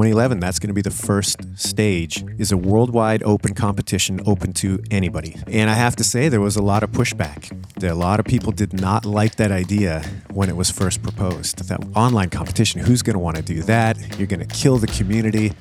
2011, 0.00 0.40
that's 0.40 0.58
going 0.58 0.68
to 0.68 0.74
be 0.74 0.80
the 0.80 0.90
first 0.90 1.36
stage, 1.58 2.24
is 2.38 2.50
a 2.52 2.56
worldwide 2.56 3.22
open 3.22 3.52
competition 3.52 4.18
open 4.24 4.50
to 4.54 4.82
anybody. 4.90 5.36
And 5.46 5.68
I 5.68 5.74
have 5.74 5.94
to 5.96 6.04
say, 6.04 6.30
there 6.30 6.40
was 6.40 6.56
a 6.56 6.62
lot 6.62 6.82
of 6.82 6.90
pushback. 6.90 7.52
A 7.84 7.94
lot 7.94 8.18
of 8.18 8.24
people 8.24 8.50
did 8.50 8.72
not 8.72 9.04
like 9.04 9.36
that 9.36 9.52
idea 9.52 10.02
when 10.32 10.48
it 10.48 10.56
was 10.56 10.70
first 10.70 11.02
proposed. 11.02 11.68
That 11.68 11.80
online 11.94 12.30
competition, 12.30 12.80
who's 12.80 13.02
going 13.02 13.12
to 13.12 13.18
want 13.18 13.36
to 13.36 13.42
do 13.42 13.60
that? 13.64 13.98
You're 14.18 14.26
going 14.26 14.40
to 14.40 14.46
kill 14.46 14.78
the 14.78 14.86
community. 14.86 15.52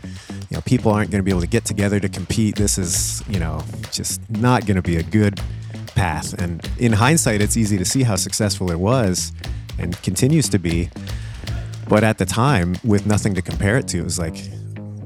You 0.50 0.56
know, 0.56 0.62
people 0.62 0.94
aren't 0.94 1.12
going 1.12 1.20
to 1.20 1.26
be 1.26 1.32
able 1.32 1.42
to 1.42 1.48
get 1.48 1.66
together 1.66 2.00
to 2.00 2.08
compete. 2.08 2.56
This 2.56 2.78
is, 2.78 3.22
you 3.28 3.42
know, 3.42 3.62
just 3.92 4.22
not 4.30 4.66
going 4.66 4.78
to 4.78 4.82
be 4.82 4.96
a 4.96 5.04
good 5.04 5.42
path. 5.96 6.32
And 6.42 6.66
in 6.78 6.94
hindsight, 6.94 7.42
it's 7.42 7.58
easy 7.58 7.78
to 7.78 7.84
see 7.84 8.04
how 8.04 8.16
successful 8.16 8.72
it 8.72 8.80
was 8.80 9.34
and 9.78 10.02
continues 10.02 10.48
to 10.48 10.60
be. 10.60 10.90
But 11.90 12.04
at 12.04 12.20
the 12.20 12.26
time, 12.26 12.76
with 12.84 13.08
nothing 13.08 13.34
to 13.34 13.42
compare 13.42 13.78
it 13.78 13.88
to, 13.90 13.98
it 13.98 14.04
was 14.04 14.20
like 14.20 14.36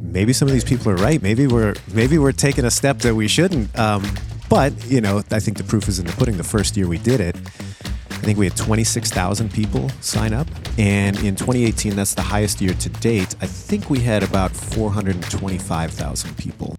maybe 0.02 0.34
some 0.34 0.50
of 0.50 0.54
these 0.54 0.66
people 0.66 0.92
are 0.92 0.98
right. 0.98 1.22
Maybe 1.22 1.48
we're 1.48 1.76
maybe 1.94 2.18
we're 2.18 2.34
taking 2.34 2.66
a 2.66 2.72
step 2.72 3.00
that 3.00 3.16
we 3.16 3.30
shouldn't. 3.30 3.78
Um, 3.80 4.04
but 4.50 4.74
you 4.86 5.00
know, 5.00 5.24
I 5.32 5.40
think 5.40 5.58
the 5.58 5.64
proof 5.64 5.88
is 5.88 5.98
in 5.98 6.06
the 6.06 6.12
pudding. 6.12 6.36
The 6.36 6.44
first 6.44 6.76
year 6.76 6.88
we 6.88 6.98
did 6.98 7.22
it, 7.22 7.38
I 7.38 8.26
think 8.26 8.38
we 8.38 8.46
had 8.46 8.58
26,000 8.58 9.52
people 9.52 9.90
sign 10.02 10.34
up, 10.34 10.48
and 10.78 11.18
in 11.24 11.36
2018, 11.36 11.96
that's 11.96 12.14
the 12.14 12.22
highest 12.22 12.62
year 12.62 12.74
to 12.74 12.90
date. 12.90 13.36
I 13.42 13.48
think 13.48 13.90
we 13.90 14.00
had 14.00 14.22
about 14.22 14.52
425,000 14.52 16.38
people. 16.38 16.76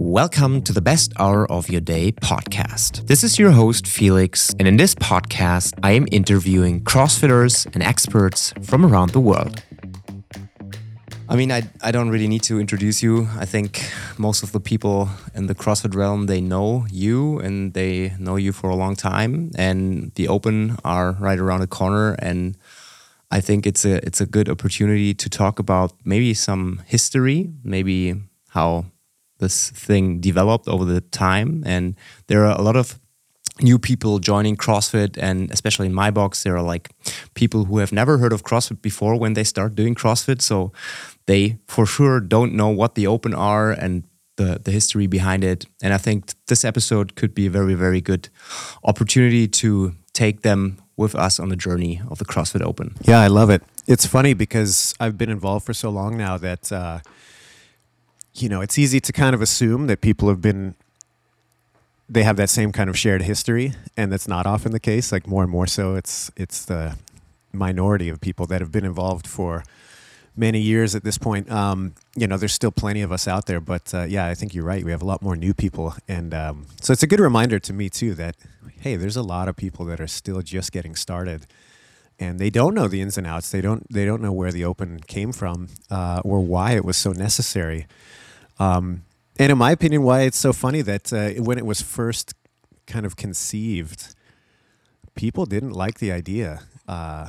Welcome 0.00 0.62
to 0.62 0.72
the 0.72 0.80
Best 0.80 1.12
Hour 1.18 1.50
of 1.50 1.68
Your 1.68 1.80
Day 1.80 2.12
podcast. 2.12 3.08
This 3.08 3.24
is 3.24 3.36
your 3.36 3.50
host, 3.50 3.84
Felix, 3.84 4.54
and 4.60 4.68
in 4.68 4.76
this 4.76 4.94
podcast, 4.94 5.76
I 5.82 5.90
am 5.90 6.06
interviewing 6.12 6.84
CrossFitters 6.84 7.66
and 7.74 7.82
experts 7.82 8.54
from 8.62 8.86
around 8.86 9.10
the 9.10 9.18
world. 9.18 9.60
I 11.28 11.34
mean, 11.34 11.50
I, 11.50 11.68
I 11.82 11.90
don't 11.90 12.10
really 12.10 12.28
need 12.28 12.44
to 12.44 12.60
introduce 12.60 13.02
you. 13.02 13.28
I 13.40 13.44
think 13.44 13.90
most 14.18 14.44
of 14.44 14.52
the 14.52 14.60
people 14.60 15.08
in 15.34 15.48
the 15.48 15.54
CrossFit 15.56 15.96
realm, 15.96 16.26
they 16.26 16.40
know 16.40 16.86
you 16.92 17.40
and 17.40 17.74
they 17.74 18.14
know 18.20 18.36
you 18.36 18.52
for 18.52 18.70
a 18.70 18.76
long 18.76 18.94
time. 18.94 19.50
And 19.56 20.12
the 20.14 20.28
Open 20.28 20.76
are 20.84 21.16
right 21.18 21.40
around 21.40 21.58
the 21.58 21.66
corner. 21.66 22.12
And 22.20 22.56
I 23.32 23.40
think 23.40 23.66
it's 23.66 23.84
a 23.84 23.96
it's 24.06 24.20
a 24.20 24.26
good 24.26 24.48
opportunity 24.48 25.12
to 25.14 25.28
talk 25.28 25.58
about 25.58 25.92
maybe 26.04 26.34
some 26.34 26.82
history, 26.86 27.50
maybe 27.64 28.14
how 28.50 28.86
this 29.38 29.70
thing 29.70 30.20
developed 30.20 30.68
over 30.68 30.84
the 30.84 31.00
time. 31.00 31.62
And 31.66 31.94
there 32.26 32.44
are 32.44 32.58
a 32.58 32.62
lot 32.62 32.76
of 32.76 32.98
new 33.60 33.78
people 33.78 34.18
joining 34.18 34.56
CrossFit, 34.56 35.18
and 35.20 35.50
especially 35.50 35.86
in 35.86 35.94
my 35.94 36.10
box, 36.10 36.42
there 36.42 36.56
are 36.56 36.62
like 36.62 36.90
people 37.34 37.64
who 37.64 37.78
have 37.78 37.92
never 37.92 38.18
heard 38.18 38.32
of 38.32 38.42
CrossFit 38.42 38.82
before 38.82 39.16
when 39.16 39.34
they 39.34 39.44
start 39.44 39.74
doing 39.74 39.94
CrossFit. 39.94 40.42
So 40.42 40.72
they 41.26 41.58
for 41.66 41.86
sure 41.86 42.20
don't 42.20 42.54
know 42.54 42.68
what 42.68 42.94
the 42.94 43.06
Open 43.06 43.34
are 43.34 43.72
and 43.72 44.04
the, 44.36 44.60
the 44.62 44.70
history 44.70 45.06
behind 45.06 45.42
it. 45.44 45.66
And 45.82 45.92
I 45.92 45.98
think 45.98 46.32
this 46.46 46.64
episode 46.64 47.16
could 47.16 47.34
be 47.34 47.46
a 47.46 47.50
very, 47.50 47.74
very 47.74 48.00
good 48.00 48.28
opportunity 48.84 49.48
to 49.48 49.94
take 50.12 50.42
them 50.42 50.78
with 50.96 51.14
us 51.14 51.38
on 51.38 51.48
the 51.48 51.56
journey 51.56 52.00
of 52.08 52.18
the 52.18 52.24
CrossFit 52.24 52.62
Open. 52.62 52.94
Yeah, 53.02 53.20
I 53.20 53.28
love 53.28 53.50
it. 53.50 53.62
It's 53.86 54.06
funny 54.06 54.34
because 54.34 54.94
I've 55.00 55.16
been 55.16 55.30
involved 55.30 55.66
for 55.66 55.74
so 55.74 55.90
long 55.90 56.16
now 56.16 56.38
that. 56.38 56.72
Uh, 56.72 57.00
you 58.42 58.48
know, 58.48 58.60
it's 58.60 58.78
easy 58.78 59.00
to 59.00 59.12
kind 59.12 59.34
of 59.34 59.42
assume 59.42 59.86
that 59.86 60.00
people 60.00 60.28
have 60.28 60.40
been 60.40 60.74
they 62.08 62.22
have 62.22 62.36
that 62.36 62.48
same 62.48 62.72
kind 62.72 62.88
of 62.88 62.98
shared 62.98 63.22
history, 63.22 63.74
and 63.96 64.10
that's 64.10 64.26
not 64.26 64.46
often 64.46 64.72
the 64.72 64.80
case. 64.80 65.12
Like 65.12 65.26
more 65.26 65.42
and 65.42 65.52
more 65.52 65.66
so, 65.66 65.94
it's 65.94 66.30
it's 66.36 66.64
the 66.64 66.96
minority 67.52 68.08
of 68.08 68.20
people 68.20 68.46
that 68.46 68.60
have 68.60 68.72
been 68.72 68.84
involved 68.84 69.26
for 69.26 69.62
many 70.36 70.60
years 70.60 70.94
at 70.94 71.04
this 71.04 71.18
point. 71.18 71.50
Um, 71.50 71.94
you 72.16 72.26
know, 72.26 72.36
there's 72.36 72.54
still 72.54 72.70
plenty 72.70 73.02
of 73.02 73.12
us 73.12 73.28
out 73.28 73.46
there, 73.46 73.60
but 73.60 73.92
uh, 73.92 74.04
yeah, 74.04 74.26
I 74.26 74.34
think 74.34 74.54
you're 74.54 74.64
right. 74.64 74.84
We 74.84 74.90
have 74.90 75.02
a 75.02 75.06
lot 75.06 75.20
more 75.20 75.36
new 75.36 75.52
people, 75.52 75.94
and 76.06 76.32
um, 76.32 76.66
so 76.80 76.92
it's 76.92 77.02
a 77.02 77.06
good 77.06 77.20
reminder 77.20 77.58
to 77.58 77.72
me 77.72 77.90
too 77.90 78.14
that 78.14 78.36
hey, 78.80 78.96
there's 78.96 79.16
a 79.16 79.22
lot 79.22 79.48
of 79.48 79.56
people 79.56 79.84
that 79.86 80.00
are 80.00 80.06
still 80.06 80.40
just 80.40 80.72
getting 80.72 80.94
started, 80.94 81.46
and 82.18 82.38
they 82.38 82.48
don't 82.48 82.74
know 82.74 82.88
the 82.88 83.02
ins 83.02 83.18
and 83.18 83.26
outs. 83.26 83.50
They 83.50 83.60
don't 83.60 83.92
they 83.92 84.06
don't 84.06 84.22
know 84.22 84.32
where 84.32 84.52
the 84.52 84.64
open 84.64 85.00
came 85.00 85.32
from 85.32 85.68
uh, 85.90 86.22
or 86.24 86.40
why 86.40 86.72
it 86.72 86.84
was 86.84 86.96
so 86.96 87.12
necessary. 87.12 87.86
Um, 88.58 89.04
and 89.38 89.52
in 89.52 89.58
my 89.58 89.70
opinion, 89.70 90.02
why 90.02 90.22
it's 90.22 90.38
so 90.38 90.52
funny 90.52 90.82
that 90.82 91.12
uh, 91.12 91.42
when 91.42 91.58
it 91.58 91.66
was 91.66 91.80
first 91.80 92.34
kind 92.86 93.06
of 93.06 93.16
conceived, 93.16 94.14
people 95.14 95.46
didn't 95.46 95.72
like 95.72 95.98
the 95.98 96.10
idea 96.10 96.62
uh, 96.88 97.28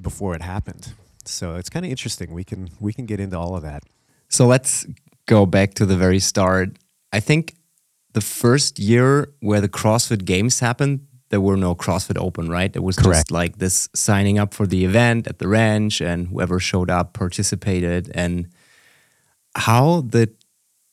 before 0.00 0.34
it 0.34 0.42
happened. 0.42 0.92
So 1.24 1.56
it's 1.56 1.68
kind 1.68 1.84
of 1.84 1.90
interesting. 1.90 2.32
We 2.32 2.44
can 2.44 2.70
we 2.80 2.92
can 2.92 3.06
get 3.06 3.20
into 3.20 3.38
all 3.38 3.56
of 3.56 3.62
that. 3.62 3.82
So 4.28 4.46
let's 4.46 4.86
go 5.26 5.46
back 5.46 5.74
to 5.74 5.86
the 5.86 5.96
very 5.96 6.20
start. 6.20 6.78
I 7.12 7.20
think 7.20 7.54
the 8.12 8.20
first 8.20 8.78
year 8.78 9.32
where 9.40 9.60
the 9.60 9.68
CrossFit 9.68 10.24
Games 10.24 10.60
happened, 10.60 11.06
there 11.28 11.40
were 11.40 11.56
no 11.56 11.74
CrossFit 11.74 12.18
Open, 12.18 12.48
right? 12.48 12.74
It 12.74 12.82
was 12.82 12.96
Correct. 12.96 13.16
just 13.16 13.30
like 13.30 13.58
this 13.58 13.88
signing 13.94 14.38
up 14.38 14.54
for 14.54 14.66
the 14.66 14.84
event 14.84 15.26
at 15.26 15.38
the 15.38 15.48
ranch, 15.48 16.00
and 16.00 16.28
whoever 16.28 16.58
showed 16.58 16.90
up 16.90 17.12
participated. 17.12 18.10
And 18.14 18.48
how 19.54 20.02
did 20.02 20.34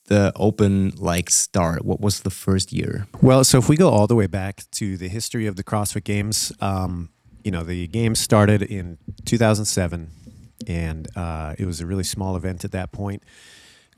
the 0.06 0.32
open 0.36 0.94
like 0.98 1.30
start? 1.30 1.86
What 1.86 2.00
was 2.00 2.22
the 2.22 2.30
first 2.30 2.72
year? 2.72 3.08
Well, 3.22 3.44
so 3.44 3.58
if 3.58 3.70
we 3.70 3.76
go 3.76 3.90
all 3.90 4.08
the 4.08 4.16
way 4.16 4.28
back 4.28 4.64
to 4.72 4.98
the 4.98 5.08
history 5.08 5.48
of 5.48 5.56
the 5.56 5.64
CrossFit 5.64 6.04
Games, 6.04 6.52
um, 6.62 7.10
you 7.44 7.52
know, 7.52 7.64
the 7.64 7.88
games 7.88 8.20
started 8.20 8.62
in 8.62 8.98
2007, 9.26 10.10
and 10.68 11.08
uh, 11.16 11.56
it 11.58 11.66
was 11.66 11.82
a 11.82 11.86
really 11.86 12.04
small 12.04 12.36
event 12.36 12.64
at 12.64 12.72
that 12.72 12.92
point. 12.92 13.24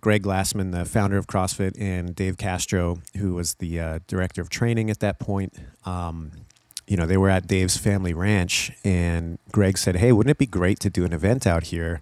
Greg 0.02 0.24
Glassman, 0.24 0.72
the 0.72 0.86
founder 0.86 1.18
of 1.18 1.28
CrossFit, 1.28 1.80
and 1.80 2.16
Dave 2.16 2.38
Castro, 2.38 3.00
who 3.18 3.34
was 3.34 3.56
the 3.56 3.80
uh, 3.80 4.00
director 4.08 4.42
of 4.42 4.50
training 4.50 4.90
at 4.90 5.00
that 5.00 5.20
point, 5.20 5.54
um, 5.86 6.32
you 6.88 6.96
know, 6.96 7.06
they 7.06 7.18
were 7.18 7.30
at 7.30 7.48
Dave's 7.48 7.78
family 7.78 8.14
ranch, 8.14 8.72
and 8.84 9.40
Greg 9.52 9.78
said, 9.78 9.98
"Hey, 9.98 10.12
wouldn't 10.14 10.32
it 10.32 10.38
be 10.38 10.46
great 10.46 10.80
to 10.80 10.90
do 10.90 11.04
an 11.04 11.12
event 11.12 11.46
out 11.46 11.66
here?" 11.66 12.02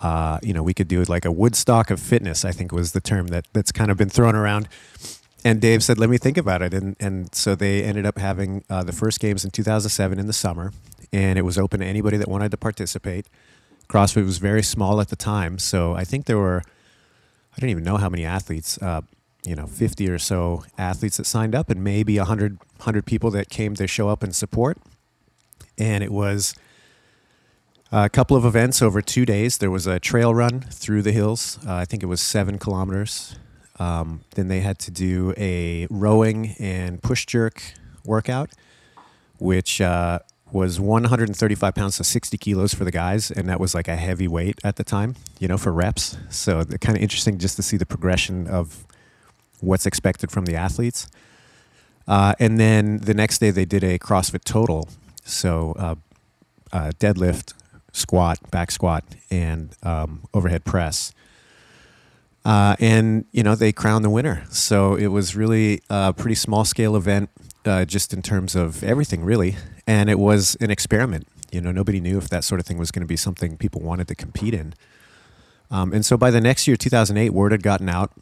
Uh, 0.00 0.38
you 0.42 0.52
know, 0.52 0.62
we 0.62 0.74
could 0.74 0.88
do 0.88 1.02
like 1.04 1.24
a 1.24 1.32
Woodstock 1.32 1.90
of 1.90 2.00
fitness. 2.00 2.44
I 2.44 2.52
think 2.52 2.72
was 2.72 2.92
the 2.92 3.00
term 3.00 3.28
that 3.28 3.46
that's 3.52 3.72
kind 3.72 3.90
of 3.90 3.96
been 3.96 4.10
thrown 4.10 4.34
around. 4.34 4.68
And 5.44 5.60
Dave 5.60 5.82
said, 5.82 5.98
"Let 5.98 6.10
me 6.10 6.18
think 6.18 6.36
about 6.36 6.62
it." 6.62 6.74
And 6.74 6.96
and 7.00 7.34
so 7.34 7.54
they 7.54 7.82
ended 7.82 8.04
up 8.04 8.18
having 8.18 8.64
uh, 8.68 8.82
the 8.82 8.92
first 8.92 9.20
games 9.20 9.44
in 9.44 9.50
2007 9.50 10.18
in 10.18 10.26
the 10.26 10.32
summer, 10.32 10.72
and 11.12 11.38
it 11.38 11.42
was 11.42 11.56
open 11.58 11.80
to 11.80 11.86
anybody 11.86 12.16
that 12.16 12.28
wanted 12.28 12.50
to 12.50 12.56
participate. 12.56 13.26
CrossFit 13.88 14.24
was 14.24 14.38
very 14.38 14.62
small 14.62 15.00
at 15.00 15.08
the 15.08 15.16
time, 15.16 15.58
so 15.58 15.94
I 15.94 16.04
think 16.04 16.26
there 16.26 16.38
were 16.38 16.62
I 17.56 17.60
don't 17.60 17.70
even 17.70 17.84
know 17.84 17.96
how 17.96 18.08
many 18.08 18.24
athletes. 18.24 18.78
Uh, 18.82 19.02
you 19.44 19.54
know, 19.54 19.66
50 19.66 20.10
or 20.10 20.18
so 20.18 20.64
athletes 20.76 21.18
that 21.18 21.24
signed 21.24 21.54
up, 21.54 21.70
and 21.70 21.84
maybe 21.84 22.18
100, 22.18 22.58
100 22.58 23.06
people 23.06 23.30
that 23.30 23.48
came 23.48 23.76
to 23.76 23.86
show 23.86 24.08
up 24.08 24.24
and 24.24 24.34
support. 24.34 24.76
And 25.78 26.02
it 26.02 26.10
was 26.10 26.54
a 27.92 28.08
couple 28.08 28.36
of 28.36 28.44
events 28.44 28.82
over 28.82 29.00
two 29.00 29.24
days. 29.24 29.58
There 29.58 29.70
was 29.70 29.86
a 29.86 30.00
trail 30.00 30.34
run 30.34 30.60
through 30.60 31.02
the 31.02 31.12
hills. 31.12 31.58
Uh, 31.66 31.74
I 31.74 31.84
think 31.84 32.02
it 32.02 32.06
was 32.06 32.20
seven 32.20 32.58
kilometers. 32.58 33.36
Um, 33.78 34.22
then 34.34 34.48
they 34.48 34.60
had 34.60 34.78
to 34.80 34.90
do 34.90 35.34
a 35.36 35.86
rowing 35.90 36.54
and 36.58 37.02
push 37.02 37.26
jerk 37.26 37.62
workout, 38.04 38.50
which 39.38 39.80
uh, 39.80 40.20
was 40.50 40.80
135 40.80 41.74
pounds, 41.74 41.96
so 41.96 42.02
60 42.02 42.38
kilos 42.38 42.72
for 42.72 42.84
the 42.84 42.90
guys, 42.90 43.30
and 43.30 43.48
that 43.48 43.60
was 43.60 43.74
like 43.74 43.88
a 43.88 43.96
heavy 43.96 44.28
weight 44.28 44.58
at 44.64 44.76
the 44.76 44.84
time, 44.84 45.16
you 45.38 45.48
know, 45.48 45.58
for 45.58 45.72
reps. 45.72 46.16
So 46.30 46.64
kind 46.64 46.96
of 46.96 47.02
interesting 47.02 47.38
just 47.38 47.56
to 47.56 47.62
see 47.62 47.76
the 47.76 47.86
progression 47.86 48.46
of 48.46 48.86
what's 49.60 49.86
expected 49.86 50.30
from 50.30 50.46
the 50.46 50.54
athletes. 50.54 51.08
Uh, 52.06 52.34
and 52.38 52.58
then 52.58 52.98
the 52.98 53.14
next 53.14 53.38
day 53.38 53.50
they 53.50 53.64
did 53.64 53.82
a 53.82 53.98
CrossFit 53.98 54.44
total, 54.44 54.88
so 55.24 55.74
uh, 55.78 55.94
uh, 56.72 56.92
deadlift, 56.98 57.52
squat, 57.96 58.38
back 58.50 58.70
squat, 58.70 59.04
and 59.30 59.74
um, 59.82 60.22
overhead 60.34 60.64
press. 60.64 61.12
Uh, 62.44 62.76
and 62.78 63.24
you 63.32 63.42
know 63.42 63.56
they 63.56 63.72
crowned 63.72 64.04
the 64.04 64.10
winner, 64.10 64.44
so 64.50 64.94
it 64.94 65.08
was 65.08 65.34
really 65.34 65.82
a 65.90 66.12
pretty 66.12 66.36
small 66.36 66.64
scale 66.64 66.94
event, 66.94 67.28
uh, 67.64 67.84
just 67.84 68.12
in 68.12 68.22
terms 68.22 68.54
of 68.54 68.84
everything, 68.84 69.24
really. 69.24 69.56
And 69.86 70.08
it 70.08 70.18
was 70.18 70.56
an 70.60 70.70
experiment. 70.70 71.26
You 71.50 71.60
know, 71.60 71.72
nobody 71.72 72.00
knew 72.00 72.18
if 72.18 72.28
that 72.28 72.44
sort 72.44 72.60
of 72.60 72.66
thing 72.66 72.78
was 72.78 72.90
going 72.90 73.00
to 73.00 73.06
be 73.06 73.16
something 73.16 73.56
people 73.56 73.80
wanted 73.80 74.06
to 74.08 74.14
compete 74.14 74.54
in. 74.54 74.74
Um, 75.70 75.92
and 75.92 76.04
so 76.04 76.16
by 76.16 76.30
the 76.30 76.40
next 76.40 76.68
year, 76.68 76.76
2008, 76.76 77.30
word 77.30 77.50
had 77.50 77.62
gotten 77.62 77.88
out, 77.88 78.12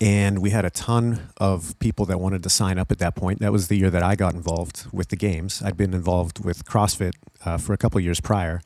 and 0.00 0.38
we 0.38 0.50
had 0.50 0.64
a 0.64 0.70
ton 0.70 1.28
of 1.36 1.78
people 1.78 2.06
that 2.06 2.18
wanted 2.18 2.42
to 2.42 2.50
sign 2.50 2.78
up 2.78 2.90
at 2.90 2.98
that 2.98 3.14
point. 3.14 3.40
That 3.40 3.52
was 3.52 3.68
the 3.68 3.76
year 3.76 3.90
that 3.90 4.02
I 4.02 4.16
got 4.16 4.34
involved 4.34 4.86
with 4.92 5.08
the 5.08 5.16
games. 5.16 5.62
I'd 5.62 5.76
been 5.76 5.92
involved 5.92 6.42
with 6.42 6.64
CrossFit 6.64 7.12
uh, 7.44 7.58
for 7.58 7.74
a 7.74 7.76
couple 7.76 8.00
years 8.00 8.20
prior. 8.20 8.62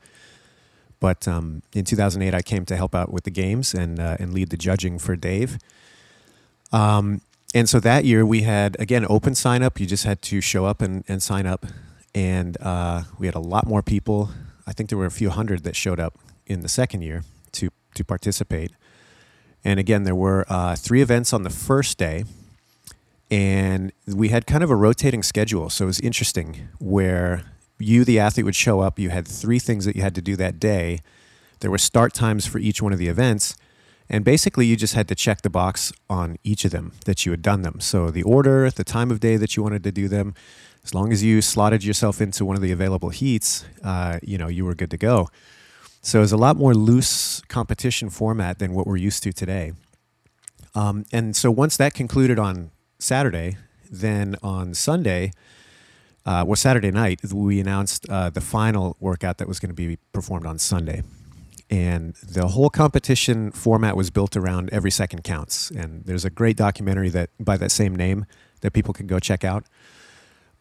But 1.01 1.27
um, 1.27 1.61
in 1.73 1.83
2008, 1.83 2.33
I 2.33 2.41
came 2.41 2.65
to 2.65 2.75
help 2.77 2.95
out 2.95 3.11
with 3.11 3.25
the 3.25 3.31
games 3.31 3.73
and 3.73 3.99
uh, 3.99 4.15
and 4.17 4.33
lead 4.33 4.49
the 4.49 4.57
judging 4.57 4.97
for 4.97 5.17
Dave. 5.17 5.57
Um, 6.71 7.21
and 7.53 7.69
so 7.69 7.79
that 7.81 8.05
year 8.05 8.25
we 8.25 8.41
had 8.43 8.77
again 8.79 9.05
open 9.09 9.35
sign 9.35 9.61
up. 9.61 9.79
You 9.79 9.85
just 9.85 10.05
had 10.05 10.21
to 10.23 10.41
show 10.41 10.65
up 10.65 10.81
and, 10.81 11.03
and 11.07 11.21
sign 11.21 11.45
up, 11.45 11.65
and 12.13 12.57
uh, 12.61 13.03
we 13.19 13.27
had 13.27 13.35
a 13.35 13.39
lot 13.39 13.67
more 13.67 13.81
people. 13.81 14.29
I 14.65 14.71
think 14.71 14.89
there 14.89 14.97
were 14.97 15.05
a 15.05 15.11
few 15.11 15.29
hundred 15.29 15.63
that 15.63 15.75
showed 15.75 15.99
up 15.99 16.17
in 16.47 16.61
the 16.61 16.69
second 16.69 17.01
year, 17.01 17.23
to 17.53 17.69
to 17.93 18.03
participate. 18.03 18.71
And 19.65 19.79
again, 19.79 20.03
there 20.03 20.15
were 20.15 20.45
uh, 20.47 20.75
three 20.75 21.01
events 21.01 21.33
on 21.33 21.41
the 21.41 21.49
first 21.49 21.97
day, 21.97 22.23
and 23.31 23.91
we 24.07 24.29
had 24.29 24.45
kind 24.45 24.63
of 24.63 24.69
a 24.69 24.75
rotating 24.75 25.23
schedule. 25.23 25.71
So 25.71 25.85
it 25.85 25.87
was 25.87 25.99
interesting 25.99 26.69
where 26.79 27.43
you, 27.79 28.05
the 28.05 28.19
athlete, 28.19 28.45
would 28.45 28.55
show 28.55 28.81
up. 28.81 28.99
You 28.99 29.09
had 29.09 29.27
three 29.27 29.57
things 29.57 29.85
that 29.85 29.95
you 29.95 30.03
had 30.03 30.13
to 30.15 30.21
do 30.21 30.35
that 30.35 30.59
day. 30.59 30.99
There 31.61 31.71
were 31.71 31.79
start 31.79 32.13
times 32.13 32.45
for 32.45 32.59
each 32.59 32.79
one 32.79 32.93
of 32.93 32.99
the 32.99 33.07
events. 33.07 33.57
And 34.07 34.23
basically, 34.23 34.67
you 34.67 34.75
just 34.75 34.93
had 34.93 35.07
to 35.07 35.15
check 35.15 35.41
the 35.41 35.49
box 35.49 35.91
on 36.07 36.37
each 36.43 36.63
of 36.63 36.69
them 36.69 36.91
that 37.05 37.25
you 37.25 37.31
had 37.31 37.41
done 37.41 37.63
them. 37.63 37.79
So 37.79 38.11
the 38.11 38.21
order, 38.21 38.69
the 38.69 38.83
time 38.83 39.09
of 39.09 39.19
day 39.19 39.35
that 39.35 39.57
you 39.57 39.63
wanted 39.63 39.83
to 39.83 39.91
do 39.91 40.07
them, 40.07 40.35
as 40.83 40.93
long 40.93 41.11
as 41.11 41.23
you 41.23 41.41
slotted 41.41 41.83
yourself 41.83 42.21
into 42.21 42.45
one 42.45 42.55
of 42.55 42.61
the 42.61 42.71
available 42.71 43.09
heats, 43.09 43.65
uh, 43.83 44.19
you 44.21 44.37
know, 44.37 44.47
you 44.47 44.63
were 44.63 44.75
good 44.75 44.91
to 44.91 44.97
go. 44.97 45.29
So 46.05 46.21
it's 46.21 46.31
a 46.31 46.37
lot 46.37 46.55
more 46.55 46.75
loose 46.75 47.41
competition 47.47 48.11
format 48.11 48.59
than 48.59 48.73
what 48.73 48.85
we're 48.85 48.95
used 48.95 49.23
to 49.23 49.33
today. 49.33 49.73
Um, 50.75 51.03
and 51.11 51.35
so 51.35 51.49
once 51.49 51.77
that 51.77 51.95
concluded 51.95 52.37
on 52.37 52.69
Saturday, 52.99 53.57
then 53.89 54.35
on 54.43 54.75
Sunday, 54.75 55.31
uh, 56.23 56.43
well, 56.45 56.57
Saturday 56.57 56.91
night, 56.91 57.21
we 57.33 57.59
announced 57.59 58.07
uh, 58.07 58.29
the 58.29 58.39
final 58.39 58.95
workout 58.99 59.39
that 59.39 59.47
was 59.47 59.59
going 59.59 59.71
to 59.71 59.75
be 59.75 59.97
performed 60.13 60.45
on 60.45 60.59
Sunday. 60.59 61.01
And 61.71 62.13
the 62.17 62.49
whole 62.49 62.69
competition 62.69 63.49
format 63.49 63.97
was 63.97 64.11
built 64.11 64.37
around 64.37 64.69
every 64.71 64.91
second 64.91 65.23
counts. 65.23 65.71
And 65.71 66.05
there's 66.05 66.23
a 66.23 66.29
great 66.29 66.55
documentary 66.55 67.09
that 67.09 67.31
by 67.39 67.57
that 67.57 67.71
same 67.71 67.95
name 67.95 68.27
that 68.61 68.73
people 68.73 68.93
can 68.93 69.07
go 69.07 69.17
check 69.17 69.43
out 69.43 69.65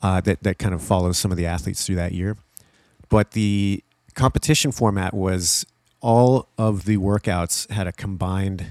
uh, 0.00 0.22
that, 0.22 0.42
that 0.42 0.58
kind 0.58 0.72
of 0.72 0.82
follows 0.82 1.18
some 1.18 1.30
of 1.30 1.36
the 1.36 1.44
athletes 1.44 1.84
through 1.84 1.96
that 1.96 2.12
year. 2.12 2.38
But 3.10 3.32
the 3.32 3.84
competition 4.14 4.72
format 4.72 5.12
was 5.14 5.66
all 6.00 6.48
of 6.58 6.84
the 6.84 6.96
workouts 6.96 7.70
had 7.70 7.86
a 7.86 7.92
combined 7.92 8.66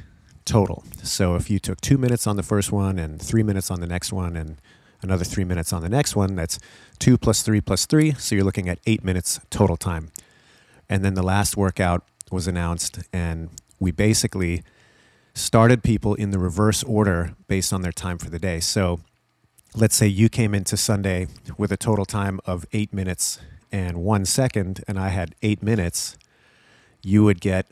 total. 0.46 0.84
So 1.04 1.36
if 1.36 1.50
you 1.50 1.60
took 1.60 1.82
two 1.82 1.98
minutes 1.98 2.28
on 2.28 2.36
the 2.36 2.44
first 2.44 2.72
one 2.72 3.00
and 3.00 3.22
three 3.22 3.44
minutes 3.44 3.72
on 3.72 3.80
the 3.80 3.88
next 3.88 4.12
one 4.12 4.36
and 4.36 4.58
another 5.02 5.24
three 5.24 5.44
minutes 5.44 5.74
on 5.74 5.82
the 5.82 5.90
next 5.90 6.16
one, 6.16 6.36
that's 6.36 6.60
two 7.00 7.18
plus 7.18 7.42
three 7.42 7.62
plus 7.62 7.86
three. 7.86 8.14
So 8.14 8.36
you're 8.36 8.46
looking 8.46 8.70
at 8.70 8.80
eight 8.86 9.04
minutes 9.04 9.40
total 9.50 9.78
time. 9.78 10.12
And 10.90 11.04
then 11.04 11.14
the 11.14 11.24
last 11.24 11.58
workout 11.58 12.06
was 12.32 12.48
announced, 12.48 13.00
and 13.12 13.50
we 13.80 13.92
basically 13.92 14.64
started 15.34 15.84
people 15.84 16.14
in 16.16 16.32
the 16.32 16.40
reverse 16.40 16.84
order 16.84 17.36
based 17.48 17.74
on 17.74 17.82
their 17.82 17.92
time 17.92 18.18
for 18.18 18.30
the 18.30 18.40
day. 18.40 18.60
So 18.60 19.00
let's 19.76 19.96
say 19.96 20.08
you 20.08 20.30
came 20.30 20.54
into 20.54 20.78
Sunday 20.78 21.28
with 21.58 21.72
a 21.72 21.78
total 21.78 22.06
time 22.06 22.40
of 22.46 22.66
eight 22.74 22.94
minutes 22.94 23.40
and 23.74 24.04
one 24.04 24.24
second, 24.24 24.84
and 24.88 25.00
I 25.00 25.10
had 25.10 25.34
eight 25.42 25.64
minutes, 25.64 26.16
you 27.02 27.24
would 27.24 27.42
get 27.42 27.66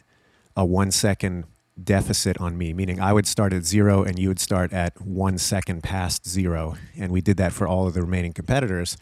a 0.58 0.66
one 0.66 0.90
second 0.92 1.46
deficit 1.82 2.40
on 2.40 2.58
me, 2.58 2.74
meaning 2.74 3.00
I 3.00 3.14
would 3.14 3.28
start 3.28 3.54
at 3.54 3.64
zero 3.64 4.04
and 4.04 4.18
you 4.18 4.28
would 4.28 4.40
start 4.40 4.74
at 4.74 5.00
one 5.00 5.38
second 5.38 5.84
past 5.84 6.28
zero. 6.28 6.76
And 6.98 7.12
we 7.12 7.22
did 7.22 7.38
that 7.38 7.54
for 7.54 7.68
all 7.68 7.88
of 7.88 7.94
the 7.94 8.02
remaining 8.02 8.34
competitors 8.34 8.98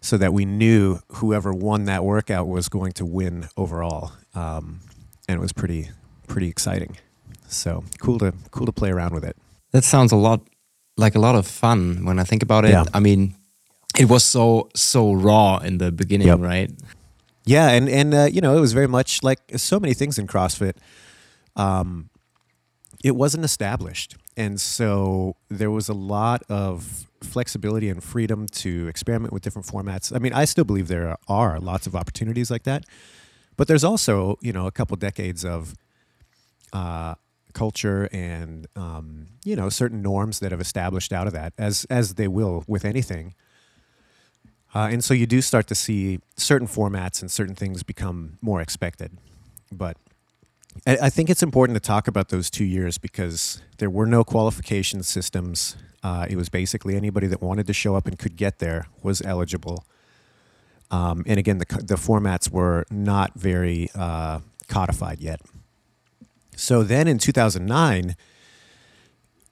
so 0.00 0.16
that 0.16 0.32
we 0.32 0.46
knew 0.46 0.98
whoever 1.12 1.52
won 1.52 1.84
that 1.84 2.04
workout 2.04 2.48
was 2.48 2.70
going 2.70 2.92
to 2.92 3.04
win 3.04 3.48
overall. 3.56 4.12
Um, 4.34 4.80
and 5.28 5.36
it 5.36 5.40
was 5.40 5.52
pretty, 5.52 5.90
pretty 6.26 6.48
exciting. 6.48 6.96
So 7.48 7.84
cool 8.00 8.18
to, 8.20 8.32
cool 8.50 8.66
to 8.66 8.72
play 8.72 8.90
around 8.90 9.12
with 9.12 9.24
it. 9.24 9.36
That 9.72 9.84
sounds 9.84 10.10
a 10.10 10.16
lot 10.16 10.40
like 10.96 11.14
a 11.16 11.20
lot 11.20 11.34
of 11.34 11.46
fun 11.46 12.04
when 12.04 12.18
I 12.18 12.24
think 12.24 12.42
about 12.42 12.64
it. 12.64 12.70
Yeah. 12.70 12.84
I 12.94 13.00
mean, 13.00 13.34
it 13.98 14.08
was 14.08 14.24
so 14.24 14.68
so 14.74 15.12
raw 15.12 15.58
in 15.58 15.78
the 15.78 15.92
beginning, 15.92 16.26
Yep. 16.28 16.40
right? 16.40 16.70
Yeah, 17.44 17.70
and 17.70 17.88
and 17.88 18.14
uh, 18.14 18.28
you 18.30 18.40
know 18.40 18.56
it 18.56 18.60
was 18.60 18.72
very 18.72 18.88
much 18.88 19.22
like 19.22 19.40
so 19.56 19.78
many 19.78 19.94
things 19.94 20.18
in 20.18 20.26
CrossFit. 20.26 20.74
Um, 21.56 22.10
it 23.04 23.14
wasn't 23.16 23.44
established, 23.44 24.16
and 24.36 24.60
so 24.60 25.36
there 25.50 25.70
was 25.70 25.88
a 25.88 25.94
lot 25.94 26.42
of 26.48 27.06
flexibility 27.22 27.88
and 27.88 28.02
freedom 28.02 28.46
to 28.46 28.86
experiment 28.88 29.32
with 29.32 29.42
different 29.42 29.66
formats. 29.66 30.14
I 30.14 30.18
mean, 30.18 30.32
I 30.32 30.44
still 30.46 30.64
believe 30.64 30.88
there 30.88 31.16
are 31.28 31.58
lots 31.60 31.86
of 31.86 31.94
opportunities 31.94 32.50
like 32.50 32.64
that, 32.64 32.84
but 33.56 33.68
there's 33.68 33.84
also 33.84 34.38
you 34.40 34.52
know 34.52 34.66
a 34.66 34.72
couple 34.72 34.96
decades 34.96 35.44
of 35.44 35.74
uh, 36.72 37.14
culture 37.52 38.08
and 38.10 38.66
um, 38.74 39.26
you 39.44 39.54
know 39.54 39.68
certain 39.68 40.00
norms 40.02 40.40
that 40.40 40.50
have 40.50 40.60
established 40.62 41.12
out 41.12 41.26
of 41.26 41.34
that, 41.34 41.52
as 41.58 41.84
as 41.90 42.14
they 42.14 42.26
will 42.28 42.64
with 42.66 42.84
anything. 42.86 43.34
Uh, 44.74 44.88
and 44.90 45.04
so 45.04 45.14
you 45.14 45.26
do 45.26 45.40
start 45.40 45.68
to 45.68 45.74
see 45.74 46.20
certain 46.36 46.66
formats 46.66 47.20
and 47.20 47.30
certain 47.30 47.54
things 47.54 47.82
become 47.82 48.38
more 48.42 48.60
expected. 48.60 49.12
But 49.70 49.96
I, 50.86 50.98
I 51.02 51.10
think 51.10 51.30
it's 51.30 51.42
important 51.42 51.76
to 51.76 51.80
talk 51.80 52.08
about 52.08 52.30
those 52.30 52.50
two 52.50 52.64
years 52.64 52.98
because 52.98 53.62
there 53.78 53.90
were 53.90 54.06
no 54.06 54.24
qualification 54.24 55.02
systems. 55.02 55.76
Uh, 56.02 56.26
it 56.28 56.36
was 56.36 56.48
basically 56.48 56.96
anybody 56.96 57.28
that 57.28 57.40
wanted 57.40 57.66
to 57.68 57.72
show 57.72 57.94
up 57.94 58.06
and 58.06 58.18
could 58.18 58.36
get 58.36 58.58
there 58.58 58.86
was 59.02 59.22
eligible. 59.22 59.84
Um, 60.90 61.22
and 61.26 61.38
again, 61.38 61.58
the, 61.58 61.66
the 61.82 61.94
formats 61.94 62.50
were 62.50 62.84
not 62.90 63.32
very 63.34 63.90
uh, 63.94 64.40
codified 64.68 65.20
yet. 65.20 65.40
So 66.56 66.82
then 66.82 67.08
in 67.08 67.18
2009, 67.18 68.16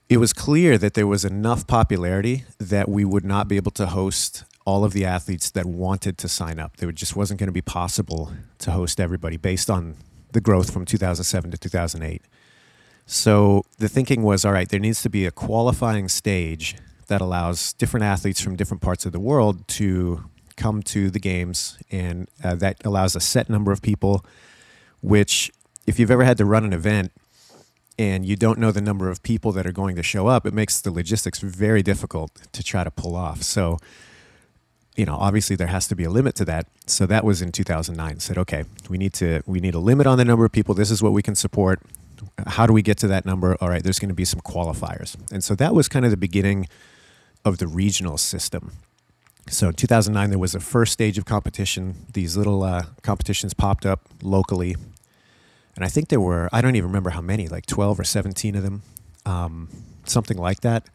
it 0.09 0.17
was 0.17 0.33
clear 0.33 0.77
that 0.77 0.93
there 0.93 1.07
was 1.07 1.25
enough 1.25 1.65
popularity 1.65 2.43
that 2.59 2.87
we 2.87 3.03
would 3.03 3.25
not 3.25 3.47
be 3.47 3.55
able 3.55 3.71
to 3.71 3.87
host 3.87 4.43
all 4.65 4.83
of 4.83 4.93
the 4.93 5.05
athletes 5.05 5.51
that 5.51 5.65
wanted 5.65 6.17
to 6.17 6.27
sign 6.27 6.59
up. 6.59 6.77
There 6.77 6.91
just 6.91 7.15
wasn't 7.15 7.39
going 7.39 7.47
to 7.47 7.53
be 7.53 7.61
possible 7.61 8.31
to 8.59 8.71
host 8.71 8.99
everybody 8.99 9.37
based 9.37 9.69
on 9.69 9.95
the 10.31 10.41
growth 10.41 10.71
from 10.71 10.85
2007 10.85 11.51
to 11.51 11.57
2008. 11.57 12.21
So 13.05 13.63
the 13.77 13.89
thinking 13.89 14.23
was 14.23 14.45
all 14.45 14.53
right, 14.53 14.69
there 14.69 14.79
needs 14.79 15.01
to 15.01 15.09
be 15.09 15.25
a 15.25 15.31
qualifying 15.31 16.07
stage 16.07 16.75
that 17.07 17.21
allows 17.21 17.73
different 17.73 18.05
athletes 18.05 18.39
from 18.39 18.55
different 18.55 18.81
parts 18.81 19.05
of 19.05 19.11
the 19.11 19.19
world 19.19 19.67
to 19.67 20.23
come 20.55 20.81
to 20.83 21.09
the 21.09 21.19
games, 21.19 21.77
and 21.91 22.29
uh, 22.43 22.55
that 22.55 22.77
allows 22.85 23.15
a 23.15 23.19
set 23.19 23.49
number 23.49 23.71
of 23.71 23.81
people, 23.81 24.25
which, 25.01 25.51
if 25.87 25.99
you've 25.99 26.11
ever 26.11 26.23
had 26.23 26.37
to 26.37 26.45
run 26.45 26.63
an 26.63 26.73
event, 26.73 27.11
and 27.99 28.25
you 28.25 28.35
don't 28.35 28.57
know 28.57 28.71
the 28.71 28.81
number 28.81 29.09
of 29.09 29.21
people 29.21 29.51
that 29.51 29.67
are 29.67 29.71
going 29.71 29.95
to 29.95 30.03
show 30.03 30.27
up, 30.27 30.45
it 30.45 30.53
makes 30.53 30.81
the 30.81 30.91
logistics 30.91 31.39
very 31.39 31.83
difficult 31.83 32.31
to 32.51 32.63
try 32.63 32.83
to 32.83 32.89
pull 32.89 33.15
off. 33.15 33.43
So, 33.43 33.77
you 34.95 35.05
know, 35.05 35.15
obviously 35.15 35.55
there 35.55 35.67
has 35.67 35.87
to 35.87 35.95
be 35.95 36.03
a 36.03 36.09
limit 36.09 36.35
to 36.35 36.45
that. 36.45 36.67
So 36.85 37.05
that 37.07 37.23
was 37.23 37.41
in 37.41 37.51
2009. 37.51 38.19
Said, 38.19 38.37
okay, 38.37 38.63
we 38.89 38.97
need 38.97 39.13
to 39.13 39.41
we 39.45 39.59
need 39.59 39.75
a 39.75 39.79
limit 39.79 40.07
on 40.07 40.17
the 40.17 40.25
number 40.25 40.45
of 40.45 40.51
people. 40.51 40.75
This 40.75 40.91
is 40.91 41.01
what 41.01 41.13
we 41.13 41.21
can 41.21 41.35
support. 41.35 41.81
How 42.47 42.65
do 42.65 42.73
we 42.73 42.81
get 42.81 42.97
to 42.99 43.07
that 43.07 43.25
number? 43.25 43.57
All 43.59 43.69
right, 43.69 43.83
there's 43.83 43.99
going 43.99 44.09
to 44.09 44.15
be 44.15 44.25
some 44.25 44.39
qualifiers. 44.39 45.15
And 45.31 45.43
so 45.43 45.55
that 45.55 45.73
was 45.73 45.87
kind 45.89 46.05
of 46.05 46.11
the 46.11 46.17
beginning 46.17 46.67
of 47.43 47.57
the 47.57 47.67
regional 47.67 48.17
system. 48.17 48.73
So 49.49 49.67
in 49.67 49.73
2009, 49.73 50.29
there 50.29 50.39
was 50.39 50.55
a 50.55 50.61
first 50.61 50.93
stage 50.93 51.17
of 51.17 51.25
competition. 51.25 51.95
These 52.13 52.37
little 52.37 52.63
uh, 52.63 52.83
competitions 53.01 53.53
popped 53.53 53.85
up 53.85 54.07
locally 54.21 54.77
and 55.75 55.83
I 55.83 55.87
think 55.87 56.09
there 56.09 56.19
were 56.19 56.49
I 56.53 56.61
don't 56.61 56.75
even 56.75 56.89
remember 56.89 57.11
how 57.11 57.21
many, 57.21 57.47
like 57.47 57.65
twelve 57.65 57.99
or 57.99 58.03
seventeen 58.03 58.55
of 58.55 58.63
them, 58.63 58.83
um, 59.25 59.69
something 60.05 60.37
like 60.37 60.61
that. 60.61 60.87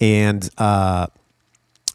And 0.00 0.48
uh, 0.58 1.06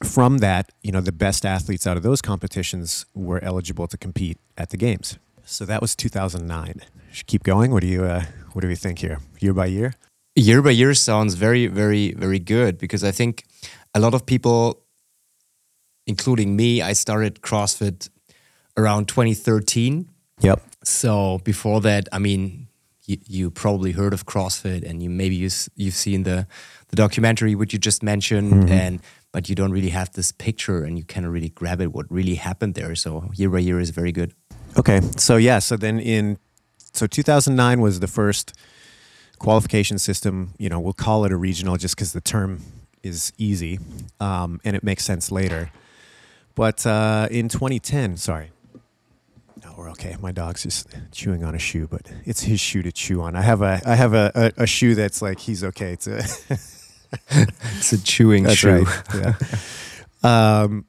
from 0.04 0.40
that, 0.40 0.72
you 0.82 0.92
know, 0.92 1.02
the 1.02 1.12
best 1.12 1.46
athletes 1.46 1.86
out 1.86 1.98
of 1.98 2.04
those 2.04 2.22
competitions 2.22 3.06
were 3.14 3.44
eligible 3.44 3.88
to 3.88 3.98
compete 3.98 4.38
at 4.58 4.70
the 4.70 4.78
games. 4.78 5.18
So 5.46 5.66
that 5.66 5.82
was 5.82 5.96
2009. 5.96 6.82
Should 7.12 7.28
keep 7.28 7.44
going. 7.44 7.72
What 7.72 7.82
do 7.82 7.88
you 7.88 8.06
uh, 8.06 8.24
What 8.54 8.62
do 8.62 8.68
we 8.68 8.76
think 8.76 9.00
here? 9.00 9.20
Year 9.40 9.54
by 9.54 9.66
year. 9.66 9.96
Year 10.36 10.62
by 10.62 10.72
year 10.72 10.94
sounds 10.94 11.34
very, 11.34 11.68
very, 11.68 12.14
very 12.14 12.40
good 12.40 12.78
because 12.78 13.04
I 13.04 13.12
think 13.12 13.46
a 13.94 14.00
lot 14.00 14.14
of 14.14 14.26
people, 14.26 14.82
including 16.06 16.56
me, 16.56 16.82
I 16.82 16.94
started 16.94 17.42
CrossFit 17.42 18.10
around 18.78 19.08
2013. 19.08 20.08
Yep. 20.42 20.62
So 20.84 21.40
before 21.44 21.82
that, 21.82 22.08
I 22.12 22.20
mean, 22.20 22.68
you, 23.06 23.18
you 23.28 23.52
probably 23.52 23.92
heard 23.92 24.14
of 24.14 24.26
CrossFit, 24.26 24.88
and 24.88 25.02
you 25.02 25.10
maybe 25.10 25.36
you, 25.36 25.50
you've 25.76 25.96
seen 25.96 26.24
the 26.24 26.48
the 26.90 26.96
documentary 26.96 27.56
which 27.56 27.74
you 27.74 27.80
just 27.80 28.02
mentioned, 28.04 28.70
and 28.70 29.02
but 29.32 29.50
you 29.50 29.56
don't 29.56 29.72
really 29.72 29.90
have 29.90 30.12
this 30.14 30.32
picture, 30.32 30.84
and 30.84 30.98
you 30.98 31.04
cannot 31.04 31.32
really 31.32 31.50
grab 31.50 31.82
it 31.82 31.94
what 31.94 32.06
really 32.10 32.36
happened 32.36 32.76
there. 32.76 32.96
So 32.96 33.30
year 33.36 33.50
by 33.50 33.60
year 33.60 33.80
is 33.80 33.92
very 33.92 34.12
good. 34.12 34.34
Okay. 34.78 35.02
So 35.18 35.38
yeah. 35.38 35.60
So 35.60 35.78
then 35.78 36.00
in 36.00 36.38
so 36.94 37.08
2009 37.08 37.82
was 37.82 38.00
the 38.00 38.08
first 38.08 38.54
qualification 39.38 40.00
system. 40.00 40.54
You 40.58 40.70
know, 40.70 40.80
we'll 40.80 40.94
call 40.94 41.26
it 41.26 41.32
a 41.32 41.38
regional 41.38 41.78
just 41.78 41.96
because 41.96 42.14
the 42.14 42.22
term 42.22 42.62
is 43.04 43.32
easy 43.38 43.80
um, 44.20 44.60
and 44.64 44.76
it 44.76 44.84
makes 44.84 45.06
sense 45.06 45.32
later. 45.32 45.72
But 46.56 46.86
uh, 46.86 47.28
in 47.32 47.48
2010, 47.48 48.18
sorry. 48.18 48.52
No, 49.64 49.74
we're 49.78 49.92
okay. 49.92 50.16
My 50.22 50.32
dog's 50.32 50.64
just 50.64 50.88
chewing 51.12 51.44
on 51.44 51.54
a 51.54 51.60
shoe, 51.60 51.88
but 51.88 52.12
it's 52.26 52.42
his 52.42 52.60
shoe 52.60 52.82
to 52.82 52.92
chew 52.92 53.22
on. 53.22 53.36
I 53.36 53.42
have 53.42 53.62
a 53.62 53.82
I 53.86 53.96
have 53.96 54.14
a, 54.14 54.32
a, 54.58 54.64
a 54.64 54.68
shoe 54.68 54.96
that's 54.96 55.22
like 55.22 55.40
he's 55.40 55.64
okay 55.64 55.96
to. 55.98 56.28
It's 57.78 57.94
a 57.94 58.04
chewing 58.04 58.44
That's 58.44 58.58
shoe. 58.58 58.84
right. 58.84 59.04
Yeah. 59.16 59.36
um, 60.64 60.86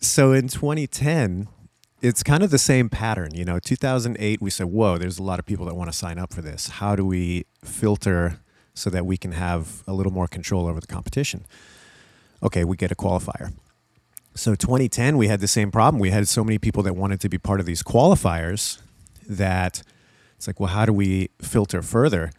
so 0.00 0.32
in 0.32 0.48
2010, 0.48 1.48
it's 2.00 2.22
kind 2.22 2.42
of 2.42 2.50
the 2.50 2.58
same 2.58 2.88
pattern. 2.88 3.34
You 3.34 3.44
know, 3.44 3.58
2008, 3.58 4.40
we 4.40 4.50
said, 4.50 4.66
whoa, 4.66 4.98
there's 4.98 5.18
a 5.18 5.22
lot 5.22 5.38
of 5.38 5.46
people 5.46 5.66
that 5.66 5.74
want 5.74 5.90
to 5.90 5.96
sign 5.96 6.18
up 6.18 6.32
for 6.32 6.42
this. 6.42 6.68
How 6.68 6.96
do 6.96 7.04
we 7.04 7.46
filter 7.64 8.40
so 8.74 8.90
that 8.90 9.06
we 9.06 9.16
can 9.16 9.32
have 9.32 9.82
a 9.86 9.92
little 9.92 10.12
more 10.12 10.26
control 10.26 10.66
over 10.66 10.80
the 10.80 10.86
competition? 10.86 11.44
Okay, 12.42 12.64
we 12.64 12.76
get 12.76 12.90
a 12.90 12.96
qualifier. 12.96 13.52
So 14.34 14.54
2010, 14.54 15.16
we 15.18 15.28
had 15.28 15.40
the 15.40 15.48
same 15.48 15.70
problem. 15.70 16.00
We 16.00 16.10
had 16.10 16.26
so 16.26 16.42
many 16.42 16.58
people 16.58 16.82
that 16.84 16.96
wanted 16.96 17.20
to 17.20 17.28
be 17.28 17.38
part 17.38 17.60
of 17.60 17.66
these 17.66 17.82
qualifiers 17.82 18.80
that 19.28 19.82
it's 20.36 20.46
like, 20.46 20.58
well, 20.58 20.70
how 20.70 20.86
do 20.86 20.92
we 20.92 21.30
filter 21.40 21.82
further? 21.82 22.32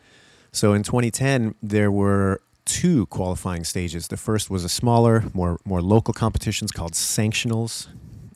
So 0.52 0.74
in 0.74 0.84
2010, 0.84 1.56
there 1.62 1.92
were 1.92 2.42
two 2.66 3.06
qualifying 3.08 3.64
stages. 3.64 4.08
The 4.08 4.18
first 4.18 4.50
was 4.50 4.64
a 4.64 4.70
smaller, 4.70 5.24
more 5.34 5.60
more 5.66 5.82
local 5.82 6.14
competitions 6.14 6.72
called 6.72 6.94
sanctionals, 6.94 7.88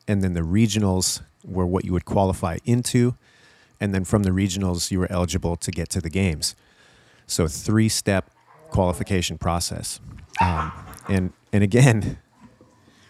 and 0.08 0.22
then 0.22 0.34
the 0.34 0.42
regionals 0.42 1.22
were 1.44 1.66
what 1.66 1.86
you 1.86 1.94
would 1.94 2.06
qualify 2.06 2.58
into, 2.66 3.16
and 3.80 3.94
then 3.94 4.04
from 4.04 4.24
the 4.24 4.32
regionals 4.32 4.92
you 4.92 5.00
were 5.00 5.12
eligible 5.12 5.56
to 5.58 5.72
get 5.72 5.90
to 5.90 6.02
the 6.02 6.10
games. 6.10 6.56
So 7.26 7.48
three 7.48 7.90
step 7.90 8.32
qualification 8.70 9.38
process, 9.38 10.00
um, 10.42 10.72
and 11.08 11.34
and 11.52 11.64
again. 11.64 12.20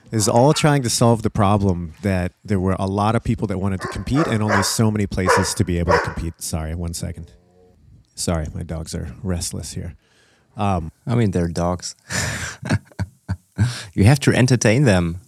This 0.10 0.22
is 0.22 0.30
all 0.30 0.54
trying 0.54 0.84
to 0.84 0.90
solve 0.90 1.22
the 1.22 1.30
problem 1.30 1.92
that 2.02 2.32
there 2.42 2.62
were 2.62 2.78
a 2.80 2.86
lot 2.86 3.14
of 3.18 3.26
people 3.26 3.46
that 3.48 3.58
wanted 3.58 3.82
to 3.82 3.90
compete 3.90 4.26
and 4.26 4.42
only 4.42 4.64
so 4.64 4.90
many 4.90 5.06
places 5.06 5.54
to 5.56 5.66
be 5.66 5.80
able 5.80 5.92
to 5.92 6.00
compete. 6.00 6.42
Sorry, 6.42 6.74
one 6.74 6.94
second. 6.94 7.34
Sorry, 8.16 8.48
my 8.54 8.64
dogs 8.64 8.96
are 8.96 9.14
restless 9.22 9.74
here. 9.74 9.98
Um, 10.58 10.92
I 11.06 11.16
mean, 11.16 11.32
they're 11.32 11.48
dogs. 11.48 11.96
you 13.94 14.04
have 14.04 14.20
to 14.22 14.34
entertain 14.34 14.84
them. 14.84 15.22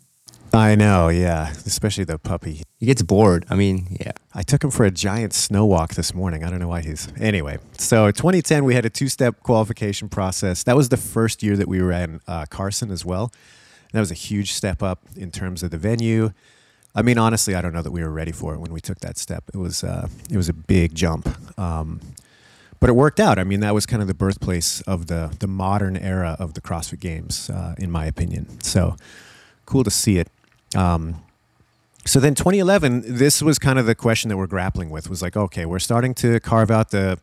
I 0.51 0.73
know, 0.75 1.09
yeah, 1.09 1.51
especially 1.51 2.05
the 2.05 2.17
puppy. 2.17 2.63
He 2.79 2.87
gets 2.87 3.03
bored. 3.03 3.45
I 3.49 3.55
mean, 3.55 3.97
yeah. 3.99 4.13
I 4.33 4.41
took 4.41 4.63
him 4.63 4.71
for 4.71 4.83
a 4.83 4.91
giant 4.91 5.33
snow 5.33 5.65
walk 5.65 5.93
this 5.93 6.15
morning. 6.15 6.43
I 6.43 6.49
don't 6.49 6.59
know 6.59 6.67
why 6.67 6.81
he's. 6.81 7.07
Anyway, 7.19 7.59
so 7.77 8.09
2010, 8.09 8.65
we 8.65 8.73
had 8.73 8.85
a 8.85 8.89
two 8.89 9.09
step 9.09 9.43
qualification 9.43 10.09
process. 10.09 10.63
That 10.63 10.75
was 10.75 10.89
the 10.89 10.97
first 10.97 11.43
year 11.43 11.55
that 11.55 11.67
we 11.67 11.81
were 11.81 11.91
in 11.91 12.19
uh, 12.27 12.45
Carson 12.49 12.89
as 12.89 13.05
well. 13.05 13.31
And 13.91 13.91
that 13.93 13.99
was 13.99 14.11
a 14.11 14.15
huge 14.15 14.53
step 14.53 14.81
up 14.81 15.03
in 15.15 15.29
terms 15.29 15.61
of 15.61 15.69
the 15.69 15.77
venue. 15.77 16.31
I 16.95 17.03
mean, 17.03 17.19
honestly, 17.19 17.53
I 17.53 17.61
don't 17.61 17.73
know 17.73 17.83
that 17.83 17.91
we 17.91 18.01
were 18.01 18.09
ready 18.09 18.31
for 18.31 18.55
it 18.55 18.59
when 18.59 18.73
we 18.73 18.81
took 18.81 18.99
that 19.01 19.17
step. 19.17 19.43
It 19.53 19.57
was 19.57 19.83
uh, 19.83 20.07
it 20.31 20.37
was 20.37 20.49
a 20.49 20.53
big 20.53 20.95
jump. 20.95 21.29
Um, 21.59 22.01
but 22.79 22.89
it 22.89 22.93
worked 22.93 23.19
out. 23.19 23.37
I 23.37 23.43
mean, 23.43 23.59
that 23.59 23.73
was 23.73 23.85
kind 23.85 24.01
of 24.01 24.07
the 24.07 24.13
birthplace 24.13 24.81
of 24.81 25.07
the 25.07 25.35
the 25.39 25.47
modern 25.47 25.97
era 25.97 26.35
of 26.39 26.53
the 26.53 26.61
CrossFit 26.61 26.99
Games, 26.99 27.49
uh, 27.49 27.75
in 27.77 27.91
my 27.91 28.05
opinion. 28.05 28.61
So 28.61 28.95
cool 29.65 29.83
to 29.83 29.91
see 29.91 30.17
it. 30.17 30.29
Um, 30.75 31.21
so 32.05 32.19
then 32.19 32.33
2011, 32.33 33.03
this 33.05 33.41
was 33.41 33.59
kind 33.59 33.77
of 33.77 33.85
the 33.85 33.95
question 33.95 34.29
that 34.29 34.37
we're 34.37 34.47
grappling 34.47 34.89
with. 34.89 35.09
Was 35.09 35.21
like, 35.21 35.35
okay, 35.35 35.65
we're 35.65 35.79
starting 35.79 36.13
to 36.15 36.39
carve 36.39 36.71
out 36.71 36.91
the 36.91 37.19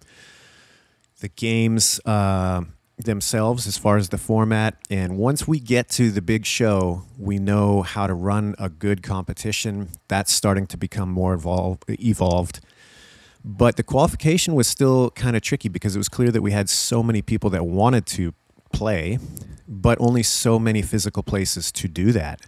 the 1.21 1.29
games 1.29 1.99
uh, 2.05 2.63
themselves 2.99 3.67
as 3.67 3.79
far 3.79 3.97
as 3.97 4.11
the 4.11 4.19
format, 4.19 4.77
and 4.91 5.17
once 5.17 5.49
we 5.49 5.59
get 5.59 5.89
to 5.89 6.11
the 6.11 6.21
big 6.21 6.45
show, 6.45 7.03
we 7.19 7.39
know 7.39 7.81
how 7.81 8.07
to 8.07 8.13
run 8.13 8.55
a 8.59 8.69
good 8.69 9.03
competition. 9.03 9.89
That's 10.09 10.33
starting 10.33 10.67
to 10.69 10.77
become 10.77 11.11
more 11.11 11.33
evolved. 11.33 11.85
evolved 11.89 12.61
but 13.49 13.77
the 13.77 13.85
qualification 13.85 14.55
was 14.55 14.67
still 14.67 15.11
kind 15.11 15.37
of 15.37 15.43
tricky 15.43 15.69
because 15.69 15.95
it 15.95 15.99
was 15.99 16.09
clear 16.09 16.33
that 16.33 16.43
we 16.43 16.51
had 16.51 16.69
so 16.69 17.01
many 17.01 17.23
people 17.23 17.49
that 17.51 17.65
wanted 17.65 18.05
to 18.05 18.35
play, 18.73 19.21
but 19.69 19.97
only 20.01 20.25
so 20.25 20.59
many 20.59 20.83
physical 20.83 21.23
places 21.23 21.71
to 21.71 21.87
do 21.87 22.11
that. 22.11 22.41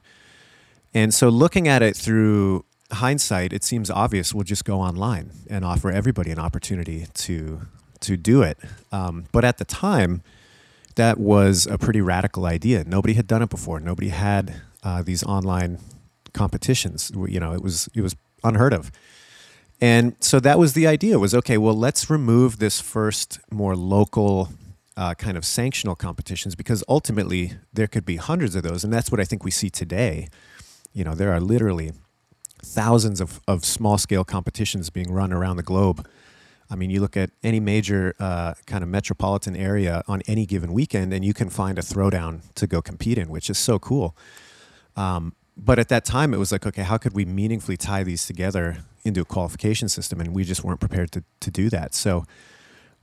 And 0.93 1.15
so 1.15 1.29
looking 1.29 1.69
at 1.69 1.83
it 1.83 1.97
through 1.97 2.65
hindsight, 2.91 3.53
it 3.53 3.63
seems 3.63 3.91
obvious 3.91 4.35
we'll 4.35 4.43
just 4.43 4.65
go 4.65 4.81
online 4.81 5.31
and 5.49 5.65
offer 5.65 5.89
everybody 5.89 6.33
an 6.33 6.41
opportunity 6.41 7.07
to 7.15 7.61
to 8.01 8.17
do 8.17 8.43
it. 8.43 8.59
Um, 8.93 9.27
but 9.33 9.45
at 9.45 9.59
the 9.59 9.65
time, 9.65 10.23
that 10.97 11.19
was 11.19 11.67
a 11.67 11.79
pretty 11.79 12.01
radical 12.01 12.45
idea. 12.45 12.83
Nobody 12.85 13.15
had 13.15 13.29
done 13.29 13.43
it 13.43 13.51
before. 13.51 13.79
Nobody 13.79 14.09
had 14.09 14.63
uh, 14.83 15.03
these 15.03 15.23
online 15.23 15.79
competitions. 16.33 17.13
You 17.15 17.39
know, 17.39 17.53
it 17.53 17.63
was 17.63 17.89
it 17.95 18.01
was 18.01 18.17
unheard 18.43 18.73
of. 18.75 18.91
And 19.81 20.17
so 20.21 20.41
that 20.41 20.59
was 20.59 20.73
the 20.73 20.87
idea 20.87 21.19
was 21.19 21.35
okay, 21.35 21.57
well, 21.57 21.77
let's 21.77 22.11
remove 22.11 22.59
this 22.59 22.81
first 22.81 23.39
more 23.51 23.77
local 23.77 24.51
uh, 24.97 25.15
kind 25.15 25.37
of 25.37 25.45
sanctional 25.45 25.97
competitions 25.97 26.57
because 26.57 26.83
ultimately 26.89 27.53
there 27.73 27.87
could 27.87 28.05
be 28.05 28.17
hundreds 28.17 28.57
of 28.57 28.65
those. 28.65 28.83
And 28.83 28.93
that's 28.93 29.13
what 29.13 29.21
I 29.21 29.25
think 29.25 29.45
we 29.45 29.53
see 29.53 29.71
today. 29.71 30.29
You 30.93 31.05
know, 31.05 31.15
there 31.15 31.33
are 31.33 31.41
literally 31.41 31.93
thousands 32.61 33.21
of, 33.21 33.41
of 33.47 33.65
small 33.65 33.99
scale 33.99 34.25
competitions 34.25 34.91
being 34.91 35.13
run 35.13 35.33
around 35.33 35.57
the 35.57 35.63
globe. 35.63 36.07
I 36.69 36.75
mean, 36.75 36.91
you 36.91 37.01
look 37.01 37.17
at 37.17 37.31
any 37.45 37.61
major 37.61 38.15
uh, 38.19 38.55
kind 38.67 38.83
of 38.83 38.91
metropolitan 38.91 39.55
area 39.55 40.03
on 40.09 40.23
any 40.27 40.45
given 40.45 40.73
weekend, 40.73 41.15
and 41.15 41.25
you 41.25 41.33
can 41.33 41.49
find 41.49 41.79
a 41.79 41.83
throwdown 41.83 42.41
to 42.57 42.67
go 42.67 42.83
compete 42.83 43.17
in, 43.17 43.29
which 43.29 43.49
is 43.49 43.57
so 43.57 43.79
cool. 43.79 44.17
Um, 44.97 45.35
but 45.57 45.79
at 45.79 45.89
that 45.89 46.05
time, 46.05 46.35
it 46.35 46.39
was 46.39 46.53
like, 46.53 46.67
okay, 46.67 46.83
how 46.83 46.99
could 46.99 47.15
we 47.15 47.25
meaningfully 47.25 47.77
tie 47.77 48.03
these 48.03 48.27
together 48.27 48.79
into 49.05 49.21
a 49.21 49.25
qualification 49.25 49.89
system, 49.89 50.21
and 50.21 50.35
we 50.35 50.45
just 50.45 50.65
weren't 50.65 50.81
prepared 50.81 51.13
to, 51.13 51.25
to 51.41 51.51
do 51.51 51.71
that. 51.71 51.95
So, 51.95 52.25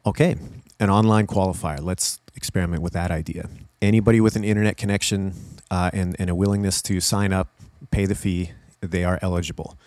okay, 0.05 0.35
an 0.79 0.89
online 0.89 1.27
qualifier. 1.27 1.81
Let's 1.81 2.19
experiment 2.35 2.81
with 2.81 2.93
that 2.93 3.11
idea. 3.11 3.49
Anybody 3.81 4.21
with 4.21 4.35
an 4.35 4.43
internet 4.43 4.77
connection 4.77 5.33
uh, 5.71 5.91
and, 5.93 6.15
and 6.19 6.29
a 6.29 6.35
willingness 6.35 6.81
to 6.83 6.99
sign 6.99 7.33
up, 7.33 7.49
pay 7.91 8.05
the 8.05 8.15
fee, 8.15 8.51
they 8.81 9.03
are 9.03 9.19
eligible. 9.21 9.77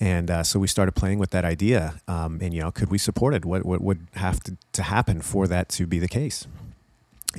And 0.00 0.30
uh, 0.30 0.42
so 0.44 0.58
we 0.58 0.68
started 0.68 0.92
playing 0.92 1.18
with 1.18 1.30
that 1.30 1.44
idea. 1.44 2.00
Um, 2.06 2.38
and, 2.40 2.54
you 2.54 2.60
know, 2.60 2.70
could 2.70 2.90
we 2.90 2.98
support 2.98 3.34
it? 3.34 3.44
What, 3.44 3.64
what 3.66 3.80
would 3.80 4.06
have 4.14 4.40
to, 4.44 4.56
to 4.72 4.82
happen 4.84 5.20
for 5.20 5.46
that 5.48 5.68
to 5.70 5.86
be 5.86 5.98
the 5.98 6.08
case? 6.08 6.46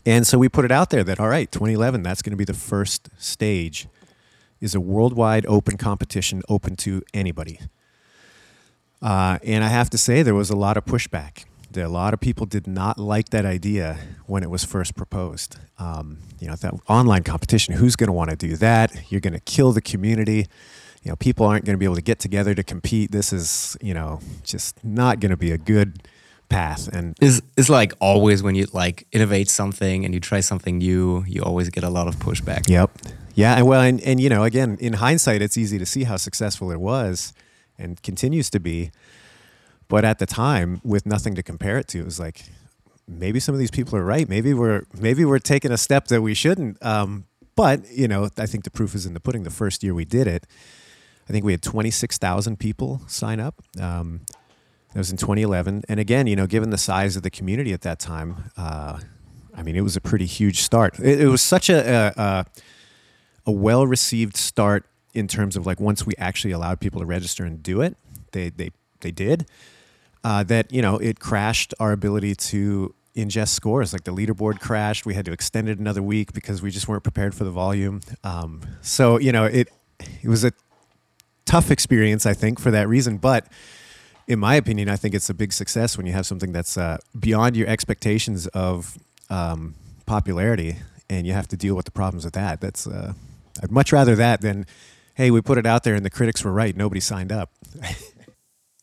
And 0.06 0.28
so 0.28 0.38
we 0.38 0.50
put 0.50 0.66
it 0.66 0.72
out 0.72 0.90
there 0.90 1.04
that, 1.04 1.20
all 1.20 1.30
right, 1.30 1.52
2011, 1.52 2.04
that's 2.04 2.22
going 2.22 2.32
to 2.32 2.38
be 2.38 2.46
the 2.46 2.54
first 2.54 3.10
stage 3.18 3.88
is 4.62 4.76
a 4.76 4.80
worldwide 4.80 5.46
open 5.46 5.78
competition 5.78 6.42
open 6.50 6.76
to 6.76 7.02
anybody. 7.14 7.60
Uh, 9.02 9.40
and 9.44 9.64
I 9.64 9.68
have 9.68 9.90
to 9.92 9.98
say, 9.98 10.24
there 10.24 10.36
was 10.36 10.50
a 10.50 10.56
lot 10.56 10.78
of 10.78 10.86
pushback. 10.86 11.46
There, 11.72 11.86
a 11.86 11.90
lot 11.90 12.14
of 12.14 12.20
people 12.20 12.46
did 12.46 12.68
not 12.68 12.98
like 12.98 13.30
that 13.30 13.46
idea 13.46 14.00
when 14.26 14.44
it 14.44 14.50
was 14.50 14.66
first 14.66 14.96
proposed. 14.96 15.58
Um, 15.78 16.18
you 16.40 16.48
know, 16.48 16.56
that 16.56 16.74
online 16.88 17.24
competition, 17.24 17.76
who's 17.76 17.96
going 17.96 18.08
to 18.08 18.14
want 18.14 18.32
to 18.32 18.36
do 18.36 18.56
that? 18.58 19.12
You're 19.12 19.22
going 19.22 19.34
to 19.34 19.40
kill 19.40 19.72
the 19.72 19.82
community. 19.82 20.48
You 21.04 21.12
know, 21.12 21.16
people 21.16 21.46
aren't 21.46 21.66
going 21.66 21.76
to 21.76 21.78
be 21.78 21.86
able 21.86 21.96
to 21.96 22.02
get 22.02 22.20
together 22.20 22.54
to 22.56 22.64
compete. 22.64 23.12
This 23.12 23.32
is, 23.32 23.78
you 23.82 23.94
know, 23.94 24.20
just 24.44 24.84
not 24.84 25.20
going 25.20 25.30
to 25.30 25.38
be 25.38 25.52
a 25.52 25.58
good 25.58 26.04
path. 26.50 26.88
And 26.88 27.16
is 27.22 27.42
it's 27.56 27.70
like 27.70 27.94
always 28.02 28.42
when 28.42 28.56
you 28.56 28.66
like 28.74 29.06
innovate 29.12 29.50
something 29.50 30.04
and 30.04 30.14
you 30.14 30.20
try 30.20 30.40
something 30.40 30.80
new, 30.80 31.24
you 31.28 31.44
always 31.44 31.70
get 31.70 31.84
a 31.84 31.90
lot 31.90 32.08
of 32.08 32.16
pushback. 32.18 32.68
Yep. 32.68 32.92
Yeah. 33.36 33.58
And 33.58 33.68
well, 33.68 33.82
and, 33.82 34.02
and 34.02 34.20
you 34.20 34.30
know, 34.30 34.44
again, 34.44 34.78
in 34.82 34.94
hindsight, 34.94 35.42
it's 35.42 35.58
easy 35.58 35.78
to 35.78 35.86
see 35.86 36.04
how 36.04 36.18
successful 36.18 36.72
it 36.72 36.80
was 36.80 37.34
and 37.80 38.02
continues 38.04 38.50
to 38.52 38.60
be. 38.60 38.92
But 39.88 40.06
at 40.06 40.20
the 40.20 40.28
time, 40.28 40.82
with 40.84 41.06
nothing 41.06 41.34
to 41.36 41.42
compare 41.42 41.80
it 41.80 41.88
to, 41.90 42.00
it 42.00 42.06
was 42.06 42.20
like 42.20 42.44
maybe 43.08 43.40
some 43.40 43.56
of 43.56 43.60
these 43.60 43.72
people 43.72 43.98
are 43.98 44.06
right. 44.06 44.30
Maybe 44.30 44.54
we're 44.54 44.84
maybe 45.00 45.26
we're 45.26 45.40
taking 45.40 45.72
a 45.72 45.78
step 45.78 46.08
that 46.10 46.22
we 46.22 46.36
shouldn't. 46.36 46.84
Um, 46.86 47.26
but 47.56 47.90
you 47.92 48.08
know, 48.08 48.30
I 48.38 48.46
think 48.46 48.66
the 48.66 48.72
proof 48.72 48.94
is 48.94 49.06
in 49.06 49.14
the 49.14 49.20
pudding. 49.20 49.44
The 49.44 49.50
first 49.50 49.84
year 49.84 49.96
we 49.96 50.06
did 50.06 50.28
it, 50.28 50.46
I 51.28 51.32
think 51.32 51.44
we 51.44 51.54
had 51.54 51.64
twenty 51.64 51.90
six 51.90 52.20
thousand 52.20 52.60
people 52.60 53.02
sign 53.08 53.40
up. 53.40 53.56
Um, 53.82 54.22
that 54.94 54.98
was 54.98 55.12
in 55.12 55.18
2011, 55.18 55.84
and 55.88 56.00
again, 56.00 56.26
you 56.26 56.36
know, 56.36 56.48
given 56.48 56.72
the 56.72 56.78
size 56.78 57.16
of 57.16 57.22
the 57.22 57.30
community 57.30 57.74
at 57.74 57.82
that 57.82 58.00
time, 58.00 58.50
uh, 58.58 59.00
I 59.56 59.62
mean, 59.62 59.76
it 59.76 59.82
was 59.82 59.96
a 59.96 60.02
pretty 60.02 60.26
huge 60.26 60.62
start. 60.62 60.98
It, 60.98 61.22
it 61.22 61.28
was 61.28 61.44
such 61.44 61.70
a, 61.70 62.12
a, 62.18 62.46
a 63.46 63.52
well 63.52 63.86
received 63.86 64.36
start 64.36 64.88
in 65.20 65.28
terms 65.28 65.56
of 65.56 65.66
like 65.66 65.80
once 65.80 66.06
we 66.06 66.14
actually 66.18 66.52
allowed 66.52 66.80
people 66.80 67.00
to 67.02 67.06
register 67.06 67.46
and 67.46 67.62
do 67.62 67.82
it, 67.82 67.96
they 68.32 68.50
they 68.50 68.72
they 69.02 69.12
did. 69.12 69.46
Uh, 70.24 70.44
that 70.44 70.72
you 70.72 70.82
know 70.82 70.98
it 70.98 71.20
crashed 71.20 71.74
our 71.80 71.92
ability 71.92 72.36
to 72.36 72.94
ingest 73.16 73.50
scores. 73.50 73.94
Like 73.94 74.04
the 74.06 74.14
leaderboard 74.14 74.60
crashed. 74.60 75.06
We 75.06 75.14
had 75.14 75.26
to 75.26 75.32
extend 75.32 75.70
it 75.70 75.78
another 75.80 76.02
week 76.02 76.34
because 76.34 76.62
we 76.62 76.72
just 76.72 76.88
weren't 76.88 77.04
prepared 77.04 77.36
for 77.36 77.44
the 77.44 77.52
volume. 77.52 78.02
Um, 78.24 78.62
so 78.82 79.20
you 79.20 79.32
know 79.32 79.46
it 79.46 79.70
it 80.24 80.28
was 80.28 80.44
a 80.44 80.52
tough 81.46 81.72
experience, 81.72 82.26
I 82.26 82.34
think, 82.34 82.60
for 82.60 82.72
that 82.72 82.88
reason. 82.88 83.18
But 83.18 83.48
in 84.28 84.40
my 84.40 84.56
opinion, 84.56 84.90
I 84.90 84.96
think 84.96 85.16
it's 85.16 85.30
a 85.30 85.34
big 85.34 85.52
success 85.52 85.98
when 85.98 86.06
you 86.06 86.14
have 86.14 86.26
something 86.26 86.52
that's 86.52 86.78
uh, 86.78 86.98
beyond 87.20 87.58
your 87.58 87.68
expectations 87.68 88.48
of 88.48 88.98
um, 89.30 89.76
popularity, 90.06 90.78
and 91.10 91.26
you 91.26 91.34
have 91.34 91.48
to 91.48 91.58
deal 91.58 91.76
with 91.76 91.86
the 91.86 91.92
problems 91.92 92.26
with 92.26 92.36
that. 92.36 92.62
That's 92.62 92.86
uh, 92.88 93.14
I'd 93.64 93.72
much 93.72 93.92
rather 93.92 94.16
that 94.16 94.42
than 94.42 94.66
hey, 95.20 95.32
we 95.32 95.42
put 95.42 95.58
it 95.58 95.66
out 95.66 95.84
there 95.84 95.96
and 95.96 96.06
the 96.06 96.10
critics 96.10 96.46
were 96.46 96.54
right. 96.54 96.78
Nobody 96.78 97.02
signed 97.02 97.32
up. 97.32 97.52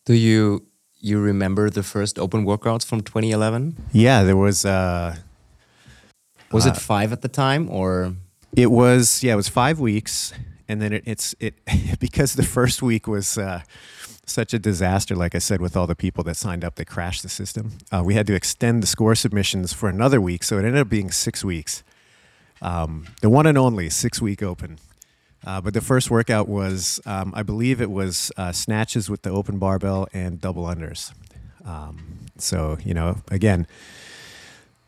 Do 0.04 0.12
you 0.12 0.66
you 1.00 1.18
remember 1.18 1.70
the 1.70 1.82
first 1.82 2.18
open 2.18 2.44
workouts 2.44 2.84
from 2.84 3.00
2011? 3.00 3.76
Yeah, 3.92 4.22
there 4.22 4.36
was. 4.36 4.64
Uh, 4.64 5.16
was 6.52 6.66
uh, 6.66 6.70
it 6.70 6.76
five 6.76 7.12
at 7.12 7.22
the 7.22 7.28
time, 7.28 7.70
or 7.70 8.14
it 8.54 8.70
was? 8.70 9.22
Yeah, 9.22 9.32
it 9.32 9.36
was 9.36 9.48
five 9.48 9.80
weeks, 9.80 10.34
and 10.68 10.80
then 10.82 10.92
it, 10.92 11.04
it's 11.06 11.34
it 11.40 11.54
because 11.98 12.34
the 12.34 12.42
first 12.42 12.82
week 12.82 13.06
was 13.06 13.38
uh, 13.38 13.62
such 14.26 14.52
a 14.52 14.58
disaster. 14.58 15.16
Like 15.16 15.34
I 15.34 15.38
said, 15.38 15.60
with 15.62 15.74
all 15.74 15.86
the 15.86 15.96
people 15.96 16.22
that 16.24 16.36
signed 16.36 16.64
up, 16.64 16.74
they 16.74 16.84
crashed 16.84 17.22
the 17.22 17.30
system. 17.30 17.72
Uh, 17.90 18.02
we 18.04 18.14
had 18.14 18.26
to 18.26 18.34
extend 18.34 18.82
the 18.82 18.86
score 18.86 19.14
submissions 19.14 19.72
for 19.72 19.88
another 19.88 20.20
week, 20.20 20.44
so 20.44 20.56
it 20.58 20.64
ended 20.66 20.82
up 20.82 20.90
being 20.90 21.10
six 21.10 21.42
weeks. 21.42 21.82
Um, 22.60 23.06
the 23.22 23.30
one 23.30 23.46
and 23.46 23.56
only 23.56 23.88
six 23.88 24.20
week 24.20 24.42
open. 24.42 24.78
Uh, 25.46 25.60
but 25.60 25.72
the 25.72 25.80
first 25.80 26.10
workout 26.10 26.48
was, 26.48 27.00
um, 27.06 27.32
I 27.36 27.44
believe 27.44 27.80
it 27.80 27.90
was 27.90 28.32
uh, 28.36 28.50
snatches 28.50 29.08
with 29.08 29.22
the 29.22 29.30
open 29.30 29.58
barbell 29.58 30.08
and 30.12 30.40
double 30.40 30.64
unders. 30.64 31.12
Um, 31.64 32.26
so, 32.36 32.78
you 32.84 32.92
know, 32.92 33.18
again, 33.30 33.68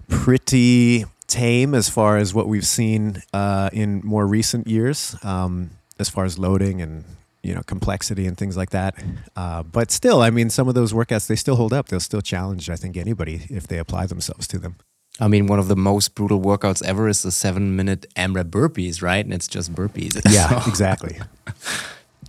pretty 0.09 1.05
tame 1.29 1.75
as 1.75 1.89
far 1.89 2.17
as 2.17 2.35
what 2.35 2.49
we've 2.49 2.67
seen 2.67 3.23
uh, 3.33 3.71
in 3.73 4.01
more 4.05 4.27
recent 4.27 4.67
years, 4.67 5.15
um, 5.23 5.71
as 5.99 6.09
far 6.09 6.25
as 6.25 6.39
loading 6.39 6.83
and 6.83 7.05
you 7.43 7.55
know 7.55 7.63
complexity 7.63 8.27
and 8.27 8.37
things 8.37 8.57
like 8.57 8.71
that. 8.71 8.95
Uh, 9.37 9.63
but 9.63 9.91
still, 9.91 10.21
I 10.21 10.31
mean, 10.31 10.51
some 10.51 10.69
of 10.69 10.75
those 10.75 10.93
workouts 10.93 11.29
they 11.29 11.37
still 11.37 11.57
hold 11.57 11.73
up. 11.73 11.89
They'll 11.89 12.01
still 12.01 12.21
challenge, 12.21 12.69
I 12.69 12.77
think, 12.77 12.97
anybody 12.97 13.47
if 13.49 13.69
they 13.69 13.79
apply 13.79 14.07
themselves 14.07 14.49
to 14.49 14.59
them. 14.59 14.77
I 15.21 15.29
mean, 15.29 15.47
one 15.47 15.59
of 15.59 15.69
the 15.69 15.77
most 15.77 16.15
brutal 16.15 16.41
workouts 16.41 16.83
ever 16.85 17.09
is 17.09 17.23
the 17.23 17.33
seven-minute 17.33 18.07
AMRAP 18.15 18.51
burpees, 18.51 19.03
right? 19.03 19.25
And 19.25 19.35
it's 19.35 19.49
just 19.49 19.75
burpees. 19.75 20.21
Yeah, 20.33 20.63
exactly. 20.67 21.19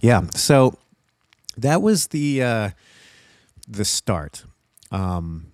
Yeah, 0.02 0.28
so 0.34 0.78
that 1.58 1.82
was 1.82 2.08
the 2.08 2.42
uh, 2.42 2.70
the 3.68 3.84
start. 3.84 4.46
Um, 4.92 5.52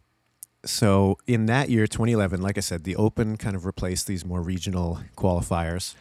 so 0.64 1.18
in 1.26 1.48
that 1.48 1.70
year, 1.70 1.88
2011, 1.88 2.42
like 2.44 2.58
I 2.58 2.62
said, 2.62 2.84
the 2.84 2.96
Open 2.96 3.38
kind 3.38 3.56
of 3.56 3.66
replaced 3.66 4.06
these 4.06 4.24
more 4.24 4.42
regional 4.42 5.00
qualifiers. 5.18 5.96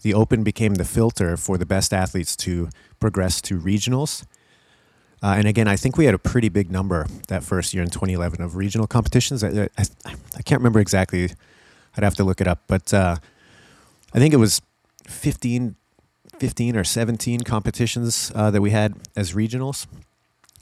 The 0.00 0.14
Open 0.14 0.42
became 0.42 0.74
the 0.74 0.86
filter 0.86 1.36
for 1.36 1.58
the 1.58 1.66
best 1.66 1.92
athletes 1.92 2.34
to 2.36 2.70
progress 2.98 3.42
to 3.42 3.58
regionals. 3.60 4.24
Uh, 5.22 5.34
and 5.38 5.48
again, 5.48 5.66
I 5.66 5.76
think 5.76 5.96
we 5.96 6.04
had 6.04 6.14
a 6.14 6.18
pretty 6.18 6.48
big 6.48 6.70
number 6.70 7.06
that 7.28 7.42
first 7.42 7.72
year 7.72 7.82
in 7.82 7.90
2011 7.90 8.42
of 8.42 8.54
regional 8.56 8.86
competitions. 8.86 9.42
I, 9.42 9.68
I, 9.78 9.84
I 10.36 10.42
can't 10.42 10.60
remember 10.60 10.78
exactly. 10.80 11.30
I'd 11.96 12.04
have 12.04 12.14
to 12.16 12.24
look 12.24 12.40
it 12.40 12.46
up, 12.46 12.60
but 12.66 12.92
uh, 12.92 13.16
I 14.14 14.18
think 14.18 14.34
it 14.34 14.38
was 14.38 14.60
15, 15.06 15.76
15 16.38 16.76
or 16.76 16.84
17 16.84 17.40
competitions 17.40 18.30
uh, 18.34 18.50
that 18.50 18.60
we 18.60 18.70
had 18.70 18.94
as 19.16 19.32
regionals. 19.32 19.86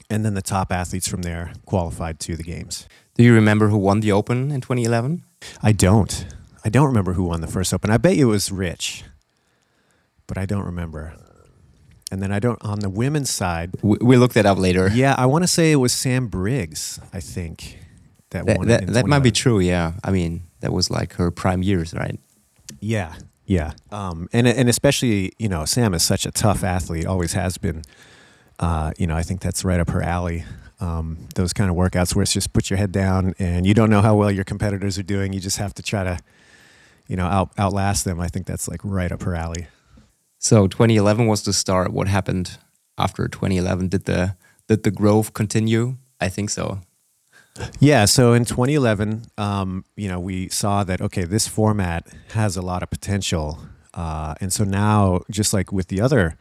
And 0.09 0.23
then 0.23 0.35
the 0.35 0.41
top 0.41 0.71
athletes 0.71 1.07
from 1.07 1.23
there 1.23 1.53
qualified 1.65 2.19
to 2.21 2.35
the 2.35 2.43
games. 2.43 2.87
Do 3.15 3.23
you 3.23 3.33
remember 3.33 3.69
who 3.69 3.77
won 3.77 4.01
the 4.01 4.11
Open 4.11 4.51
in 4.51 4.61
2011? 4.61 5.23
I 5.63 5.71
don't. 5.71 6.25
I 6.63 6.69
don't 6.69 6.85
remember 6.85 7.13
who 7.13 7.23
won 7.23 7.41
the 7.41 7.47
first 7.47 7.73
Open. 7.73 7.89
I 7.89 7.97
bet 7.97 8.15
you 8.15 8.29
it 8.29 8.31
was 8.31 8.51
Rich, 8.51 9.03
but 10.27 10.37
I 10.37 10.45
don't 10.45 10.65
remember. 10.65 11.15
And 12.15 12.23
then 12.23 12.31
I 12.31 12.39
don't 12.39 12.63
on 12.63 12.79
the 12.79 12.89
women's 12.89 13.29
side. 13.29 13.71
We, 13.81 13.97
we 13.99 14.15
look 14.15 14.31
that 14.33 14.45
up 14.45 14.57
later. 14.57 14.89
Yeah, 14.93 15.15
I 15.17 15.25
want 15.25 15.43
to 15.43 15.49
say 15.49 15.73
it 15.73 15.75
was 15.75 15.91
Sam 15.91 16.27
Briggs. 16.27 16.97
I 17.11 17.19
think 17.19 17.77
that, 18.29 18.45
that 18.45 18.57
won. 18.57 18.67
That, 18.69 18.87
that 18.87 19.05
might 19.05 19.19
be 19.19 19.31
true. 19.31 19.59
Yeah, 19.59 19.93
I 20.01 20.11
mean 20.11 20.43
that 20.61 20.71
was 20.71 20.89
like 20.89 21.13
her 21.15 21.29
prime 21.29 21.61
years, 21.61 21.93
right? 21.93 22.17
Yeah, 22.79 23.15
yeah. 23.45 23.73
Um, 23.91 24.29
and 24.31 24.47
and 24.47 24.69
especially 24.69 25.33
you 25.37 25.49
know 25.49 25.65
Sam 25.65 25.93
is 25.93 26.03
such 26.03 26.25
a 26.25 26.31
tough 26.31 26.63
athlete, 26.63 27.05
always 27.05 27.33
has 27.33 27.57
been. 27.57 27.81
Uh, 28.57 28.93
you 28.97 29.05
know, 29.05 29.17
I 29.17 29.21
think 29.21 29.41
that's 29.41 29.65
right 29.65 29.81
up 29.81 29.89
her 29.89 30.01
alley 30.01 30.45
um, 30.79 31.27
those 31.35 31.53
kind 31.53 31.69
of 31.69 31.75
workouts 31.75 32.15
where 32.15 32.23
it's 32.23 32.33
just 32.33 32.53
put 32.53 32.69
your 32.69 32.77
head 32.77 32.91
down 32.91 33.33
and 33.39 33.65
you 33.65 33.73
don't 33.73 33.89
know 33.89 34.01
how 34.01 34.15
well 34.15 34.31
your 34.31 34.43
competitors 34.43 34.97
are 34.97 35.03
doing. 35.03 35.33
You 35.33 35.39
just 35.39 35.57
have 35.57 35.73
to 35.75 35.83
try 35.83 36.03
to, 36.03 36.19
you 37.07 37.15
know, 37.15 37.25
out, 37.25 37.51
outlast 37.57 38.05
them. 38.05 38.19
I 38.19 38.27
think 38.27 38.45
that's 38.45 38.67
like 38.67 38.81
right 38.83 39.11
up 39.11 39.23
her 39.23 39.35
alley. 39.35 39.67
So 40.39 40.67
2011 40.67 41.27
was 41.27 41.43
the 41.43 41.53
start. 41.53 41.91
What 41.91 42.07
happened 42.07 42.57
after 42.97 43.27
2011? 43.27 43.89
Did 43.89 44.05
the 44.05 44.35
did 44.67 44.83
the 44.83 44.91
growth 44.91 45.33
continue? 45.33 45.97
I 46.19 46.29
think 46.29 46.49
so. 46.49 46.81
Yeah. 47.79 48.05
So 48.05 48.33
in 48.33 48.45
2011, 48.45 49.27
um, 49.37 49.85
you 49.95 50.07
know, 50.07 50.19
we 50.19 50.49
saw 50.49 50.83
that 50.83 51.01
okay, 51.01 51.23
this 51.23 51.47
format 51.47 52.07
has 52.31 52.57
a 52.57 52.61
lot 52.61 52.83
of 52.83 52.89
potential, 52.89 53.59
uh, 53.93 54.35
and 54.41 54.51
so 54.51 54.63
now, 54.63 55.21
just 55.31 55.53
like 55.53 55.71
with 55.71 55.87
the 55.87 56.01
other 56.01 56.37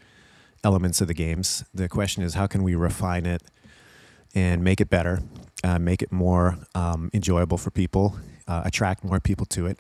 elements 0.65 1.01
of 1.01 1.09
the 1.09 1.15
games, 1.15 1.65
the 1.73 1.89
question 1.89 2.23
is 2.23 2.35
how 2.35 2.47
can 2.47 2.63
we 2.63 2.75
refine 2.75 3.27
it 3.27 3.43
and 4.35 4.65
make 4.65 4.81
it 4.81 4.91
better, 4.91 5.23
uh, 5.63 5.79
make 5.79 6.03
it 6.03 6.11
more 6.11 6.59
um, 6.75 7.11
enjoyable 7.15 7.59
for 7.59 7.71
people, 7.71 8.17
uh, 8.49 8.63
attract 8.65 9.05
more 9.05 9.21
people 9.21 9.47
to 9.47 9.67
it. 9.67 9.79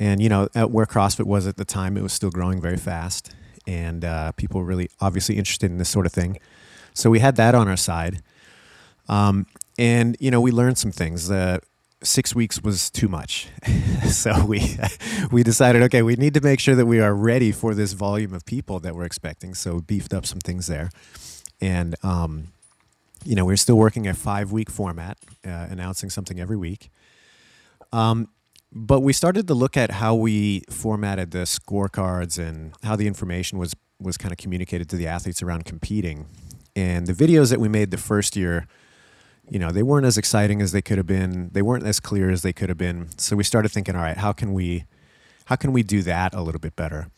And 0.00 0.20
you 0.20 0.28
know, 0.28 0.48
at 0.54 0.70
where 0.70 0.86
CrossFit 0.86 1.26
was 1.26 1.46
at 1.46 1.56
the 1.56 1.64
time, 1.64 1.96
it 1.96 2.02
was 2.02 2.12
still 2.12 2.30
growing 2.30 2.60
very 2.60 2.76
fast, 2.76 3.34
and 3.66 4.04
uh, 4.04 4.32
people 4.32 4.60
were 4.60 4.66
really 4.66 4.90
obviously 5.00 5.36
interested 5.36 5.70
in 5.70 5.78
this 5.78 5.88
sort 5.88 6.06
of 6.06 6.12
thing. 6.12 6.38
So 6.94 7.10
we 7.10 7.20
had 7.20 7.36
that 7.36 7.54
on 7.54 7.68
our 7.68 7.76
side, 7.76 8.22
um, 9.08 9.46
and 9.78 10.16
you 10.20 10.30
know, 10.30 10.40
we 10.40 10.50
learned 10.50 10.78
some 10.78 10.92
things. 10.92 11.30
Uh, 11.30 11.58
six 12.02 12.34
weeks 12.34 12.62
was 12.62 12.90
too 12.90 13.08
much, 13.08 13.48
so 14.08 14.44
we 14.44 14.76
we 15.30 15.42
decided, 15.42 15.82
okay, 15.82 16.02
we 16.02 16.16
need 16.16 16.34
to 16.34 16.40
make 16.40 16.60
sure 16.60 16.74
that 16.74 16.86
we 16.86 17.00
are 17.00 17.14
ready 17.14 17.52
for 17.52 17.74
this 17.74 17.92
volume 17.92 18.34
of 18.34 18.44
people 18.44 18.80
that 18.80 18.94
we're 18.96 19.04
expecting. 19.04 19.54
So 19.54 19.76
we 19.76 19.80
beefed 19.82 20.12
up 20.12 20.26
some 20.26 20.40
things 20.40 20.66
there, 20.66 20.90
and 21.60 21.94
um, 22.02 22.48
you 23.24 23.34
know, 23.34 23.44
we're 23.44 23.56
still 23.56 23.76
working 23.76 24.06
a 24.06 24.14
five 24.14 24.52
week 24.52 24.70
format, 24.70 25.18
uh, 25.46 25.66
announcing 25.70 26.10
something 26.10 26.40
every 26.40 26.56
week. 26.56 26.90
Um, 27.92 28.28
but 28.74 29.00
we 29.00 29.12
started 29.12 29.46
to 29.46 29.54
look 29.54 29.76
at 29.76 29.92
how 29.92 30.14
we 30.14 30.64
formatted 30.68 31.30
the 31.30 31.44
scorecards 31.44 32.38
and 32.38 32.74
how 32.82 32.96
the 32.96 33.06
information 33.06 33.58
was 33.58 33.74
was 34.00 34.16
kind 34.16 34.32
of 34.32 34.38
communicated 34.38 34.88
to 34.90 34.96
the 34.96 35.06
athletes 35.06 35.40
around 35.42 35.64
competing. 35.64 36.26
And 36.74 37.06
the 37.06 37.12
videos 37.12 37.50
that 37.50 37.60
we 37.60 37.68
made 37.68 37.92
the 37.92 37.96
first 37.96 38.34
year, 38.34 38.66
you 39.48 39.58
know, 39.58 39.70
they 39.70 39.84
weren't 39.84 40.04
as 40.04 40.18
exciting 40.18 40.60
as 40.60 40.72
they 40.72 40.82
could 40.82 40.98
have 40.98 41.06
been. 41.06 41.50
They 41.52 41.62
weren't 41.62 41.86
as 41.86 42.00
clear 42.00 42.28
as 42.28 42.42
they 42.42 42.52
could 42.52 42.68
have 42.68 42.76
been. 42.76 43.08
So 43.16 43.36
we 43.36 43.44
started 43.44 43.70
thinking, 43.70 43.94
all 43.94 44.02
right, 44.02 44.16
how 44.16 44.32
can 44.32 44.52
we, 44.52 44.84
how 45.46 45.54
can 45.54 45.72
we 45.72 45.84
do 45.84 46.02
that 46.02 46.34
a 46.34 46.42
little 46.42 46.58
bit 46.58 46.74
better? 46.74 47.08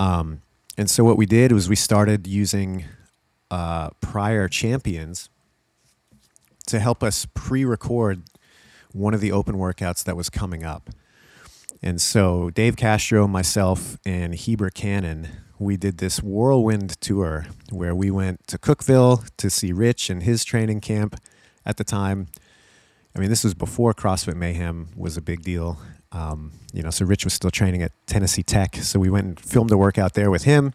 Um, 0.00 0.42
and 0.76 0.90
so 0.90 1.04
what 1.04 1.16
we 1.16 1.24
did 1.24 1.52
was 1.52 1.68
we 1.68 1.76
started 1.76 2.26
using 2.26 2.84
uh, 3.50 3.90
prior 4.00 4.48
champions 4.48 5.30
to 6.66 6.80
help 6.80 7.02
us 7.02 7.26
pre-record 7.32 8.22
one 8.92 9.14
of 9.14 9.20
the 9.20 9.32
open 9.32 9.56
workouts 9.56 10.04
that 10.04 10.16
was 10.16 10.30
coming 10.30 10.64
up. 10.64 10.90
And 11.82 12.00
so 12.00 12.50
Dave 12.50 12.76
Castro, 12.76 13.28
myself, 13.28 13.98
and 14.04 14.34
Heber 14.34 14.70
Cannon, 14.70 15.28
we 15.58 15.76
did 15.76 15.98
this 15.98 16.22
whirlwind 16.22 17.00
tour 17.00 17.46
where 17.70 17.94
we 17.94 18.10
went 18.10 18.46
to 18.48 18.58
Cookeville 18.58 19.28
to 19.36 19.50
see 19.50 19.72
Rich 19.72 20.10
and 20.10 20.22
his 20.22 20.44
training 20.44 20.80
camp 20.80 21.20
at 21.64 21.76
the 21.76 21.84
time. 21.84 22.28
I 23.14 23.20
mean, 23.20 23.30
this 23.30 23.44
was 23.44 23.54
before 23.54 23.94
CrossFit 23.94 24.36
Mayhem 24.36 24.88
was 24.96 25.16
a 25.16 25.22
big 25.22 25.42
deal. 25.42 25.80
Um, 26.12 26.52
you 26.72 26.82
know, 26.82 26.90
so 26.90 27.04
Rich 27.04 27.24
was 27.24 27.34
still 27.34 27.50
training 27.50 27.82
at 27.82 27.92
Tennessee 28.06 28.42
Tech. 28.42 28.76
So 28.76 28.98
we 28.98 29.10
went 29.10 29.26
and 29.26 29.40
filmed 29.40 29.70
a 29.72 29.76
workout 29.76 30.14
there 30.14 30.30
with 30.30 30.44
him. 30.44 30.72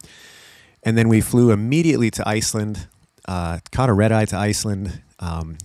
And 0.83 0.97
then 0.97 1.07
we 1.07 1.21
flew 1.21 1.51
immediately 1.51 2.11
to 2.11 2.27
Iceland, 2.27 2.87
uh, 3.25 3.59
caught 3.71 3.89
a 3.89 3.93
red 3.93 4.11
eye 4.11 4.25
to 4.25 4.37
Iceland, 4.37 5.01
um, 5.19 5.57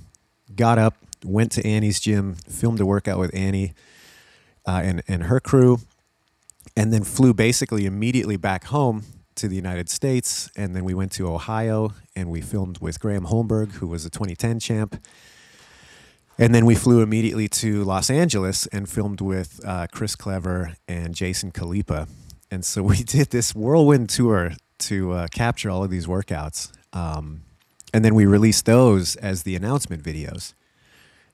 got 0.54 0.78
up, 0.78 0.94
went 1.24 1.52
to 1.52 1.66
Annie's 1.66 2.00
gym, 2.00 2.34
filmed 2.48 2.80
a 2.80 2.86
workout 2.86 3.18
with 3.18 3.34
Annie 3.34 3.74
uh, 4.66 4.80
and, 4.82 5.02
and 5.08 5.24
her 5.24 5.40
crew, 5.40 5.80
and 6.76 6.92
then 6.92 7.04
flew 7.04 7.34
basically 7.34 7.86
immediately 7.86 8.36
back 8.36 8.64
home 8.64 9.04
to 9.36 9.48
the 9.48 9.56
United 9.56 9.88
States. 9.88 10.50
And 10.56 10.76
then 10.76 10.84
we 10.84 10.94
went 10.94 11.12
to 11.12 11.28
Ohio 11.28 11.94
and 12.14 12.30
we 12.30 12.40
filmed 12.40 12.78
with 12.78 13.00
Graham 13.00 13.26
Holmberg, 13.26 13.72
who 13.72 13.86
was 13.86 14.04
a 14.04 14.10
2010 14.10 14.60
champ. 14.60 15.02
And 16.40 16.54
then 16.54 16.66
we 16.66 16.76
flew 16.76 17.02
immediately 17.02 17.48
to 17.48 17.82
Los 17.82 18.10
Angeles 18.10 18.66
and 18.66 18.88
filmed 18.88 19.20
with 19.20 19.60
uh, 19.64 19.88
Kristan 19.88 20.18
Clever 20.18 20.76
and 20.86 21.14
Jason 21.14 21.50
Khalipa. 21.50 22.08
And 22.50 22.64
so 22.64 22.82
we 22.92 23.02
did 23.02 23.30
this 23.30 23.54
whirlwind 23.54 24.08
tour 24.10 24.52
to 24.80 25.12
uh, 25.12 25.26
capture 25.32 25.70
all 25.70 25.82
of 25.82 25.90
these 25.90 26.06
workouts. 26.06 26.70
Um, 26.92 27.42
and 27.92 28.04
then 28.04 28.14
we 28.14 28.26
released 28.26 28.66
those 28.66 29.16
as 29.16 29.42
the 29.42 29.56
announcement 29.56 30.02
videos. 30.02 30.54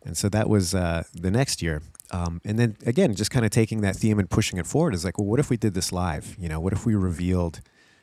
And 0.05 0.17
so 0.17 0.29
that 0.29 0.49
was 0.49 0.75
uh, 0.75 1.05
the 1.15 1.31
next 1.31 1.63
year. 1.63 1.83
Um, 2.11 2.41
and 2.45 2.59
then 2.59 2.77
again, 2.87 3.15
just 3.15 3.31
kind 3.31 3.45
of 3.45 3.51
taking 3.51 3.81
that 3.81 3.97
theme 3.97 4.19
and 4.19 4.29
pushing 4.29 4.59
it 4.59 4.67
forward 4.67 4.95
is 4.95 5.05
like, 5.05 5.19
well, 5.19 5.27
what 5.27 5.41
if 5.41 5.51
we 5.51 5.57
did 5.57 5.75
this 5.75 5.93
live? 5.93 6.37
You 6.39 6.49
know, 6.49 6.61
what 6.61 6.73
if 6.73 6.85
we 6.85 6.95
revealed 6.95 7.61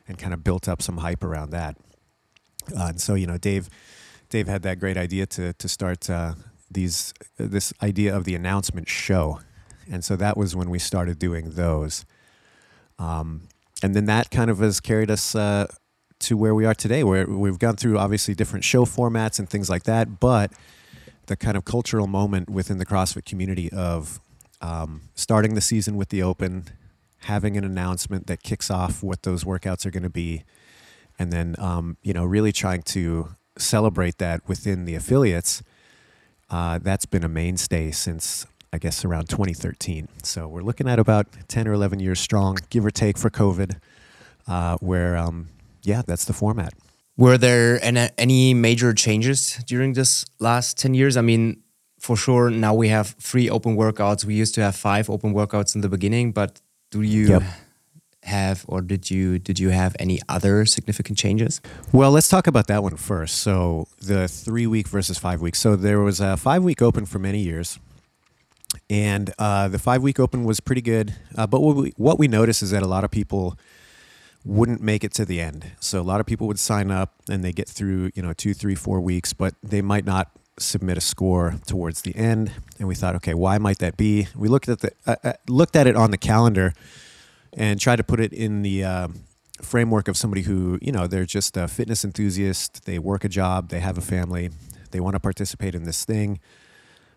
and 0.08 0.18
kind 0.18 0.34
of 0.34 0.42
built 0.42 0.68
up 0.68 0.82
some 0.82 0.98
hype 0.98 1.22
around 1.22 1.50
that? 1.50 1.76
Uh, 2.76 2.86
and 2.86 3.00
so, 3.00 3.14
you 3.14 3.26
know, 3.26 3.38
Dave, 3.38 3.68
Dave 4.28 4.48
had 4.48 4.62
that 4.62 4.80
great 4.80 4.96
idea 4.96 5.26
to 5.26 5.52
to 5.52 5.68
start 5.68 6.08
uh, 6.08 6.34
these 6.70 7.12
this 7.36 7.72
idea 7.82 8.16
of 8.16 8.24
the 8.24 8.34
announcement 8.34 8.88
show, 8.88 9.40
and 9.90 10.04
so 10.04 10.16
that 10.16 10.36
was 10.36 10.56
when 10.56 10.70
we 10.70 10.78
started 10.78 11.18
doing 11.18 11.50
those. 11.50 12.04
Um, 12.98 13.48
and 13.82 13.94
then 13.94 14.06
that 14.06 14.30
kind 14.30 14.50
of 14.50 14.60
has 14.60 14.80
carried 14.80 15.10
us 15.10 15.34
uh, 15.34 15.66
to 16.20 16.36
where 16.36 16.54
we 16.54 16.64
are 16.64 16.74
today, 16.74 17.04
where 17.04 17.26
we've 17.26 17.58
gone 17.58 17.76
through 17.76 17.98
obviously 17.98 18.34
different 18.34 18.64
show 18.64 18.84
formats 18.84 19.38
and 19.38 19.50
things 19.50 19.68
like 19.68 19.82
that, 19.84 20.20
but 20.20 20.52
the 21.26 21.36
kind 21.36 21.56
of 21.56 21.64
cultural 21.64 22.06
moment 22.06 22.50
within 22.50 22.78
the 22.78 22.86
CrossFit 22.86 23.24
community 23.24 23.70
of 23.72 24.20
um, 24.60 25.02
starting 25.14 25.54
the 25.54 25.60
season 25.60 25.96
with 25.96 26.08
the 26.08 26.22
Open, 26.22 26.64
having 27.20 27.56
an 27.56 27.64
announcement 27.64 28.26
that 28.26 28.42
kicks 28.42 28.70
off 28.70 29.02
what 29.02 29.22
those 29.22 29.44
workouts 29.44 29.86
are 29.86 29.90
going 29.90 30.02
to 30.02 30.10
be, 30.10 30.44
and 31.18 31.32
then 31.32 31.54
um, 31.58 31.96
you 32.02 32.12
know 32.12 32.24
really 32.24 32.52
trying 32.52 32.82
to 32.82 33.28
celebrate 33.58 34.18
that 34.18 34.46
within 34.48 34.84
the 34.84 34.94
affiliates. 34.94 35.62
Uh, 36.50 36.78
that's 36.78 37.06
been 37.06 37.24
a 37.24 37.28
mainstay 37.28 37.90
since 37.90 38.46
I 38.72 38.78
guess 38.78 39.04
around 39.04 39.28
2013. 39.28 40.08
So 40.22 40.48
we're 40.48 40.62
looking 40.62 40.88
at 40.88 40.98
about 40.98 41.26
10 41.48 41.68
or 41.68 41.74
11 41.74 42.00
years 42.00 42.20
strong, 42.20 42.58
give 42.70 42.84
or 42.84 42.90
take, 42.90 43.18
for 43.18 43.30
COVID. 43.30 43.78
Uh, 44.46 44.76
where 44.78 45.16
um, 45.16 45.48
yeah, 45.82 46.02
that's 46.06 46.24
the 46.24 46.32
format. 46.32 46.72
Were 47.16 47.36
there 47.36 47.82
any, 47.84 48.08
any 48.16 48.54
major 48.54 48.94
changes 48.94 49.62
during 49.66 49.92
this 49.92 50.24
last 50.40 50.78
10 50.78 50.94
years? 50.94 51.16
I 51.16 51.20
mean, 51.20 51.62
for 52.02 52.16
sure, 52.16 52.50
now 52.50 52.74
we 52.74 52.88
have 52.88 53.14
three 53.20 53.48
open 53.48 53.76
workouts. 53.76 54.24
We 54.24 54.34
used 54.34 54.54
to 54.56 54.62
have 54.62 54.74
five 54.74 55.08
open 55.08 55.34
workouts 55.34 55.74
in 55.74 55.82
the 55.82 55.88
beginning, 55.88 56.32
but 56.32 56.60
do 56.90 57.02
you 57.02 57.28
yep. 57.28 57.42
have 58.24 58.64
or 58.66 58.80
did 58.80 59.10
you 59.10 59.38
did 59.38 59.58
you 59.60 59.70
have 59.70 59.94
any 60.00 60.20
other 60.28 60.66
significant 60.66 61.16
changes? 61.16 61.60
Well, 61.92 62.10
let's 62.10 62.28
talk 62.28 62.46
about 62.48 62.66
that 62.66 62.82
one 62.82 62.96
first. 62.96 63.36
So 63.38 63.86
the 63.98 64.26
three 64.26 64.66
week 64.66 64.88
versus 64.88 65.16
five 65.18 65.40
week. 65.40 65.54
So 65.54 65.76
there 65.76 66.00
was 66.00 66.18
a 66.18 66.36
five 66.36 66.64
week 66.64 66.82
open 66.82 67.06
for 67.06 67.20
many 67.20 67.38
years. 67.38 67.78
And 68.90 69.32
uh, 69.38 69.68
the 69.68 69.78
five 69.78 70.02
week 70.02 70.18
open 70.18 70.44
was 70.44 70.60
pretty 70.60 70.82
good. 70.82 71.14
Uh, 71.36 71.46
but 71.46 71.60
what 71.60 71.76
we, 71.76 71.92
what 71.96 72.18
we 72.18 72.26
noticed 72.26 72.62
is 72.62 72.70
that 72.70 72.82
a 72.82 72.86
lot 72.86 73.04
of 73.04 73.10
people 73.10 73.58
wouldn't 74.44 74.80
make 74.80 75.04
it 75.04 75.12
to 75.14 75.24
the 75.24 75.40
end. 75.40 75.72
So 75.80 76.00
a 76.00 76.02
lot 76.02 76.20
of 76.20 76.26
people 76.26 76.46
would 76.48 76.58
sign 76.58 76.90
up 76.90 77.14
and 77.28 77.44
they 77.44 77.52
get 77.52 77.68
through, 77.68 78.10
you 78.14 78.22
know, 78.22 78.32
two, 78.32 78.54
three, 78.54 78.74
four 78.74 79.00
weeks, 79.00 79.32
but 79.32 79.54
they 79.62 79.82
might 79.82 80.04
not 80.04 80.30
submit 80.58 80.98
a 80.98 81.00
score 81.00 81.54
towards 81.66 82.02
the 82.02 82.14
end. 82.16 82.52
And 82.78 82.88
we 82.88 82.94
thought, 82.94 83.14
okay, 83.16 83.34
why 83.34 83.58
might 83.58 83.78
that 83.78 83.96
be? 83.96 84.28
We 84.34 84.48
looked 84.48 84.68
at 84.68 84.80
the 84.80 84.90
uh, 85.06 85.16
uh, 85.24 85.32
looked 85.48 85.76
at 85.76 85.86
it 85.86 85.96
on 85.96 86.10
the 86.10 86.18
calendar 86.18 86.74
and 87.52 87.80
tried 87.80 87.96
to 87.96 88.04
put 88.04 88.20
it 88.20 88.32
in 88.32 88.62
the 88.62 88.84
uh, 88.84 89.08
framework 89.60 90.08
of 90.08 90.16
somebody 90.16 90.42
who, 90.42 90.78
you 90.82 90.92
know, 90.92 91.06
they're 91.06 91.24
just 91.24 91.56
a 91.56 91.68
fitness 91.68 92.04
enthusiast. 92.04 92.84
They 92.84 92.98
work 92.98 93.24
a 93.24 93.28
job. 93.28 93.68
They 93.68 93.80
have 93.80 93.96
a 93.96 94.02
family. 94.02 94.50
They 94.90 95.00
want 95.00 95.14
to 95.14 95.20
participate 95.20 95.74
in 95.74 95.84
this 95.84 96.04
thing. 96.04 96.40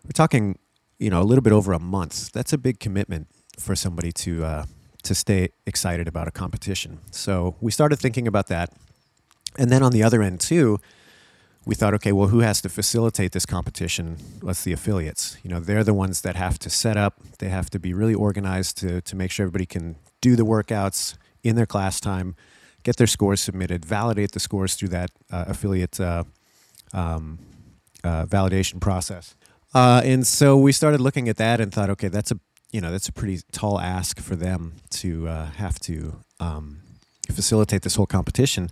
We're 0.04 0.10
talking, 0.12 0.58
you 0.98 1.10
know, 1.10 1.20
a 1.20 1.24
little 1.24 1.42
bit 1.42 1.52
over 1.52 1.72
a 1.72 1.78
month. 1.78 2.32
That's 2.32 2.52
a 2.52 2.58
big 2.58 2.80
commitment 2.80 3.28
for 3.58 3.74
somebody 3.74 4.12
to 4.12 4.44
uh, 4.44 4.64
to 5.06 5.14
stay 5.14 5.48
excited 5.66 6.06
about 6.08 6.28
a 6.28 6.30
competition. 6.30 6.98
So 7.10 7.56
we 7.60 7.72
started 7.72 7.98
thinking 7.98 8.28
about 8.28 8.46
that. 8.48 8.72
And 9.58 9.70
then 9.70 9.82
on 9.82 9.92
the 9.92 10.02
other 10.02 10.22
end, 10.22 10.40
too, 10.40 10.78
we 11.64 11.74
thought, 11.74 11.94
okay, 11.94 12.12
well, 12.12 12.28
who 12.28 12.40
has 12.40 12.60
to 12.62 12.68
facilitate 12.68 13.32
this 13.32 13.46
competition? 13.46 14.18
Let's 14.40 14.62
the 14.62 14.72
affiliates. 14.72 15.36
You 15.42 15.50
know, 15.50 15.60
they're 15.60 15.82
the 15.82 15.94
ones 15.94 16.20
that 16.20 16.36
have 16.36 16.58
to 16.60 16.70
set 16.70 16.96
up, 16.96 17.20
they 17.38 17.48
have 17.48 17.68
to 17.70 17.78
be 17.78 17.92
really 17.92 18.14
organized 18.14 18.78
to, 18.78 19.00
to 19.00 19.16
make 19.16 19.30
sure 19.32 19.44
everybody 19.44 19.66
can 19.66 19.96
do 20.20 20.36
the 20.36 20.44
workouts 20.44 21.16
in 21.42 21.56
their 21.56 21.66
class 21.66 22.00
time, 22.00 22.36
get 22.84 22.96
their 22.96 23.06
scores 23.08 23.40
submitted, 23.40 23.84
validate 23.84 24.32
the 24.32 24.40
scores 24.40 24.74
through 24.74 24.88
that 24.90 25.10
uh, 25.32 25.44
affiliate 25.48 25.98
uh, 25.98 26.24
um, 26.92 27.38
uh, 28.04 28.26
validation 28.26 28.80
process. 28.80 29.34
Uh, 29.74 30.00
and 30.04 30.26
so 30.26 30.56
we 30.56 30.72
started 30.72 31.00
looking 31.00 31.28
at 31.28 31.36
that 31.36 31.60
and 31.60 31.72
thought, 31.72 31.90
okay, 31.90 32.08
that's 32.08 32.30
a 32.30 32.38
you 32.70 32.80
know 32.80 32.90
that's 32.90 33.08
a 33.08 33.12
pretty 33.12 33.40
tall 33.52 33.80
ask 33.80 34.20
for 34.20 34.36
them 34.36 34.74
to 34.90 35.28
uh, 35.28 35.46
have 35.52 35.78
to 35.80 36.18
um, 36.40 36.78
facilitate 37.32 37.82
this 37.82 37.96
whole 37.96 38.06
competition. 38.06 38.70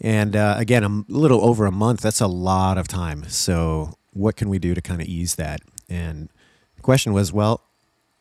And 0.00 0.34
uh, 0.34 0.56
again, 0.58 0.82
a 0.82 1.04
little 1.08 1.44
over 1.44 1.64
a 1.64 1.72
month, 1.72 2.00
that's 2.00 2.20
a 2.20 2.26
lot 2.26 2.76
of 2.76 2.88
time. 2.88 3.24
So, 3.28 3.94
what 4.12 4.36
can 4.36 4.48
we 4.48 4.58
do 4.58 4.74
to 4.74 4.82
kind 4.82 5.00
of 5.00 5.06
ease 5.06 5.36
that? 5.36 5.60
And 5.88 6.28
the 6.76 6.82
question 6.82 7.12
was, 7.12 7.32
well, 7.32 7.62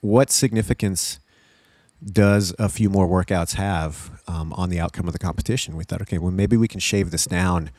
what 0.02 0.30
significance 0.30 1.20
does 2.04 2.54
a 2.58 2.70
few 2.70 2.90
more 2.90 3.08
workouts 3.08 3.56
have 3.56 4.12
um, 4.28 4.54
on 4.54 4.70
the 4.70 4.80
outcome 4.80 5.08
of 5.08 5.14
the 5.14 5.20
competition? 5.20 5.76
We 5.76 5.84
thought, 5.84 6.02
okay, 6.04 6.18
well, 6.18 6.32
maybe 6.32 6.56
we 6.56 6.68
can 6.68 6.80
shave 6.80 7.12
this 7.12 7.26
down 7.26 7.72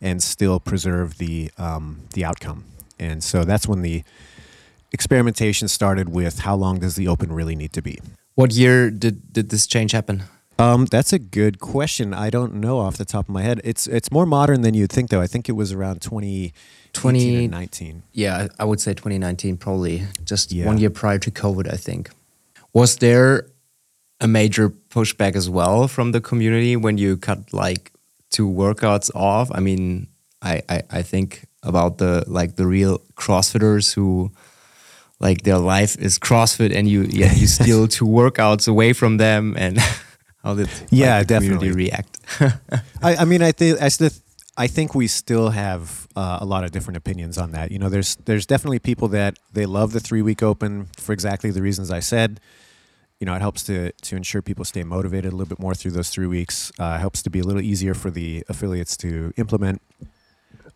and 0.00 0.22
still 0.22 0.60
preserve 0.60 1.18
the 1.18 1.50
um, 1.56 2.00
the 2.14 2.24
outcome. 2.24 2.64
And 2.98 3.22
so 3.22 3.44
that's 3.44 3.68
when 3.68 3.82
the 3.82 4.02
experimentation 4.92 5.68
started 5.68 6.08
with 6.08 6.40
how 6.40 6.54
long 6.54 6.78
does 6.78 6.96
the 6.96 7.08
open 7.08 7.32
really 7.32 7.56
need 7.56 7.72
to 7.72 7.82
be. 7.82 8.00
What 8.34 8.52
year 8.52 8.90
did, 8.90 9.32
did 9.32 9.50
this 9.50 9.66
change 9.66 9.92
happen? 9.92 10.24
Um, 10.58 10.86
that's 10.86 11.12
a 11.12 11.18
good 11.18 11.60
question. 11.60 12.14
I 12.14 12.30
don't 12.30 12.54
know 12.54 12.78
off 12.78 12.96
the 12.96 13.04
top 13.04 13.26
of 13.26 13.28
my 13.28 13.42
head. 13.42 13.60
It's 13.62 13.86
it's 13.86 14.10
more 14.10 14.24
modern 14.24 14.62
than 14.62 14.72
you'd 14.72 14.90
think, 14.90 15.10
though. 15.10 15.20
I 15.20 15.26
think 15.26 15.48
it 15.48 15.52
was 15.52 15.70
around 15.72 16.00
20, 16.00 16.54
2019. 16.94 18.02
Yeah, 18.12 18.48
I 18.58 18.64
would 18.64 18.80
say 18.80 18.94
2019, 18.94 19.58
probably 19.58 20.04
just 20.24 20.52
yeah. 20.52 20.64
one 20.64 20.78
year 20.78 20.88
prior 20.88 21.18
to 21.18 21.30
COVID, 21.30 21.70
I 21.70 21.76
think. 21.76 22.10
Was 22.72 22.96
there 22.96 23.48
a 24.20 24.26
major 24.26 24.70
pushback 24.70 25.36
as 25.36 25.50
well 25.50 25.88
from 25.88 26.12
the 26.12 26.22
community 26.22 26.74
when 26.74 26.96
you 26.96 27.18
cut 27.18 27.52
like 27.52 27.92
two 28.30 28.48
workouts 28.48 29.14
off? 29.14 29.50
I 29.52 29.60
mean, 29.60 30.08
I, 30.40 30.62
I, 30.68 30.82
I 30.90 31.02
think 31.02 31.46
about 31.62 31.98
the 31.98 32.24
like 32.26 32.56
the 32.56 32.66
real 32.66 33.00
CrossFitters 33.14 33.94
who 33.94 34.30
like 35.18 35.42
their 35.42 35.58
life 35.58 35.96
is 35.98 36.18
CrossFit 36.18 36.74
and 36.74 36.88
you 36.88 37.02
yeah, 37.04 37.32
you 37.32 37.46
steal 37.46 37.88
two 37.96 38.06
workouts 38.06 38.68
away 38.68 38.92
from 38.92 39.16
them 39.16 39.54
and 39.56 39.78
how 40.42 40.54
did 40.54 40.68
yeah 40.90 41.18
like, 41.18 41.26
definitely 41.26 41.72
react? 41.72 42.18
I, 43.02 43.16
I 43.16 43.24
mean 43.24 43.42
I 43.42 43.52
think 43.52 43.80
I 43.80 43.88
still 43.88 44.10
I 44.56 44.66
think 44.66 44.94
we 44.94 45.06
still 45.06 45.50
have 45.50 46.08
uh, 46.16 46.38
a 46.40 46.46
lot 46.46 46.64
of 46.64 46.70
different 46.70 46.96
opinions 46.96 47.36
on 47.36 47.52
that. 47.52 47.70
You 47.70 47.78
know, 47.78 47.90
there's 47.90 48.16
there's 48.24 48.46
definitely 48.46 48.78
people 48.78 49.08
that 49.08 49.38
they 49.52 49.66
love 49.66 49.92
the 49.92 50.00
three 50.00 50.22
week 50.22 50.42
open 50.42 50.86
for 50.96 51.12
exactly 51.12 51.50
the 51.50 51.60
reasons 51.60 51.90
I 51.90 52.00
said. 52.00 52.40
You 53.20 53.26
know, 53.26 53.34
it 53.34 53.42
helps 53.42 53.62
to 53.64 53.92
to 53.92 54.16
ensure 54.16 54.40
people 54.40 54.64
stay 54.64 54.82
motivated 54.82 55.32
a 55.32 55.36
little 55.36 55.48
bit 55.48 55.58
more 55.58 55.74
through 55.74 55.90
those 55.90 56.08
three 56.08 56.26
weeks. 56.26 56.72
Uh, 56.78 56.98
helps 56.98 57.22
to 57.22 57.30
be 57.30 57.40
a 57.40 57.44
little 57.44 57.60
easier 57.60 57.92
for 57.92 58.10
the 58.10 58.44
affiliates 58.48 58.96
to 58.98 59.32
implement. 59.36 59.82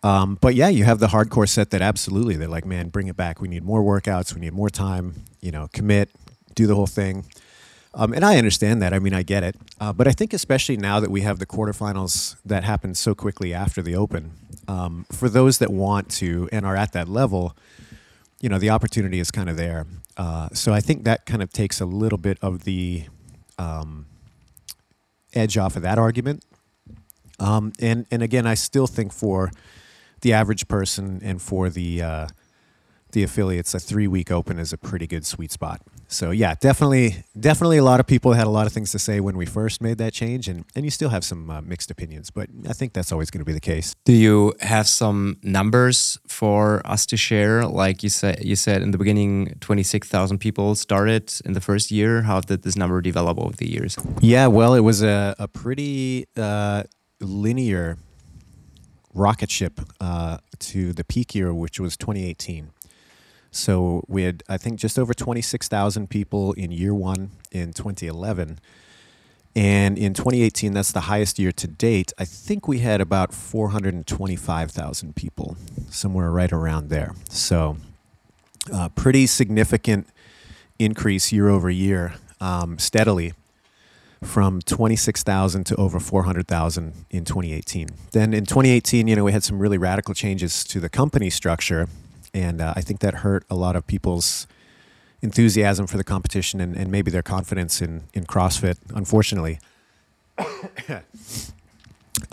Um, 0.02 0.38
but 0.40 0.54
yeah, 0.54 0.68
you 0.68 0.84
have 0.84 0.98
the 0.98 1.08
hardcore 1.08 1.48
set 1.48 1.70
that 1.70 1.82
absolutely 1.82 2.36
they're 2.36 2.48
like, 2.48 2.64
man, 2.64 2.88
bring 2.88 3.08
it 3.08 3.16
back. 3.16 3.40
We 3.40 3.48
need 3.48 3.62
more 3.62 3.82
workouts. 3.82 4.34
We 4.34 4.40
need 4.40 4.52
more 4.52 4.70
time. 4.70 5.24
You 5.40 5.50
know, 5.50 5.68
commit, 5.72 6.10
do 6.54 6.66
the 6.66 6.74
whole 6.74 6.86
thing. 6.86 7.24
Um, 7.92 8.12
and 8.12 8.24
I 8.24 8.38
understand 8.38 8.80
that. 8.82 8.94
I 8.94 8.98
mean, 9.00 9.12
I 9.12 9.22
get 9.22 9.42
it. 9.42 9.56
Uh, 9.80 9.92
but 9.92 10.06
I 10.06 10.12
think 10.12 10.32
especially 10.32 10.76
now 10.76 11.00
that 11.00 11.10
we 11.10 11.22
have 11.22 11.38
the 11.38 11.46
quarterfinals 11.46 12.36
that 12.44 12.62
happen 12.62 12.94
so 12.94 13.14
quickly 13.14 13.52
after 13.52 13.82
the 13.82 13.96
Open, 13.96 14.32
um, 14.68 15.06
for 15.10 15.28
those 15.28 15.58
that 15.58 15.70
want 15.70 16.08
to 16.12 16.48
and 16.52 16.64
are 16.64 16.76
at 16.76 16.92
that 16.92 17.08
level, 17.08 17.56
you 18.40 18.48
know, 18.48 18.58
the 18.58 18.70
opportunity 18.70 19.18
is 19.18 19.30
kind 19.30 19.50
of 19.50 19.56
there. 19.56 19.86
Uh, 20.16 20.48
so 20.52 20.72
I 20.72 20.80
think 20.80 21.04
that 21.04 21.26
kind 21.26 21.42
of 21.42 21.52
takes 21.52 21.80
a 21.80 21.86
little 21.86 22.18
bit 22.18 22.38
of 22.40 22.64
the 22.64 23.06
um, 23.58 24.06
edge 25.34 25.58
off 25.58 25.76
of 25.76 25.82
that 25.82 25.98
argument. 25.98 26.44
Um, 27.40 27.72
and 27.80 28.06
and 28.10 28.22
again, 28.22 28.46
I 28.46 28.54
still 28.54 28.86
think 28.86 29.12
for 29.12 29.50
the 30.20 30.32
average 30.32 30.68
person 30.68 31.20
and 31.22 31.40
for 31.40 31.70
the 31.70 32.02
uh, 32.02 32.26
the 33.12 33.22
affiliates, 33.22 33.74
a 33.74 33.80
three 33.80 34.06
week 34.06 34.30
open 34.30 34.58
is 34.58 34.72
a 34.72 34.78
pretty 34.78 35.06
good 35.06 35.26
sweet 35.26 35.50
spot. 35.50 35.80
So 36.08 36.30
yeah, 36.30 36.54
definitely, 36.60 37.24
definitely 37.38 37.78
a 37.78 37.84
lot 37.84 38.00
of 38.00 38.06
people 38.06 38.32
had 38.32 38.46
a 38.46 38.50
lot 38.50 38.66
of 38.66 38.72
things 38.72 38.90
to 38.92 38.98
say 38.98 39.20
when 39.20 39.36
we 39.36 39.46
first 39.46 39.80
made 39.80 39.98
that 39.98 40.12
change, 40.12 40.48
and 40.48 40.64
and 40.74 40.84
you 40.84 40.90
still 40.90 41.08
have 41.10 41.24
some 41.24 41.50
uh, 41.50 41.60
mixed 41.60 41.90
opinions, 41.90 42.30
but 42.30 42.48
I 42.68 42.72
think 42.72 42.92
that's 42.92 43.12
always 43.12 43.30
going 43.30 43.40
to 43.40 43.44
be 43.44 43.52
the 43.52 43.60
case. 43.60 43.94
Do 44.04 44.12
you 44.12 44.54
have 44.60 44.88
some 44.88 45.38
numbers 45.42 46.18
for 46.26 46.82
us 46.84 47.06
to 47.06 47.16
share? 47.16 47.64
Like 47.66 48.02
you 48.02 48.10
said, 48.10 48.44
you 48.44 48.56
said 48.56 48.82
in 48.82 48.90
the 48.90 48.98
beginning, 48.98 49.56
twenty 49.60 49.82
six 49.82 50.08
thousand 50.08 50.38
people 50.38 50.74
started 50.74 51.32
in 51.44 51.52
the 51.52 51.60
first 51.60 51.90
year. 51.90 52.22
How 52.22 52.40
did 52.40 52.62
this 52.62 52.76
number 52.76 53.00
develop 53.00 53.38
over 53.38 53.56
the 53.56 53.70
years? 53.70 53.96
Yeah, 54.20 54.48
well, 54.48 54.74
it 54.74 54.80
was 54.80 55.02
a 55.02 55.34
a 55.38 55.48
pretty 55.48 56.26
uh, 56.36 56.84
linear 57.20 57.98
rocket 59.14 59.50
ship 59.50 59.80
uh, 60.00 60.38
to 60.58 60.92
the 60.92 61.04
peak 61.04 61.34
year, 61.34 61.52
which 61.52 61.80
was 61.80 61.96
2018. 61.96 62.70
So 63.50 64.04
we 64.06 64.22
had, 64.22 64.42
I 64.48 64.56
think, 64.56 64.78
just 64.78 64.98
over 64.98 65.12
26,000 65.12 66.08
people 66.08 66.52
in 66.52 66.70
year 66.70 66.94
one 66.94 67.30
in 67.50 67.72
2011. 67.72 68.60
And 69.56 69.98
in 69.98 70.14
2018, 70.14 70.72
that's 70.72 70.92
the 70.92 71.00
highest 71.00 71.38
year 71.40 71.50
to 71.52 71.66
date. 71.66 72.12
I 72.18 72.24
think 72.24 72.68
we 72.68 72.78
had 72.78 73.00
about 73.00 73.34
425,000 73.34 75.16
people, 75.16 75.56
somewhere 75.88 76.30
right 76.30 76.52
around 76.52 76.88
there. 76.88 77.14
So, 77.28 77.76
uh, 78.72 78.90
pretty 78.90 79.26
significant 79.26 80.06
increase 80.78 81.32
year 81.32 81.48
over 81.48 81.68
year, 81.68 82.14
um, 82.40 82.78
steadily 82.78 83.32
from 84.22 84.60
26,000 84.60 85.64
to 85.64 85.76
over 85.76 85.98
400,000 85.98 86.92
in 87.10 87.24
2018. 87.24 87.88
Then 88.12 88.34
in 88.34 88.44
2018, 88.44 89.08
you 89.08 89.16
know, 89.16 89.24
we 89.24 89.32
had 89.32 89.42
some 89.42 89.58
really 89.58 89.78
radical 89.78 90.14
changes 90.14 90.62
to 90.64 90.80
the 90.80 90.88
company 90.88 91.30
structure, 91.30 91.88
and 92.34 92.60
uh, 92.60 92.74
I 92.76 92.82
think 92.82 93.00
that 93.00 93.14
hurt 93.16 93.44
a 93.48 93.54
lot 93.54 93.76
of 93.76 93.86
people's 93.86 94.46
enthusiasm 95.22 95.86
for 95.86 95.96
the 95.96 96.04
competition 96.04 96.60
and, 96.60 96.76
and 96.76 96.90
maybe 96.90 97.10
their 97.10 97.22
confidence 97.22 97.80
in, 97.80 98.02
in 98.14 98.24
CrossFit, 98.24 98.76
unfortunately. 98.94 99.58
uh, 100.38 101.00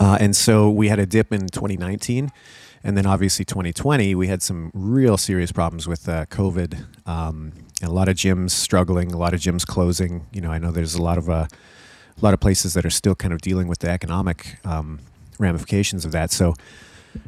and 0.00 0.34
so 0.36 0.70
we 0.70 0.88
had 0.88 0.98
a 0.98 1.06
dip 1.06 1.32
in 1.32 1.48
2019. 1.48 2.30
And 2.84 2.96
then 2.96 3.06
obviously 3.06 3.44
2020, 3.44 4.14
we 4.14 4.28
had 4.28 4.42
some 4.42 4.70
real 4.72 5.16
serious 5.16 5.52
problems 5.52 5.88
with 5.88 6.08
uh, 6.08 6.26
COVID, 6.26 7.08
um, 7.08 7.52
and 7.80 7.90
a 7.90 7.92
lot 7.92 8.08
of 8.08 8.16
gyms 8.16 8.50
struggling, 8.50 9.12
a 9.12 9.18
lot 9.18 9.34
of 9.34 9.40
gyms 9.40 9.66
closing. 9.66 10.26
You 10.32 10.40
know, 10.40 10.50
I 10.50 10.58
know 10.58 10.70
there's 10.70 10.94
a 10.94 11.02
lot 11.02 11.18
of 11.18 11.28
uh, 11.28 11.46
a 12.20 12.24
lot 12.24 12.34
of 12.34 12.40
places 12.40 12.74
that 12.74 12.84
are 12.84 12.90
still 12.90 13.14
kind 13.14 13.32
of 13.32 13.40
dealing 13.40 13.68
with 13.68 13.78
the 13.78 13.88
economic 13.88 14.58
um, 14.64 14.98
ramifications 15.38 16.04
of 16.04 16.12
that. 16.12 16.30
So 16.30 16.54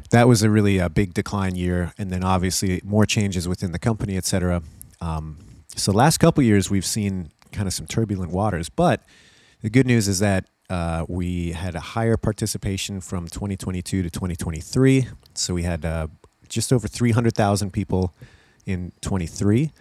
that 0.09 0.27
was 0.27 0.43
a 0.43 0.49
really 0.49 0.77
a 0.77 0.89
big 0.89 1.13
decline 1.13 1.55
year, 1.55 1.93
and 1.97 2.11
then 2.11 2.23
obviously 2.23 2.81
more 2.83 3.05
changes 3.05 3.47
within 3.47 3.71
the 3.71 3.79
company, 3.79 4.17
et 4.17 4.25
cetera. 4.25 4.61
Um, 4.99 5.37
so 5.75 5.91
last 5.91 6.17
couple 6.17 6.43
years 6.43 6.69
we've 6.69 6.85
seen 6.85 7.31
kind 7.51 7.67
of 7.67 7.73
some 7.73 7.87
turbulent 7.87 8.31
waters, 8.31 8.69
but 8.69 9.03
the 9.61 9.69
good 9.69 9.85
news 9.85 10.07
is 10.07 10.19
that 10.19 10.45
uh, 10.69 11.05
we 11.07 11.51
had 11.51 11.75
a 11.75 11.79
higher 11.79 12.17
participation 12.17 13.01
from 13.01 13.27
2022 13.27 14.03
to 14.03 14.09
2023. 14.09 15.07
So 15.33 15.53
we 15.53 15.63
had 15.63 15.83
uh, 15.83 16.07
just 16.47 16.71
over 16.71 16.87
300,000 16.87 17.71
people 17.71 18.13
in 18.65 18.91
23. 19.01 19.71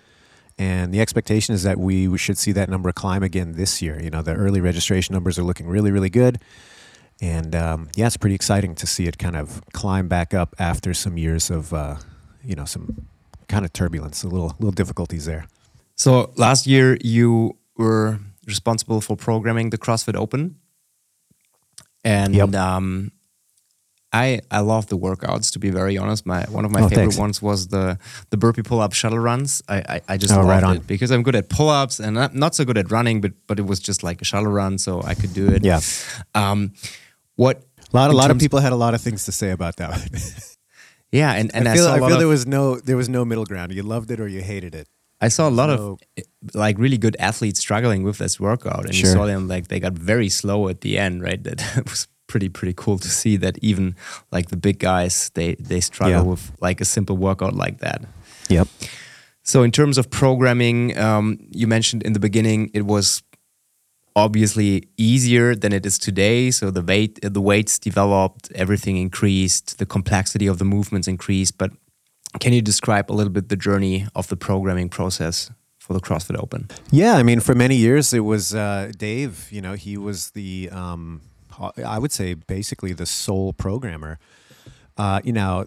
And 0.61 0.93
the 0.93 1.01
expectation 1.01 1.55
is 1.55 1.63
that 1.63 1.79
we, 1.79 2.07
we 2.07 2.19
should 2.19 2.37
see 2.37 2.53
that 2.53 2.69
number 2.69 2.93
climb 2.93 3.23
again 3.23 3.53
this 3.53 3.81
year. 3.81 3.99
You 3.99 4.11
know, 4.11 4.21
the 4.21 4.35
early 4.35 4.61
registration 4.61 5.15
numbers 5.15 5.39
are 5.39 5.43
looking 5.43 5.67
really, 5.67 5.91
really 5.91 6.11
good. 6.11 6.39
And 7.19 7.55
um, 7.55 7.89
yeah, 7.97 8.07
it's 8.07 8.19
pretty 8.19 8.35
exciting 8.35 8.75
to 8.75 8.87
see 8.87 9.07
it 9.07 9.17
kind 9.17 9.37
of 9.37 9.63
climb 9.73 10.07
back 10.07 10.35
up 10.35 10.55
after 10.59 10.93
some 10.93 11.17
years 11.17 11.51
of, 11.51 11.73
uh, 11.73 11.97
you 12.45 12.55
know, 12.55 12.67
some 12.67 13.07
kind 13.49 13.65
of 13.65 13.73
turbulence, 13.73 14.23
a 14.23 14.29
little, 14.29 14.55
little 14.59 14.71
difficulties 14.71 15.25
there. 15.25 15.47
So 15.97 16.31
last 16.37 16.67
year 16.67 16.99
you 17.01 17.57
were 17.79 18.19
responsible 18.47 19.01
for 19.01 19.17
programming 19.17 19.71
the 19.71 19.79
CrossFit 19.79 20.15
Open, 20.15 20.57
and 22.05 22.35
Yep. 22.35 22.55
um, 22.55 23.13
I 24.13 24.41
I 24.51 24.61
love 24.61 24.87
the 24.89 24.99
workouts. 24.99 25.53
To 25.53 25.59
be 25.59 25.71
very 25.71 25.97
honest, 25.99 26.27
my 26.27 26.43
one 26.51 26.65
of 26.65 26.71
my 26.73 26.81
Oh, 26.81 26.89
favorite 26.89 27.05
thanks. 27.05 27.17
ones 27.19 27.41
was 27.43 27.69
the 27.69 27.97
the 28.31 28.37
burpee 28.37 28.63
pull 28.63 28.81
up 28.81 28.93
shuttle 28.93 29.19
runs. 29.21 29.63
I 29.69 29.77
I, 29.95 30.01
I 30.09 30.17
just 30.17 30.33
Oh, 30.33 30.39
loved 30.39 30.49
right 30.49 30.63
on. 30.65 30.77
it 30.77 30.87
because 30.87 31.11
I'm 31.11 31.23
good 31.23 31.37
at 31.37 31.49
pull 31.49 31.69
ups 31.69 32.01
and 32.01 32.19
I'm 32.19 32.31
not 32.39 32.55
so 32.55 32.65
good 32.65 32.77
at 32.79 32.91
running, 32.91 33.21
but 33.21 33.33
but 33.47 33.59
it 33.59 33.67
was 33.67 33.79
just 33.81 34.03
like 34.03 34.21
a 34.21 34.25
shuttle 34.25 34.51
run, 34.51 34.79
so 34.79 35.01
I 35.03 35.15
could 35.15 35.33
do 35.35 35.47
it. 35.49 35.65
Yeah. 35.65 35.81
Um, 36.35 36.73
what 37.37 37.63
A 37.93 37.97
lot, 37.97 38.11
a 38.11 38.17
lot 38.17 38.31
of 38.31 38.39
people 38.39 38.61
had 38.61 38.73
a 38.73 38.77
lot 38.77 38.95
of 38.95 39.01
things 39.01 39.25
to 39.25 39.33
say 39.33 39.51
about 39.53 39.77
that. 39.77 39.99
Yeah, 41.13 41.33
and 41.41 41.51
and 41.55 41.67
I, 41.69 41.73
I 41.73 41.75
feel, 41.75 41.87
I 41.87 41.99
lot 41.99 42.07
feel 42.07 42.13
of, 42.17 42.19
there 42.21 42.29
was 42.29 42.47
no 42.47 42.77
there 42.81 42.97
was 42.97 43.09
no 43.09 43.25
middle 43.25 43.45
ground. 43.45 43.73
You 43.73 43.83
loved 43.83 44.11
it 44.13 44.21
or 44.21 44.29
you 44.29 44.43
hated 44.43 44.75
it. 44.75 44.87
I 45.21 45.29
saw 45.29 45.49
a 45.49 45.51
lot 45.51 45.69
So- 45.69 45.93
of 45.93 45.99
eh, 46.17 46.23
like 46.55 46.79
really 46.79 46.99
good 46.99 47.17
athletes 47.19 47.59
struggling 47.61 48.05
with 48.05 48.19
this 48.19 48.39
workout, 48.39 48.85
and 48.87 48.95
you 48.95 49.07
saw 49.07 49.27
them 49.27 49.49
like 49.49 49.67
they 49.67 49.81
got 49.81 49.93
very 49.95 50.29
slow 50.29 50.69
at 50.69 50.81
the 50.81 50.99
end, 50.99 51.23
right? 51.23 51.43
That 51.75 51.85
was 51.85 52.07
pretty 52.31 52.49
pretty 52.59 52.75
cool 52.83 52.99
to 52.99 53.09
see 53.09 53.35
that 53.45 53.55
even 53.71 53.95
like 54.35 54.47
the 54.51 54.57
big 54.67 54.79
guys 54.79 55.31
they 55.35 55.51
they 55.71 55.81
struggle 55.81 56.23
Yeah. 56.25 56.31
with 56.33 56.45
like 56.67 56.79
a 56.81 56.85
simple 56.97 57.17
workout 57.17 57.55
like 57.65 57.77
that. 57.87 58.01
Yep. 58.49 58.69
So 59.43 59.63
in 59.65 59.71
terms 59.73 59.99
of 59.99 60.05
programming, 60.23 60.79
um, 61.07 61.25
you 61.61 61.67
mentioned 61.77 62.03
in 62.07 62.13
the 62.13 62.21
beginning 62.29 62.71
it 62.75 62.85
was 62.95 63.23
obviously 64.17 64.89
easier 64.97 65.55
than 65.55 65.73
it 65.73 65.87
is 65.87 65.99
today. 65.99 66.51
So 66.51 66.71
the 66.71 66.83
weight 66.83 67.19
the 67.23 67.41
weights 67.41 67.79
developed, 67.79 68.51
everything 68.55 68.97
increased, 68.97 69.79
the 69.79 69.87
complexity 69.87 70.47
of 70.49 70.57
the 70.59 70.65
movements 70.65 71.09
increased. 71.09 71.59
But 71.59 71.71
can 72.41 72.53
you 72.53 72.63
describe 72.63 73.11
a 73.13 73.15
little 73.19 73.33
bit 73.33 73.49
the 73.49 73.57
journey 73.57 74.07
of 74.15 74.27
the 74.29 74.37
programming 74.37 74.89
process 74.89 75.51
for 75.79 75.95
the 75.95 76.01
CrossFit 76.01 76.39
Open? 76.43 76.69
Yeah, 76.91 77.15
I 77.21 77.23
mean, 77.23 77.41
for 77.41 77.55
many 77.55 77.77
years 77.77 78.13
it 78.13 78.25
was 78.25 78.55
uh, 78.55 78.93
Dave. 78.97 79.33
You 79.51 79.63
know, 79.63 79.75
he 79.75 79.97
was 79.97 80.31
the 80.31 80.69
um, 80.71 81.21
I 81.85 81.99
would 81.99 82.13
say 82.13 82.35
basically 82.35 82.93
the 82.93 83.07
sole 83.07 83.53
programmer. 83.53 84.19
Uh, 84.97 85.21
you 85.25 85.33
know, 85.33 85.67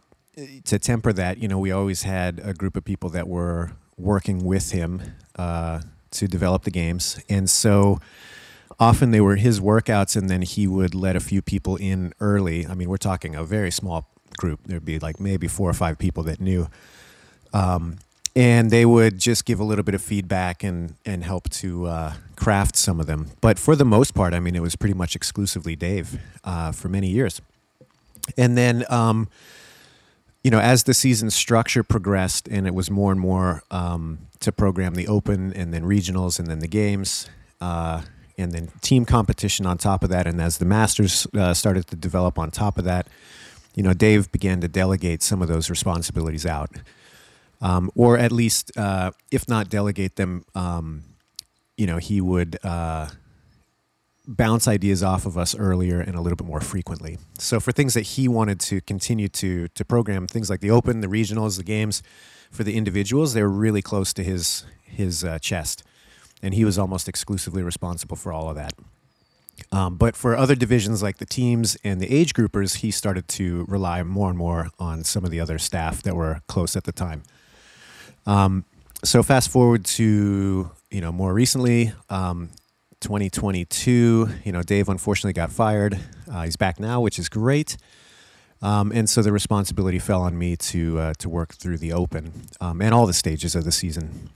to 0.65 0.79
temper 0.79 1.13
that, 1.13 1.37
you 1.37 1.47
know, 1.47 1.59
we 1.59 1.71
always 1.71 2.03
had 2.03 2.39
a 2.43 2.53
group 2.53 2.75
of 2.75 2.83
people 2.83 3.09
that 3.11 3.27
were 3.27 3.71
working 3.97 4.43
with 4.43 4.71
him 4.71 5.01
uh, 5.37 5.81
to 6.11 6.27
develop 6.27 6.63
the 6.63 6.71
games, 6.71 7.19
and 7.29 7.49
so 7.49 7.99
often 8.79 9.11
they 9.11 9.21
were 9.21 9.35
his 9.35 9.59
workouts, 9.59 10.15
and 10.15 10.29
then 10.29 10.41
he 10.41 10.67
would 10.67 10.95
let 10.95 11.15
a 11.15 11.19
few 11.19 11.41
people 11.41 11.75
in 11.75 12.13
early. 12.19 12.67
I 12.67 12.73
mean, 12.73 12.89
we're 12.89 12.97
talking 12.97 13.35
a 13.35 13.43
very 13.43 13.71
small 13.71 14.07
group. 14.37 14.61
There'd 14.65 14.85
be 14.85 14.99
like 14.99 15.19
maybe 15.19 15.47
four 15.47 15.69
or 15.69 15.73
five 15.73 15.97
people 15.97 16.23
that 16.23 16.39
knew 16.39 16.67
um, 17.53 17.97
and 18.35 18.71
they 18.71 18.85
would 18.85 19.19
just 19.19 19.45
give 19.45 19.59
a 19.59 19.63
little 19.63 19.83
bit 19.83 19.93
of 19.93 20.01
feedback 20.01 20.63
and 20.63 20.95
and 21.05 21.23
help 21.23 21.49
to 21.49 21.85
uh, 21.85 22.13
craft 22.35 22.75
some 22.75 22.99
of 22.99 23.05
them. 23.05 23.31
But 23.41 23.59
for 23.59 23.75
the 23.75 23.85
most 23.85 24.13
part, 24.13 24.33
I 24.33 24.39
mean, 24.39 24.55
it 24.55 24.61
was 24.61 24.75
pretty 24.75 24.95
much 24.95 25.15
exclusively 25.15 25.75
Dave 25.75 26.19
uh, 26.43 26.71
for 26.71 26.89
many 26.89 27.09
years. 27.09 27.41
And 28.37 28.57
then, 28.57 28.85
um, 28.89 29.27
you 30.43 30.51
know, 30.51 30.59
as 30.59 30.83
the 30.83 30.93
season 30.93 31.29
structure 31.29 31.83
progressed, 31.83 32.47
and 32.47 32.65
it 32.65 32.73
was 32.73 32.89
more 32.89 33.11
and 33.11 33.19
more 33.19 33.63
um, 33.69 34.19
to 34.39 34.51
program 34.51 34.95
the 34.95 35.07
Open, 35.07 35.53
and 35.53 35.73
then 35.73 35.83
regionals, 35.83 36.39
and 36.39 36.47
then 36.47 36.59
the 36.59 36.67
games. 36.67 37.29
Uh, 37.61 38.01
and 38.35 38.51
then 38.51 38.69
team 38.81 39.05
competition 39.05 39.65
on 39.65 39.77
top 39.77 40.03
of 40.03 40.09
that, 40.09 40.25
and 40.25 40.41
as 40.41 40.57
the 40.57 40.65
Masters 40.65 41.27
uh, 41.35 41.53
started 41.53 41.85
to 41.87 41.95
develop 41.95 42.39
on 42.39 42.49
top 42.49 42.79
of 42.79 42.83
that, 42.83 43.07
you 43.75 43.83
know, 43.83 43.93
Dave 43.93 44.31
began 44.31 44.59
to 44.61 44.67
delegate 44.67 45.21
some 45.21 45.41
of 45.41 45.47
those 45.47 45.69
responsibilities 45.69 46.45
out 46.45 46.71
um, 47.63 47.89
or 47.95 48.17
at 48.17 48.31
least, 48.31 48.77
uh, 48.77 49.11
if 49.31 49.47
not 49.47 49.69
delegate 49.69 50.17
them, 50.17 50.43
um, 50.53 51.03
you 51.77 51.87
know, 51.87 51.97
he 51.97 52.19
would 52.19 52.57
uh, 52.61 53.07
bounce 54.27 54.67
ideas 54.67 55.01
off 55.01 55.25
of 55.25 55.37
us 55.37 55.55
earlier 55.57 56.01
and 56.01 56.15
a 56.15 56.21
little 56.21 56.35
bit 56.35 56.45
more 56.45 56.59
frequently. 56.59 57.17
So 57.39 57.61
for 57.61 57.71
things 57.71 57.93
that 57.93 58.01
he 58.01 58.27
wanted 58.27 58.59
to 58.61 58.81
continue 58.81 59.29
to 59.29 59.69
to 59.69 59.85
program, 59.85 60.27
things 60.27 60.49
like 60.49 60.59
the 60.59 60.71
Open, 60.71 60.99
the 60.99 61.07
regionals, 61.07 61.55
the 61.55 61.63
games, 61.63 62.03
for 62.51 62.65
the 62.65 62.75
individuals, 62.75 63.33
they 63.33 63.41
were 63.41 63.49
really 63.49 63.81
close 63.81 64.13
to 64.13 64.23
his 64.23 64.65
his 64.83 65.23
uh, 65.23 65.39
chest, 65.39 65.83
and 66.41 66.53
he 66.53 66.65
was 66.65 66.77
almost 66.77 67.07
exclusively 67.07 67.63
responsible 67.63 68.17
for 68.17 68.33
all 68.33 68.49
of 68.49 68.55
that. 68.57 68.73
Um, 69.71 69.95
but 69.95 70.17
for 70.17 70.35
other 70.35 70.55
divisions 70.55 71.01
like 71.01 71.17
the 71.17 71.25
teams 71.25 71.77
and 71.83 72.01
the 72.01 72.11
age 72.11 72.33
groupers, 72.33 72.77
he 72.77 72.91
started 72.91 73.27
to 73.29 73.65
rely 73.69 74.03
more 74.03 74.29
and 74.29 74.37
more 74.37 74.69
on 74.79 75.05
some 75.05 75.23
of 75.23 75.31
the 75.31 75.39
other 75.39 75.57
staff 75.57 76.03
that 76.03 76.15
were 76.15 76.41
close 76.47 76.75
at 76.75 76.83
the 76.83 76.91
time. 76.91 77.23
Um, 78.25 78.65
so 79.03 79.21
fast 79.23 79.49
forward 79.49 79.85
to 79.85 80.71
you 80.89 81.01
know 81.01 81.11
more 81.11 81.33
recently, 81.33 81.93
um, 82.09 82.49
2022. 83.01 84.29
You 84.43 84.51
know, 84.51 84.63
Dave 84.63 84.89
unfortunately 84.89 85.33
got 85.33 85.51
fired. 85.51 85.99
Uh, 86.31 86.43
he's 86.43 86.55
back 86.55 86.79
now, 86.79 87.01
which 87.01 87.19
is 87.19 87.29
great. 87.29 87.77
Um, 88.61 88.93
and 88.93 89.09
so 89.09 89.21
the 89.21 89.33
responsibility 89.33 89.99
fell 89.99 90.21
on 90.21 90.37
me 90.37 90.55
to 90.55 90.99
uh, 90.99 91.13
to 91.19 91.29
work 91.29 91.53
through 91.53 91.77
the 91.77 91.91
Open 91.91 92.47
um, 92.61 92.81
and 92.81 92.93
all 92.93 93.05
the 93.05 93.13
stages 93.13 93.55
of 93.55 93.65
the 93.65 93.71
season. 93.71 94.29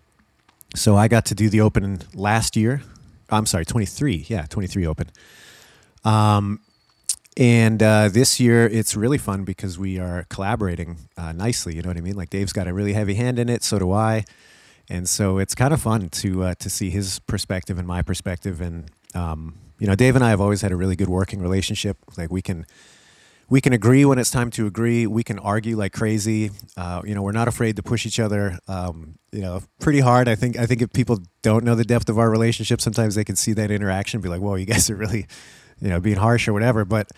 So 0.75 0.97
I 0.97 1.07
got 1.07 1.25
to 1.27 1.35
do 1.35 1.49
the 1.49 1.61
Open 1.61 2.01
last 2.13 2.57
year. 2.57 2.81
I'm 3.29 3.45
sorry, 3.45 3.65
23. 3.65 4.25
Yeah, 4.27 4.45
23 4.49 4.85
Open. 4.85 5.09
Um, 6.03 6.59
and 7.37 7.83
uh, 7.83 8.09
this 8.09 8.39
year 8.39 8.65
it's 8.65 8.95
really 8.95 9.19
fun 9.19 9.43
because 9.43 9.77
we 9.77 9.99
are 9.99 10.25
collaborating 10.29 10.97
uh, 11.17 11.31
nicely. 11.31 11.75
You 11.75 11.83
know 11.83 11.89
what 11.89 11.97
I 11.97 12.01
mean? 12.01 12.15
Like 12.15 12.31
Dave's 12.31 12.51
got 12.51 12.67
a 12.67 12.73
really 12.73 12.93
heavy 12.93 13.13
hand 13.13 13.37
in 13.37 13.47
it, 13.47 13.63
so 13.63 13.77
do 13.77 13.91
I. 13.91 14.25
And 14.89 15.07
so 15.07 15.37
it's 15.37 15.53
kind 15.53 15.73
of 15.73 15.81
fun 15.81 16.09
to 16.09 16.43
uh, 16.43 16.53
to 16.55 16.69
see 16.69 16.89
his 16.89 17.19
perspective 17.19 17.77
and 17.77 17.87
my 17.87 18.01
perspective. 18.01 18.59
And 18.59 18.89
um, 19.13 19.55
you 19.79 19.85
know, 19.85 19.95
Dave 19.95 20.15
and 20.15 20.25
I 20.25 20.31
have 20.31 20.41
always 20.41 20.61
had 20.61 20.71
a 20.71 20.75
really 20.75 20.95
good 20.95 21.09
working 21.09 21.39
relationship. 21.39 21.97
Like 22.17 22.31
we 22.31 22.41
can 22.41 22.65
we 23.49 23.61
can 23.61 23.71
agree 23.71 24.03
when 24.03 24.17
it's 24.17 24.31
time 24.31 24.49
to 24.51 24.65
agree. 24.65 25.05
We 25.05 25.23
can 25.23 25.37
argue 25.39 25.77
like 25.77 25.93
crazy. 25.93 26.51
Uh, 26.75 27.01
you 27.05 27.13
know, 27.13 27.21
we're 27.21 27.33
not 27.33 27.47
afraid 27.47 27.75
to 27.75 27.83
push 27.83 28.05
each 28.05 28.19
other. 28.19 28.57
Um, 28.67 29.19
you 29.31 29.41
know, 29.41 29.61
pretty 29.79 29.99
hard. 29.99 30.27
I 30.27 30.35
think. 30.35 30.57
I 30.57 30.65
think 30.65 30.81
if 30.81 30.91
people 30.91 31.19
don't 31.43 31.63
know 31.63 31.75
the 31.75 31.85
depth 31.85 32.09
of 32.09 32.17
our 32.17 32.29
relationship, 32.31 32.81
sometimes 32.81 33.13
they 33.13 33.23
can 33.23 33.35
see 33.35 33.53
that 33.53 33.69
interaction, 33.69 34.17
and 34.17 34.23
be 34.23 34.29
like, 34.29 34.41
"Whoa, 34.41 34.55
you 34.55 34.65
guys 34.65 34.89
are 34.89 34.95
really, 34.95 35.27
you 35.81 35.89
know, 35.89 35.99
being 35.99 36.17
harsh 36.17 36.47
or 36.47 36.53
whatever." 36.53 36.85
But 36.85 37.11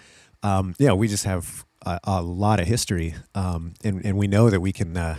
um, 0.44 0.76
yeah, 0.80 0.94
we 0.94 1.08
just 1.08 1.26
have 1.26 1.66
a, 1.86 2.00
a 2.04 2.22
lot 2.22 2.60
of 2.60 2.68
history, 2.68 3.16
um, 3.36 3.74
and 3.84 4.04
and 4.06 4.18
we 4.18 4.28
know 4.28 4.50
that 4.50 4.60
we 4.62 4.72
can 4.72 4.96
uh, 4.98 5.18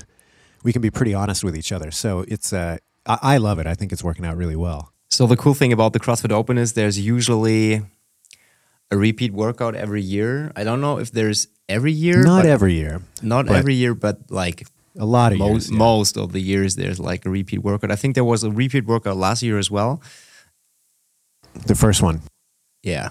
we 0.63 0.73
can 0.73 0.83
be 0.83 0.91
pretty 0.91 1.15
honest 1.15 1.45
with 1.45 1.57
each 1.57 1.73
other. 1.73 1.91
So 1.91 2.25
it's 2.29 2.53
uh, 2.53 2.79
I, 3.07 3.19
I 3.23 3.37
love 3.39 3.59
it. 3.59 3.67
I 3.67 3.75
think 3.75 3.93
it's 3.93 4.05
working 4.05 4.25
out 4.25 4.37
really 4.37 4.57
well. 4.57 4.93
So 5.09 5.27
the 5.27 5.37
cool 5.37 5.55
thing 5.55 5.73
about 5.73 5.93
the 5.93 6.01
CrossFit 6.01 6.31
Open 6.33 6.57
is 6.59 6.75
there's 6.75 6.99
usually 6.99 7.83
a 8.93 8.97
repeat 8.97 9.33
workout 9.33 9.75
every 9.75 10.03
year. 10.03 10.53
I 10.57 10.63
don't 10.65 10.81
know 10.81 10.99
if 10.99 11.11
there's 11.11 11.49
every 11.69 11.93
year. 11.93 12.23
Not 12.23 12.47
every 12.47 12.75
year, 12.75 13.03
Not 13.23 13.49
every 13.49 13.75
year, 13.75 13.95
but 13.95 14.31
like 14.31 14.67
a 14.99 15.05
lot 15.05 15.33
of 15.33 15.39
most 15.39 15.51
years. 15.51 15.71
yeah. 15.71 15.79
most 15.79 16.17
of 16.17 16.33
the 16.33 16.41
years 16.41 16.77
there's 16.77 16.99
like 17.01 17.25
a 17.27 17.31
repeat 17.31 17.59
workout. 17.63 17.91
I 17.91 17.97
think 17.97 18.15
there 18.15 18.25
was 18.25 18.45
a 18.45 18.51
repeat 18.51 18.87
workout 18.87 19.17
last 19.17 19.43
year 19.43 19.59
as 19.59 19.71
well. 19.71 20.01
The 21.67 21.75
first 21.75 22.03
one, 22.03 22.23
Yeah. 22.83 23.11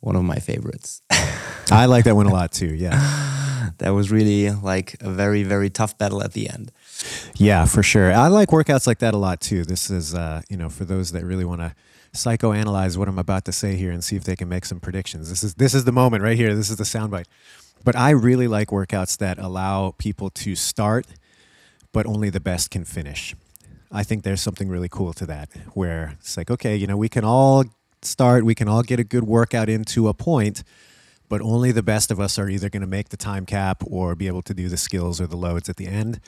One 0.00 0.16
of 0.16 0.24
my 0.24 0.36
favorites. 0.36 1.02
I 1.70 1.86
like 1.86 2.04
that 2.04 2.14
one 2.14 2.26
a 2.26 2.32
lot 2.32 2.52
too. 2.52 2.74
Yeah. 2.74 3.72
that 3.78 3.90
was 3.90 4.10
really 4.10 4.50
like 4.50 4.96
a 5.00 5.10
very 5.10 5.42
very 5.42 5.70
tough 5.70 5.98
battle 5.98 6.22
at 6.22 6.32
the 6.32 6.48
end. 6.48 6.72
Yeah, 7.36 7.64
for 7.66 7.82
sure. 7.82 8.12
I 8.12 8.28
like 8.28 8.50
workouts 8.50 8.86
like 8.86 8.98
that 9.00 9.14
a 9.14 9.18
lot 9.18 9.40
too. 9.40 9.64
This 9.64 9.90
is, 9.90 10.14
uh, 10.14 10.42
you 10.48 10.56
know, 10.56 10.68
for 10.68 10.84
those 10.84 11.12
that 11.12 11.24
really 11.24 11.44
want 11.44 11.60
to 11.60 11.74
psychoanalyze 12.12 12.96
what 12.96 13.08
I'm 13.08 13.18
about 13.18 13.44
to 13.44 13.52
say 13.52 13.76
here 13.76 13.90
and 13.90 14.02
see 14.02 14.16
if 14.16 14.24
they 14.24 14.36
can 14.36 14.48
make 14.48 14.64
some 14.64 14.80
predictions. 14.80 15.28
This 15.28 15.42
is 15.42 15.54
this 15.54 15.74
is 15.74 15.84
the 15.84 15.92
moment 15.92 16.22
right 16.22 16.36
here. 16.36 16.54
This 16.54 16.70
is 16.70 16.76
the 16.76 16.84
soundbite. 16.84 17.26
But 17.84 17.94
I 17.94 18.10
really 18.10 18.48
like 18.48 18.68
workouts 18.68 19.18
that 19.18 19.38
allow 19.38 19.92
people 19.98 20.30
to 20.30 20.56
start, 20.56 21.06
but 21.92 22.06
only 22.06 22.30
the 22.30 22.40
best 22.40 22.70
can 22.70 22.84
finish. 22.84 23.34
I 23.92 24.02
think 24.02 24.24
there's 24.24 24.40
something 24.40 24.68
really 24.68 24.88
cool 24.88 25.12
to 25.12 25.26
that 25.26 25.50
where 25.74 26.16
it's 26.18 26.36
like, 26.36 26.50
okay, 26.50 26.74
you 26.74 26.86
know, 26.86 26.96
we 26.96 27.08
can 27.08 27.24
all 27.24 27.64
start, 28.02 28.44
we 28.44 28.54
can 28.54 28.68
all 28.68 28.82
get 28.82 29.00
a 29.00 29.04
good 29.04 29.24
workout 29.24 29.68
into 29.68 30.08
a 30.08 30.14
point, 30.14 30.62
but 31.28 31.40
only 31.40 31.72
the 31.72 31.82
best 31.82 32.10
of 32.10 32.20
us 32.20 32.38
are 32.38 32.48
either 32.48 32.68
going 32.68 32.82
to 32.82 32.86
make 32.86 33.08
the 33.08 33.16
time 33.16 33.46
cap 33.46 33.82
or 33.86 34.14
be 34.14 34.26
able 34.26 34.42
to 34.42 34.54
do 34.54 34.68
the 34.68 34.76
skills 34.76 35.20
or 35.20 35.26
the 35.26 35.36
loads 35.36 35.68
at 35.68 35.76
the 35.76 35.86
end. 35.86 36.20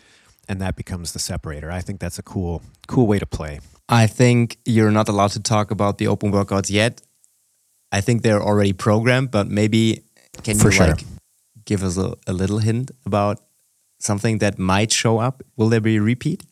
And 0.49 0.61
that 0.61 0.77
becomes 0.77 1.13
the 1.13 1.19
separator. 1.19 1.71
I 1.71 1.81
think 1.81 2.01
that's 2.01 2.19
a 2.19 2.23
cool, 2.23 2.63
cool 2.87 3.07
way 3.07 3.19
to 3.19 3.27
play. 3.27 3.61
I 3.89 4.07
think 4.07 4.59
you're 4.65 4.91
not 4.91 5.09
allowed 5.09 5.33
to 5.33 5.41
talk 5.41 5.71
about 5.71 5.99
the 5.99 6.07
open 6.07 6.33
workouts 6.33 6.71
yet. 6.71 7.03
I 7.93 8.01
think 8.01 8.23
they're 8.23 8.43
already 8.43 8.73
programmed, 8.73 9.31
but 9.31 9.49
maybe 9.49 10.03
can 10.43 10.59
For 10.59 10.69
you 10.69 10.73
sure. 10.73 10.87
like 10.89 11.05
give 11.65 11.83
us 11.83 11.99
a, 11.99 12.15
a 12.27 12.33
little 12.33 12.59
hint 12.59 12.91
about 13.05 13.41
something 13.99 14.39
that 14.39 14.59
might 14.59 14.93
show 14.93 15.19
up? 15.19 15.43
Will 15.57 15.69
there 15.69 15.81
be 15.81 15.97
a 15.97 16.03
repeat? 16.03 16.43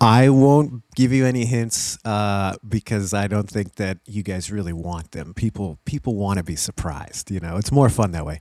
I 0.00 0.28
won't 0.28 0.82
give 0.94 1.12
you 1.12 1.26
any 1.26 1.44
hints 1.44 1.98
uh, 2.04 2.56
because 2.66 3.14
I 3.14 3.26
don't 3.26 3.48
think 3.48 3.76
that 3.76 3.98
you 4.06 4.22
guys 4.22 4.50
really 4.50 4.72
want 4.72 5.12
them. 5.12 5.34
People 5.34 5.78
people 5.84 6.16
want 6.16 6.38
to 6.38 6.44
be 6.44 6.56
surprised. 6.56 7.30
You 7.30 7.40
know, 7.40 7.56
it's 7.56 7.72
more 7.72 7.88
fun 7.88 8.12
that 8.12 8.24
way. 8.24 8.40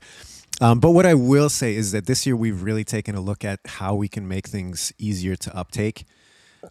Um, 0.62 0.80
but 0.80 0.92
what 0.92 1.06
I 1.06 1.14
will 1.14 1.50
say 1.50 1.76
is 1.76 1.92
that 1.92 2.06
this 2.06 2.26
year 2.26 2.36
we've 2.36 2.62
really 2.62 2.84
taken 2.84 3.16
a 3.16 3.22
look 3.22 3.44
at 3.44 3.60
how 3.66 3.96
we 3.96 4.08
can 4.08 4.28
make 4.28 4.48
things 4.48 4.94
easier 4.98 5.36
to 5.36 5.56
uptake. 5.56 6.06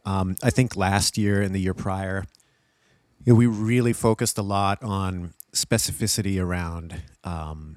Um, 0.05 0.37
I 0.43 0.51
think 0.51 0.77
last 0.77 1.19
year 1.19 1.43
and 1.43 1.55
the 1.55 1.59
year 1.61 1.75
prior, 1.75 2.25
you 3.25 3.33
know, 3.33 3.37
we 3.37 3.47
really 3.47 3.93
focused 3.93 4.39
a 4.39 4.43
lot 4.43 4.83
on 4.83 5.35
specificity 5.53 6.43
around 6.43 7.03
um, 7.25 7.77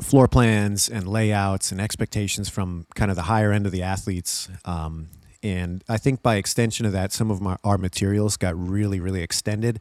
floor 0.00 0.28
plans 0.28 0.88
and 0.88 1.06
layouts 1.06 1.72
and 1.72 1.80
expectations 1.80 2.48
from 2.48 2.86
kind 2.94 3.10
of 3.10 3.16
the 3.16 3.24
higher 3.24 3.52
end 3.52 3.66
of 3.66 3.72
the 3.72 3.82
athletes. 3.82 4.48
And 5.42 5.84
I 5.88 5.96
think 5.98 6.22
by 6.22 6.36
extension 6.36 6.84
of 6.86 6.92
that, 6.92 7.12
some 7.12 7.30
of 7.30 7.40
my, 7.40 7.56
our 7.64 7.78
materials 7.78 8.36
got 8.36 8.56
really, 8.58 8.98
really 9.00 9.22
extended. 9.22 9.80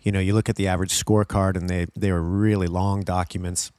You 0.00 0.12
know, 0.12 0.20
you 0.20 0.32
look 0.34 0.48
at 0.48 0.56
the 0.56 0.66
average 0.68 0.92
scorecard 0.92 1.56
and 1.56 1.68
they, 1.68 1.86
they 1.96 2.10
were 2.12 2.22
really 2.22 2.66
long 2.68 3.02
documents. 3.02 3.70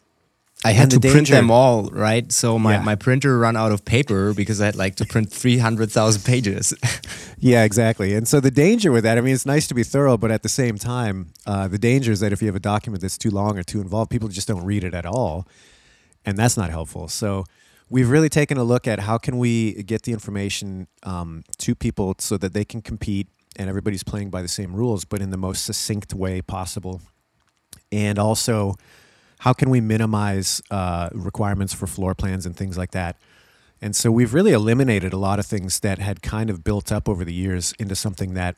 I 0.65 0.73
had 0.73 0.91
to 0.91 0.99
the 0.99 1.09
print 1.09 1.29
them 1.29 1.49
all, 1.49 1.83
right? 1.89 2.29
So 2.33 2.59
my, 2.59 2.73
Yeah. 2.73 2.81
my 2.81 2.95
printer 2.95 3.39
ran 3.39 3.55
out 3.55 3.71
of 3.71 3.85
paper 3.85 4.33
because 4.33 4.59
I 4.59 4.65
had 4.65 4.75
like 4.75 4.95
to 4.97 5.05
print 5.05 5.31
300,000 5.31 6.23
pages. 6.23 6.73
Yeah, 7.41 7.63
exactly. 7.63 8.15
And 8.15 8.27
so 8.27 8.41
the 8.41 8.51
danger 8.51 8.91
with 8.91 9.05
that, 9.05 9.17
I 9.17 9.21
mean, 9.21 9.33
it's 9.33 9.45
nice 9.45 9.65
to 9.67 9.73
be 9.73 9.83
thorough, 9.83 10.17
but 10.17 10.29
at 10.29 10.43
the 10.43 10.49
same 10.49 10.77
time, 10.77 11.31
uh, 11.45 11.69
the 11.69 11.77
danger 11.77 12.11
is 12.11 12.19
that 12.19 12.33
if 12.33 12.41
you 12.41 12.47
have 12.49 12.55
a 12.57 12.59
document 12.59 13.01
that's 13.01 13.17
too 13.17 13.29
long 13.29 13.57
or 13.57 13.63
too 13.63 13.79
involved, 13.79 14.11
people 14.11 14.27
just 14.27 14.49
don't 14.49 14.65
read 14.65 14.83
it 14.83 14.93
at 14.93 15.05
all, 15.05 15.47
and 16.25 16.35
that's 16.37 16.57
not 16.57 16.69
helpful. 16.69 17.07
So 17.07 17.45
we've 17.89 18.09
really 18.09 18.29
taken 18.29 18.57
a 18.57 18.63
look 18.63 18.87
at 18.87 18.99
how 18.99 19.17
can 19.17 19.37
we 19.37 19.83
get 19.83 20.03
the 20.03 20.11
information 20.11 20.87
um, 21.03 21.43
to 21.57 21.75
people 21.75 22.15
so 22.19 22.37
that 22.37 22.53
they 22.53 22.65
can 22.65 22.81
compete 22.81 23.27
and 23.55 23.67
everybody's 23.67 24.03
playing 24.03 24.29
by 24.29 24.41
the 24.41 24.47
same 24.47 24.73
rules, 24.75 25.05
but 25.05 25.21
in 25.21 25.31
the 25.31 25.37
most 25.37 25.65
succinct 25.65 26.13
way 26.13 26.41
possible, 26.41 27.01
and 27.91 28.19
also 28.19 28.75
how 29.39 29.53
can 29.53 29.69
we 29.69 29.81
minimize 29.81 30.61
uh, 30.69 31.09
requirements 31.13 31.73
for 31.73 31.87
floor 31.87 32.13
plans 32.13 32.45
and 32.45 32.55
things 32.55 32.77
like 32.77 32.91
that. 32.91 33.17
And 33.81 33.95
so 33.95 34.11
we've 34.11 34.33
really 34.33 34.51
eliminated 34.51 35.13
a 35.13 35.17
lot 35.17 35.39
of 35.39 35.45
things 35.45 35.79
that 35.79 35.99
had 35.99 36.21
kind 36.21 36.49
of 36.49 36.63
built 36.63 36.91
up 36.91 37.07
over 37.07 37.23
the 37.23 37.33
years 37.33 37.73
into 37.79 37.95
something 37.95 38.33
that 38.33 38.57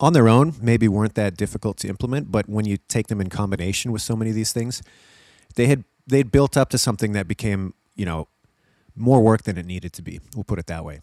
on 0.00 0.12
their 0.12 0.28
own 0.28 0.54
maybe 0.60 0.88
weren't 0.88 1.14
that 1.14 1.36
difficult 1.36 1.76
to 1.78 1.88
implement, 1.88 2.32
but 2.32 2.48
when 2.48 2.64
you 2.64 2.76
take 2.88 3.06
them 3.06 3.20
in 3.20 3.28
combination 3.28 3.92
with 3.92 4.02
so 4.02 4.16
many 4.16 4.30
of 4.30 4.36
these 4.36 4.52
things, 4.52 4.82
they 5.54 5.66
had 5.66 5.84
they'd 6.06 6.32
built 6.32 6.56
up 6.56 6.70
to 6.70 6.78
something 6.78 7.12
that 7.12 7.28
became, 7.28 7.74
you 7.94 8.04
know, 8.04 8.26
more 8.94 9.20
work 9.20 9.42
than 9.42 9.56
it 9.56 9.66
needed 9.66 9.92
to 9.94 10.02
be. 10.02 10.20
We'll 10.34 10.44
put 10.44 10.58
it 10.58 10.66
that 10.66 10.84
way. 10.84 11.00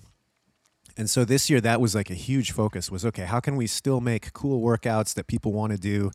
And 0.98 1.10
so 1.10 1.26
this 1.26 1.50
year 1.50 1.62
that 1.62 1.80
was 1.80 1.94
like 1.94 2.10
a 2.10 2.16
huge 2.16 2.52
focus 2.52 2.90
was 2.90 3.06
okay, 3.06 3.26
how 3.26 3.40
can 3.40 3.56
we 3.56 3.68
still 3.68 4.02
make 4.02 4.34
cool 4.34 4.62
workouts 4.62 5.14
that 5.14 5.28
people 5.28 5.54
want 5.54 5.72
to 5.72 5.78
do 5.78 6.12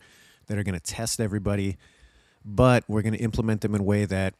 that 0.46 0.58
are 0.58 0.64
going 0.64 0.78
to 0.78 0.80
test 0.80 1.20
everybody, 1.20 1.76
but 2.44 2.84
we're 2.88 3.02
going 3.02 3.14
to 3.14 3.20
implement 3.20 3.60
them 3.60 3.74
in 3.74 3.80
a 3.80 3.84
way 3.84 4.04
that 4.04 4.34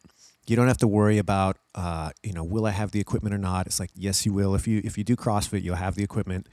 you 0.47 0.57
don't 0.57 0.67
have 0.67 0.79
to 0.79 0.89
worry 0.89 1.19
about 1.19 1.59
uh, 1.75 2.11
you 2.23 2.33
know 2.33 2.45
will 2.45 2.67
i 2.67 2.71
have 2.71 2.91
the 2.91 3.01
equipment 3.01 3.35
or 3.35 3.39
not 3.39 3.67
it's 3.67 3.79
like 3.79 3.91
yes 3.95 4.27
you 4.27 4.33
will 4.33 4.55
if 4.55 4.67
you 4.67 4.81
if 4.85 4.99
you 4.99 5.05
do 5.05 5.17
crossfit 5.17 5.63
you'll 5.63 5.77
have 5.77 5.95
the 5.95 6.03
equipment 6.03 6.49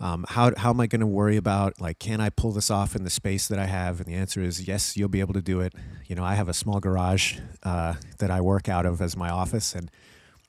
um, 0.00 0.24
how, 0.28 0.52
how 0.56 0.70
am 0.70 0.80
i 0.80 0.86
going 0.86 1.00
to 1.00 1.06
worry 1.06 1.36
about 1.36 1.80
like 1.80 1.98
can 1.98 2.20
i 2.20 2.28
pull 2.30 2.52
this 2.52 2.70
off 2.70 2.96
in 2.96 3.04
the 3.04 3.10
space 3.10 3.48
that 3.48 3.58
i 3.58 3.66
have 3.66 4.00
and 4.00 4.06
the 4.06 4.14
answer 4.14 4.42
is 4.42 4.66
yes 4.66 4.96
you'll 4.96 5.08
be 5.08 5.20
able 5.20 5.34
to 5.34 5.42
do 5.42 5.60
it 5.60 5.74
you 6.06 6.16
know 6.16 6.24
i 6.24 6.34
have 6.34 6.48
a 6.48 6.54
small 6.54 6.80
garage 6.80 7.38
uh, 7.62 7.94
that 8.18 8.30
i 8.30 8.40
work 8.40 8.68
out 8.68 8.86
of 8.86 9.00
as 9.00 9.16
my 9.16 9.30
office 9.30 9.74
and 9.74 9.90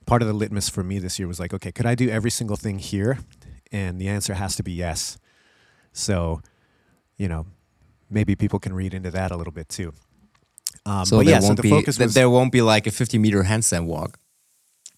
part 0.06 0.22
of 0.22 0.28
the 0.28 0.34
litmus 0.34 0.68
for 0.68 0.82
me 0.82 0.98
this 0.98 1.18
year 1.18 1.28
was 1.28 1.38
like 1.38 1.54
okay 1.54 1.70
could 1.70 1.86
i 1.86 1.94
do 1.94 2.08
every 2.08 2.30
single 2.30 2.56
thing 2.56 2.78
here 2.78 3.18
and 3.70 4.00
the 4.00 4.08
answer 4.08 4.34
has 4.34 4.56
to 4.56 4.62
be 4.62 4.72
yes 4.72 5.18
so 5.92 6.40
you 7.16 7.28
know 7.28 7.46
maybe 8.10 8.34
people 8.34 8.58
can 8.58 8.74
read 8.74 8.94
into 8.94 9.10
that 9.10 9.30
a 9.30 9.36
little 9.36 9.52
bit 9.52 9.68
too 9.68 9.92
um, 10.84 11.04
so 11.04 11.18
but 11.18 11.26
there 11.26 11.34
yeah, 11.34 11.40
so 11.40 11.54
the 11.54 11.62
be 11.62 11.70
focus 11.70 11.98
was 11.98 12.14
there 12.14 12.28
won't 12.28 12.52
be 12.52 12.62
like 12.62 12.86
a 12.86 12.90
50 12.90 13.18
meter 13.18 13.44
handstand 13.44 13.86
walk. 13.86 14.18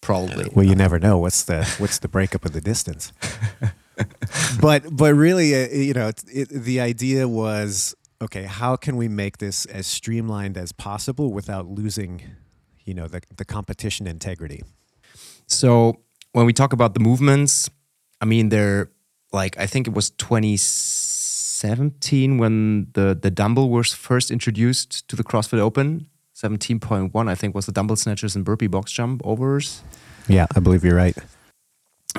Probably. 0.00 0.50
Well, 0.54 0.66
you 0.66 0.74
never 0.74 0.98
know 0.98 1.18
what's 1.18 1.44
the 1.44 1.64
what's 1.78 1.98
the 1.98 2.08
breakup 2.08 2.44
of 2.44 2.52
the 2.52 2.60
distance. 2.60 3.12
but 4.60 4.84
but 4.90 5.14
really, 5.14 5.54
uh, 5.54 5.68
you 5.68 5.94
know, 5.94 6.08
it, 6.08 6.24
it, 6.32 6.48
the 6.48 6.80
idea 6.80 7.28
was 7.28 7.94
okay. 8.20 8.42
How 8.44 8.74
can 8.76 8.96
we 8.96 9.08
make 9.08 9.38
this 9.38 9.64
as 9.66 9.86
streamlined 9.86 10.56
as 10.56 10.72
possible 10.72 11.32
without 11.32 11.66
losing, 11.66 12.22
you 12.84 12.94
know, 12.94 13.08
the 13.08 13.22
the 13.36 13.44
competition 13.44 14.06
integrity? 14.06 14.62
So 15.46 16.00
when 16.32 16.46
we 16.46 16.52
talk 16.52 16.72
about 16.72 16.94
the 16.94 17.00
movements, 17.00 17.70
I 18.20 18.24
mean 18.24 18.48
they're 18.48 18.90
like 19.32 19.58
I 19.58 19.66
think 19.66 19.86
it 19.86 19.94
was 19.94 20.10
2017 20.10 22.38
when 22.38 22.88
the 22.94 23.16
the 23.20 23.30
dumbbell 23.30 23.70
was 23.70 23.92
first 23.92 24.30
introduced 24.30 25.06
to 25.08 25.16
the 25.16 25.24
CrossFit 25.24 25.58
Open. 25.58 26.06
17.1 26.34 27.28
I 27.28 27.34
think 27.36 27.54
was 27.54 27.66
the 27.66 27.72
dumbbell 27.72 27.96
snatches 27.96 28.34
and 28.34 28.44
burpee 28.44 28.66
box 28.66 28.90
jump 28.90 29.22
overs. 29.24 29.82
Yeah, 30.26 30.46
I 30.56 30.60
believe 30.60 30.84
you're 30.84 30.96
right. 30.96 31.16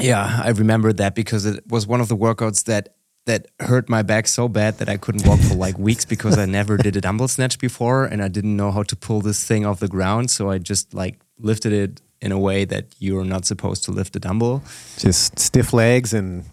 Yeah, 0.02 0.42
I 0.44 0.50
remember 0.50 0.92
that 0.94 1.16
because 1.16 1.46
it 1.46 1.64
was 1.68 1.88
one 1.88 2.02
of 2.02 2.08
the 2.08 2.18
workouts 2.18 2.66
that 2.66 2.90
that 3.26 3.48
hurt 3.60 3.90
my 3.90 4.04
back 4.04 4.28
so 4.28 4.48
bad 4.48 4.78
that 4.78 4.88
I 4.88 4.98
couldn't 4.98 5.26
walk 5.26 5.40
for 5.40 5.56
like 5.56 5.80
weeks 5.80 6.06
because 6.06 6.38
I 6.38 6.46
never 6.46 6.78
did 6.78 6.96
a 6.96 7.02
dumbbell 7.02 7.28
snatch 7.28 7.58
before 7.58 8.06
and 8.06 8.22
I 8.22 8.28
didn't 8.28 8.56
know 8.56 8.72
how 8.72 8.84
to 8.84 8.96
pull 8.96 9.20
this 9.22 9.44
thing 9.44 9.66
off 9.66 9.80
the 9.80 9.88
ground. 9.88 10.30
So 10.30 10.52
I 10.52 10.60
just 10.60 10.94
like 10.94 11.20
lifted 11.40 11.74
it 11.74 12.02
in 12.22 12.32
a 12.32 12.38
way 12.38 12.66
that 12.66 12.94
you're 13.00 13.26
not 13.26 13.46
supposed 13.46 13.84
to 13.86 13.92
lift 13.92 14.16
a 14.16 14.20
dumbbell. 14.20 14.64
Just 14.98 15.40
stiff 15.40 15.74
legs 15.74 16.14
and 16.14 16.44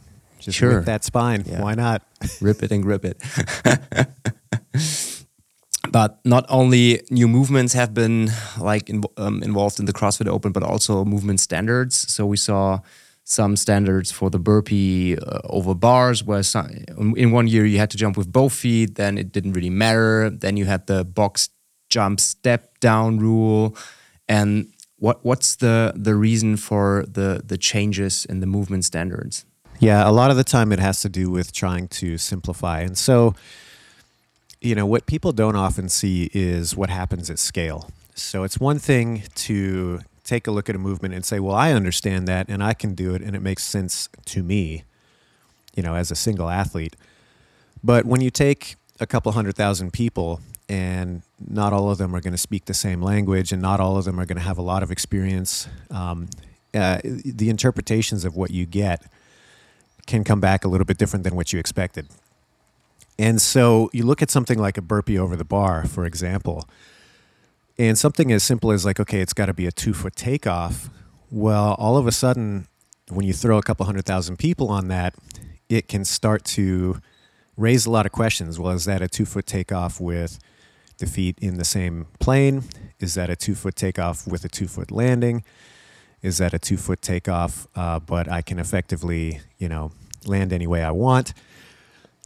just 0.40 0.57
Sure. 0.57 0.76
rip 0.76 0.87
that 0.87 1.05
spine. 1.05 1.44
Yeah. 1.46 1.61
Why 1.61 1.74
not? 1.74 2.02
rip 2.40 2.62
it 2.62 2.70
and 2.72 2.83
grip 2.83 3.05
it. 3.05 3.20
but 5.90 6.20
not 6.24 6.46
only 6.48 7.02
new 7.11 7.28
movements 7.28 7.74
have 7.74 7.92
been 7.92 8.31
like 8.59 8.88
in, 8.88 9.02
um, 9.18 9.42
involved 9.42 9.78
in 9.78 9.85
the 9.85 9.92
CrossFit 9.92 10.26
Open, 10.26 10.52
but 10.52 10.62
also 10.62 11.05
movement 11.05 11.40
standards. 11.40 12.11
So 12.11 12.24
we 12.24 12.38
saw 12.38 12.81
some 13.24 13.56
standards 13.56 14.11
for 14.11 14.30
the 14.30 14.38
burpee 14.38 15.16
uh, 15.16 15.40
over 15.44 15.74
bars, 15.74 16.24
where 16.24 16.42
some, 16.42 16.68
in 17.16 17.30
one 17.30 17.46
year 17.46 17.64
you 17.64 17.78
had 17.78 17.90
to 17.90 17.96
jump 17.96 18.16
with 18.16 18.32
both 18.32 18.52
feet, 18.52 18.96
then 18.96 19.18
it 19.18 19.32
didn't 19.32 19.52
really 19.52 19.70
matter. 19.70 20.30
Then 20.30 20.56
you 20.56 20.64
had 20.64 20.87
the 20.87 21.04
box 21.04 21.48
jump 21.88 22.20
step 22.20 22.78
down 22.80 23.18
rule, 23.18 23.76
and 24.28 24.72
what 24.96 25.24
what's 25.24 25.56
the 25.56 25.92
the 25.96 26.14
reason 26.14 26.56
for 26.56 27.04
the 27.06 27.42
the 27.44 27.58
changes 27.58 28.24
in 28.24 28.40
the 28.40 28.46
movement 28.46 28.85
standards? 28.85 29.44
Yeah, 29.78 30.08
a 30.08 30.12
lot 30.12 30.30
of 30.30 30.37
the 30.37 30.44
time 30.44 30.70
it 30.72 30.78
has 30.78 31.00
to 31.00 31.08
do 31.08 31.28
with 31.30 31.52
trying 31.52 31.88
to 31.88 32.16
simplify. 32.16 32.80
And 32.82 32.96
so, 32.96 33.35
you 34.61 34.76
know, 34.76 34.87
what 34.87 35.06
people 35.06 35.32
don't 35.32 35.56
often 35.56 35.88
see 35.88 36.30
is 36.32 36.76
what 36.76 36.88
happens 36.88 37.30
at 37.30 37.40
scale. 37.40 37.90
So 38.14 38.44
it's 38.44 38.61
one 38.61 38.78
thing 38.78 39.24
to 39.35 40.00
take 40.24 40.46
a 40.46 40.50
look 40.50 40.68
at 40.68 40.76
a 40.76 40.78
movement 40.78 41.14
and 41.14 41.24
say, 41.24 41.40
well, 41.40 41.54
I 41.54 41.72
understand 41.72 42.28
that 42.28 42.48
and 42.48 42.62
I 42.62 42.74
can 42.74 42.94
do 42.94 43.14
it 43.14 43.22
and 43.22 43.35
it 43.35 43.40
makes 43.40 43.64
sense 43.64 44.08
to 44.26 44.42
me, 44.42 44.85
you 45.74 45.82
know, 45.82 45.94
as 45.94 46.11
a 46.11 46.14
single 46.14 46.48
athlete. 46.48 46.96
But 47.82 48.04
when 48.04 48.20
you 48.20 48.30
take 48.30 48.76
a 49.01 49.07
couple 49.07 49.32
hundred 49.32 49.57
thousand 49.57 49.92
people 49.92 50.40
and 50.68 51.22
not 51.49 51.72
all 51.72 51.90
of 51.90 51.99
them 51.99 52.14
are 52.14 52.20
going 52.20 52.32
to 52.32 52.38
speak 52.38 52.66
the 52.66 52.74
same 52.74 53.03
language 53.03 53.53
and 53.53 53.61
not 53.61 53.80
all 53.80 53.97
of 53.97 54.05
them 54.05 54.20
are 54.20 54.26
going 54.26 54.36
to 54.38 54.42
have 54.42 54.59
a 54.59 54.62
lot 54.62 54.82
of 54.82 54.90
experience, 54.90 55.68
um, 55.90 56.28
uh, 56.74 57.01
the 57.05 57.51
interpretations 57.51 58.24
of 58.24 58.36
what 58.36 58.51
you 58.51 58.64
get 58.64 59.03
can 60.07 60.24
come 60.24 60.40
back 60.40 60.64
a 60.64 60.68
little 60.68 60.84
bit 60.84 60.99
different 60.99 61.24
than 61.24 61.34
what 61.34 61.53
you 61.53 61.59
expected. 61.59 62.07
And 63.18 63.40
so 63.40 63.90
you 63.92 64.05
look 64.05 64.22
at 64.22 64.30
something 64.30 64.59
like 64.59 64.78
a 64.78 64.82
burpee 64.82 65.18
over 65.18 65.36
the 65.36 65.44
bar, 65.44 65.84
for 65.86 66.07
example, 66.07 66.66
and 67.79 67.97
something 67.99 68.33
as 68.33 68.43
simple 68.43 68.70
as 68.70 68.85
like, 68.85 69.01
okay, 69.01 69.20
it's 69.20 69.33
got 69.33 69.47
to 69.47 69.55
be 69.55 69.66
a 69.66 69.73
two 69.73 69.95
foot 69.95 70.16
takeoff. 70.16 70.91
Well, 71.31 71.75
all 71.79 71.97
of 71.97 72.07
a 72.07 72.12
sudden, 72.12 72.66
when 73.09 73.27
you 73.27 73.33
throw 73.33 73.59
a 73.59 73.62
couple 73.62 73.87
hundred 73.87 74.05
thousand 74.05 74.39
people 74.39 74.68
on 74.68 74.89
that, 74.89 75.14
it 75.68 75.89
can 75.89 76.05
start 76.05 76.45
to 76.45 77.01
raise 77.57 77.87
a 77.87 77.91
lot 77.91 78.07
of 78.07 78.12
questions. 78.12 78.59
Well, 78.59 78.73
is 78.73 78.85
that 78.85 79.03
a 79.03 79.09
two 79.09 79.25
foot 79.25 79.47
takeoff 79.47 80.01
with 80.01 80.39
the 80.99 81.07
feet 81.07 81.39
in 81.41 81.59
the 81.59 81.64
same 81.64 82.07
plane? 82.20 82.64
Is 83.01 83.14
that 83.14 83.31
a 83.31 83.37
two 83.37 83.55
foot 83.55 83.77
takeoff 83.77 84.27
with 84.27 84.45
a 84.45 84.49
two 84.49 84.68
foot 84.68 84.91
landing? 84.91 85.45
Is 86.23 86.39
that 86.39 86.55
a 86.55 86.59
two 86.59 86.77
foot 86.77 87.03
takeoff, 87.03 87.66
uh, 87.75 87.99
but 87.99 88.31
I 88.31 88.43
can 88.43 88.59
effectively, 88.59 89.41
you 89.59 89.68
know, 89.68 89.93
land 90.25 90.53
any 90.53 90.66
way 90.66 90.83
I 90.83 90.93
want? 90.93 91.35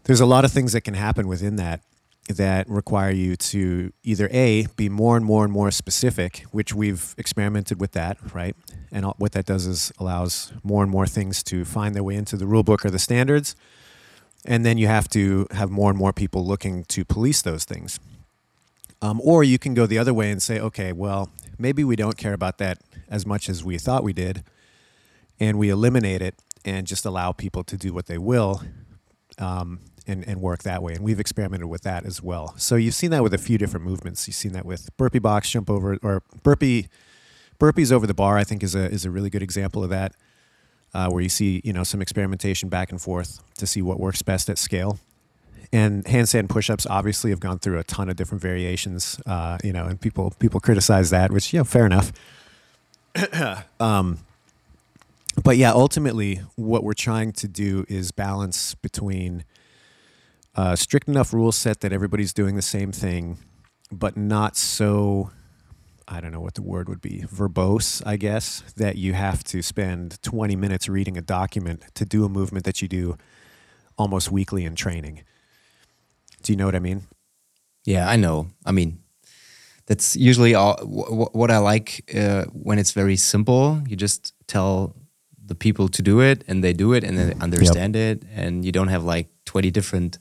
There's 0.04 0.20
a 0.20 0.26
lot 0.26 0.44
of 0.44 0.52
things 0.52 0.72
that 0.72 0.82
can 0.82 0.94
happen 0.94 1.26
within 1.26 1.56
that 1.56 1.80
that 2.28 2.68
require 2.68 3.10
you 3.10 3.36
to 3.36 3.92
either 4.02 4.28
a 4.32 4.66
be 4.76 4.88
more 4.88 5.16
and 5.16 5.24
more 5.24 5.44
and 5.44 5.52
more 5.52 5.70
specific 5.70 6.44
which 6.50 6.74
we've 6.74 7.14
experimented 7.18 7.80
with 7.80 7.92
that 7.92 8.18
right? 8.34 8.56
And 8.90 9.04
what 9.18 9.32
that 9.32 9.46
does 9.46 9.66
is 9.66 9.92
allows 9.98 10.52
more 10.62 10.82
and 10.82 10.90
more 10.90 11.06
things 11.06 11.42
to 11.44 11.64
find 11.64 11.94
their 11.94 12.02
way 12.02 12.14
into 12.16 12.36
the 12.36 12.46
rule 12.46 12.62
book 12.62 12.84
or 12.84 12.90
the 12.90 12.98
standards. 12.98 13.54
And 14.44 14.64
then 14.64 14.78
you 14.78 14.86
have 14.86 15.08
to 15.10 15.46
have 15.50 15.70
more 15.70 15.90
and 15.90 15.98
more 15.98 16.12
people 16.12 16.46
looking 16.46 16.84
to 16.86 17.04
police 17.04 17.42
those 17.42 17.64
things. 17.64 17.98
Um, 19.02 19.20
or 19.22 19.44
you 19.44 19.58
can 19.58 19.74
go 19.74 19.86
the 19.86 19.98
other 19.98 20.14
way 20.14 20.30
and 20.30 20.42
say 20.42 20.58
okay 20.58 20.92
well 20.92 21.30
maybe 21.58 21.84
we 21.84 21.96
don't 21.96 22.16
care 22.16 22.32
about 22.32 22.56
that 22.58 22.78
as 23.08 23.26
much 23.26 23.48
as 23.50 23.62
we 23.62 23.76
thought 23.76 24.02
we 24.02 24.14
did 24.14 24.42
and 25.38 25.58
we 25.58 25.68
eliminate 25.68 26.22
it 26.22 26.34
and 26.64 26.86
just 26.86 27.04
allow 27.04 27.32
people 27.32 27.62
to 27.64 27.76
do 27.76 27.92
what 27.92 28.06
they 28.06 28.16
will 28.16 28.62
um, 29.38 29.80
and, 30.06 30.26
and 30.26 30.40
work 30.40 30.62
that 30.62 30.82
way. 30.82 30.94
And 30.94 31.04
we've 31.04 31.20
experimented 31.20 31.68
with 31.68 31.82
that 31.82 32.04
as 32.04 32.22
well. 32.22 32.54
So 32.56 32.76
you've 32.76 32.94
seen 32.94 33.10
that 33.10 33.22
with 33.22 33.34
a 33.34 33.38
few 33.38 33.58
different 33.58 33.84
movements. 33.84 34.26
You've 34.26 34.36
seen 34.36 34.52
that 34.52 34.64
with 34.64 34.94
burpee 34.96 35.18
box, 35.18 35.50
jump 35.50 35.70
over, 35.70 35.98
or 36.02 36.22
burpee 36.42 36.88
burpees 37.58 37.92
over 37.92 38.06
the 38.06 38.14
bar. 38.14 38.36
I 38.36 38.44
think 38.44 38.62
is 38.62 38.74
a 38.74 38.90
is 38.90 39.04
a 39.04 39.10
really 39.10 39.30
good 39.30 39.42
example 39.42 39.82
of 39.82 39.90
that, 39.90 40.12
uh, 40.94 41.08
where 41.10 41.22
you 41.22 41.28
see 41.28 41.60
you 41.64 41.72
know 41.72 41.84
some 41.84 42.00
experimentation 42.00 42.68
back 42.68 42.90
and 42.90 43.00
forth 43.00 43.40
to 43.58 43.66
see 43.66 43.82
what 43.82 43.98
works 43.98 44.22
best 44.22 44.48
at 44.48 44.58
scale. 44.58 44.98
And 45.72 46.04
handstand 46.04 46.48
push-ups 46.48 46.86
obviously 46.88 47.30
have 47.30 47.40
gone 47.40 47.58
through 47.58 47.78
a 47.78 47.84
ton 47.84 48.08
of 48.08 48.14
different 48.14 48.40
variations, 48.40 49.20
uh, 49.26 49.58
you 49.64 49.72
know, 49.72 49.86
and 49.86 50.00
people 50.00 50.32
people 50.38 50.60
criticize 50.60 51.10
that, 51.10 51.32
which 51.32 51.52
you 51.52 51.58
know, 51.58 51.64
fair 51.64 51.86
enough. 51.86 52.12
um, 53.80 54.18
but 55.42 55.56
yeah, 55.56 55.72
ultimately, 55.72 56.40
what 56.54 56.82
we're 56.84 56.94
trying 56.94 57.32
to 57.32 57.48
do 57.48 57.84
is 57.88 58.10
balance 58.10 58.74
between 58.74 59.44
uh, 60.56 60.74
strict 60.74 61.08
enough 61.08 61.32
rule 61.32 61.52
set 61.52 61.80
that 61.80 61.92
everybody's 61.92 62.32
doing 62.32 62.56
the 62.56 62.62
same 62.62 62.90
thing, 62.92 63.38
but 63.92 64.16
not 64.16 64.56
so. 64.56 65.30
I 66.08 66.20
don't 66.20 66.30
know 66.30 66.40
what 66.40 66.54
the 66.54 66.62
word 66.62 66.88
would 66.88 67.00
be, 67.00 67.24
verbose, 67.26 68.00
I 68.06 68.16
guess, 68.16 68.62
that 68.76 68.96
you 68.96 69.14
have 69.14 69.42
to 69.44 69.60
spend 69.60 70.22
20 70.22 70.54
minutes 70.54 70.88
reading 70.88 71.18
a 71.18 71.20
document 71.20 71.82
to 71.94 72.04
do 72.04 72.24
a 72.24 72.28
movement 72.28 72.64
that 72.64 72.80
you 72.80 72.86
do 72.86 73.16
almost 73.98 74.30
weekly 74.30 74.64
in 74.64 74.76
training. 74.76 75.24
Do 76.44 76.52
you 76.52 76.56
know 76.56 76.64
what 76.64 76.76
I 76.76 76.78
mean? 76.78 77.02
Yeah, 77.84 78.08
I 78.08 78.14
know. 78.14 78.50
I 78.64 78.70
mean, 78.70 79.00
that's 79.86 80.14
usually 80.14 80.54
all, 80.54 80.76
what 80.76 81.50
I 81.50 81.58
like 81.58 82.08
uh, 82.14 82.44
when 82.52 82.78
it's 82.78 82.92
very 82.92 83.16
simple. 83.16 83.82
You 83.88 83.96
just 83.96 84.32
tell 84.46 84.94
the 85.44 85.54
people 85.54 85.88
to 85.88 86.02
do 86.02 86.20
it 86.20 86.44
and 86.46 86.62
they 86.62 86.72
do 86.72 86.92
it 86.92 87.04
and 87.04 87.18
they 87.18 87.34
understand 87.40 87.94
yep. 87.94 88.18
it 88.18 88.28
and 88.34 88.64
you 88.64 88.72
don't 88.72 88.88
have 88.88 89.04
like 89.04 89.28
20 89.44 89.70
different 89.70 90.18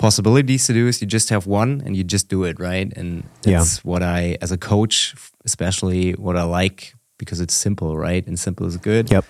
possibilities 0.00 0.66
to 0.66 0.72
do 0.72 0.88
is 0.88 1.02
you 1.02 1.06
just 1.06 1.28
have 1.28 1.46
one 1.46 1.82
and 1.84 1.94
you 1.94 2.02
just 2.02 2.28
do 2.28 2.44
it 2.44 2.58
right? 2.58 2.90
And 2.96 3.22
that's 3.42 3.76
yeah. 3.76 3.90
what 3.90 4.02
i 4.02 4.36
as 4.40 4.50
a 4.50 4.56
coach 4.56 5.14
especially 5.44 6.12
what 6.12 6.36
i 6.36 6.42
like 6.42 6.94
because 7.18 7.38
it's 7.38 7.54
simple 7.54 7.98
right? 7.98 8.26
And 8.26 8.40
simple 8.40 8.66
is 8.66 8.78
good. 8.78 9.10
Yep. 9.10 9.26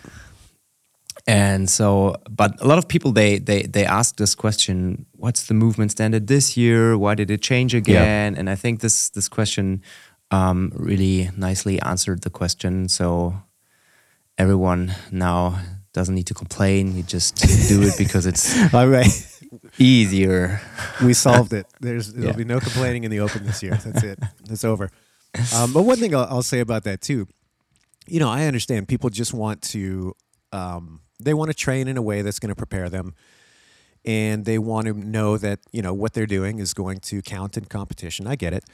And 1.26 1.68
so 1.68 2.14
but 2.30 2.50
a 2.62 2.66
lot 2.66 2.78
of 2.78 2.86
people 2.86 3.10
they 3.10 3.40
they 3.40 3.62
they 3.62 3.84
ask 3.84 4.16
this 4.16 4.36
question 4.36 5.06
what's 5.16 5.42
the 5.48 5.54
movement 5.54 5.90
standard 5.90 6.28
this 6.28 6.56
year? 6.56 6.96
Why 6.96 7.16
did 7.16 7.30
it 7.30 7.42
change 7.42 7.74
again? 7.74 8.32
Yep. 8.32 8.38
and 8.38 8.48
i 8.48 8.54
think 8.54 8.80
this 8.80 9.10
this 9.10 9.28
question 9.28 9.82
um, 10.30 10.70
really 10.76 11.28
nicely 11.36 11.80
answered 11.82 12.22
the 12.22 12.30
question. 12.30 12.88
So 12.88 13.34
everyone 14.38 14.94
now 15.10 15.58
doesn't 15.92 16.14
need 16.14 16.28
to 16.28 16.34
complain. 16.34 16.96
You 16.96 17.02
just 17.02 17.34
do 17.68 17.82
it 17.82 17.98
because 17.98 18.24
it's 18.26 18.44
all 18.74 18.86
right 18.86 19.29
easier. 19.78 20.60
We 21.02 21.14
solved 21.14 21.52
it. 21.52 21.66
There's 21.80 22.12
there'll 22.12 22.30
yeah. 22.30 22.36
be 22.36 22.44
no 22.44 22.60
complaining 22.60 23.04
in 23.04 23.10
the 23.10 23.20
open 23.20 23.46
this 23.46 23.62
year. 23.62 23.76
That's 23.76 24.02
it. 24.02 24.18
It's 24.50 24.64
over. 24.64 24.90
Um, 25.54 25.72
but 25.72 25.82
one 25.82 25.96
thing 25.96 26.12
I'll, 26.12 26.26
I'll, 26.28 26.42
say 26.42 26.58
about 26.58 26.82
that 26.84 27.00
too, 27.00 27.28
you 28.08 28.18
know, 28.18 28.28
I 28.28 28.46
understand 28.46 28.88
people 28.88 29.10
just 29.10 29.32
want 29.32 29.62
to, 29.62 30.16
um, 30.52 31.02
they 31.20 31.34
want 31.34 31.50
to 31.50 31.56
train 31.56 31.86
in 31.86 31.96
a 31.96 32.02
way 32.02 32.22
that's 32.22 32.40
going 32.40 32.48
to 32.48 32.56
prepare 32.56 32.88
them, 32.88 33.14
and 34.04 34.44
they 34.44 34.58
want 34.58 34.88
to 34.88 34.92
know 34.92 35.38
that 35.38 35.60
you 35.70 35.82
know 35.82 35.94
what 35.94 36.14
they're 36.14 36.26
doing 36.26 36.58
is 36.58 36.74
going 36.74 36.98
to 37.00 37.22
count 37.22 37.56
in 37.56 37.66
competition. 37.66 38.26
I 38.26 38.34
get 38.34 38.52
it. 38.52 38.64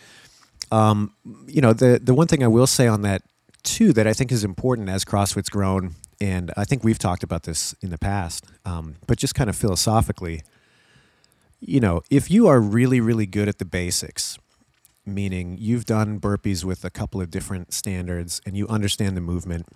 Um, 0.73 1.13
you 1.47 1.61
know, 1.61 1.75
the 1.75 2.01
the 2.03 2.15
one 2.15 2.27
thing 2.27 2.43
I 2.43 2.49
will 2.49 2.67
say 2.67 2.87
on 2.87 3.03
that 3.03 3.23
too 3.63 3.93
that 3.93 4.07
I 4.07 4.15
think 4.15 4.33
is 4.33 4.43
important 4.45 4.89
as 4.89 5.05
CrossFit's 5.05 5.51
grown, 5.51 5.95
and 6.21 6.53
I 6.57 6.65
think 6.65 6.85
we've 6.85 6.99
talked 6.99 7.23
about 7.23 7.43
this 7.43 7.75
in 7.83 7.91
the 7.91 7.99
past, 7.99 8.47
um, 8.65 8.97
but 9.07 9.19
just 9.19 9.35
kind 9.35 9.51
of 9.51 9.57
philosophically 9.57 10.43
you 11.61 11.81
know, 11.81 12.03
if 12.11 12.31
you 12.31 12.47
are 12.47 12.61
really, 12.61 13.01
really 13.01 13.27
good 13.27 13.49
at 13.49 13.59
the 13.59 13.65
basics, 13.65 14.39
meaning 15.05 15.57
you've 15.59 15.85
done 15.85 16.21
burpees 16.21 16.65
with 16.65 16.85
a 16.85 16.91
couple 16.91 17.21
of 17.21 17.31
different 17.31 17.73
standards 17.73 18.41
and 18.45 18.57
you 18.57 18.67
understand 18.69 19.17
the 19.17 19.21
movement, 19.21 19.67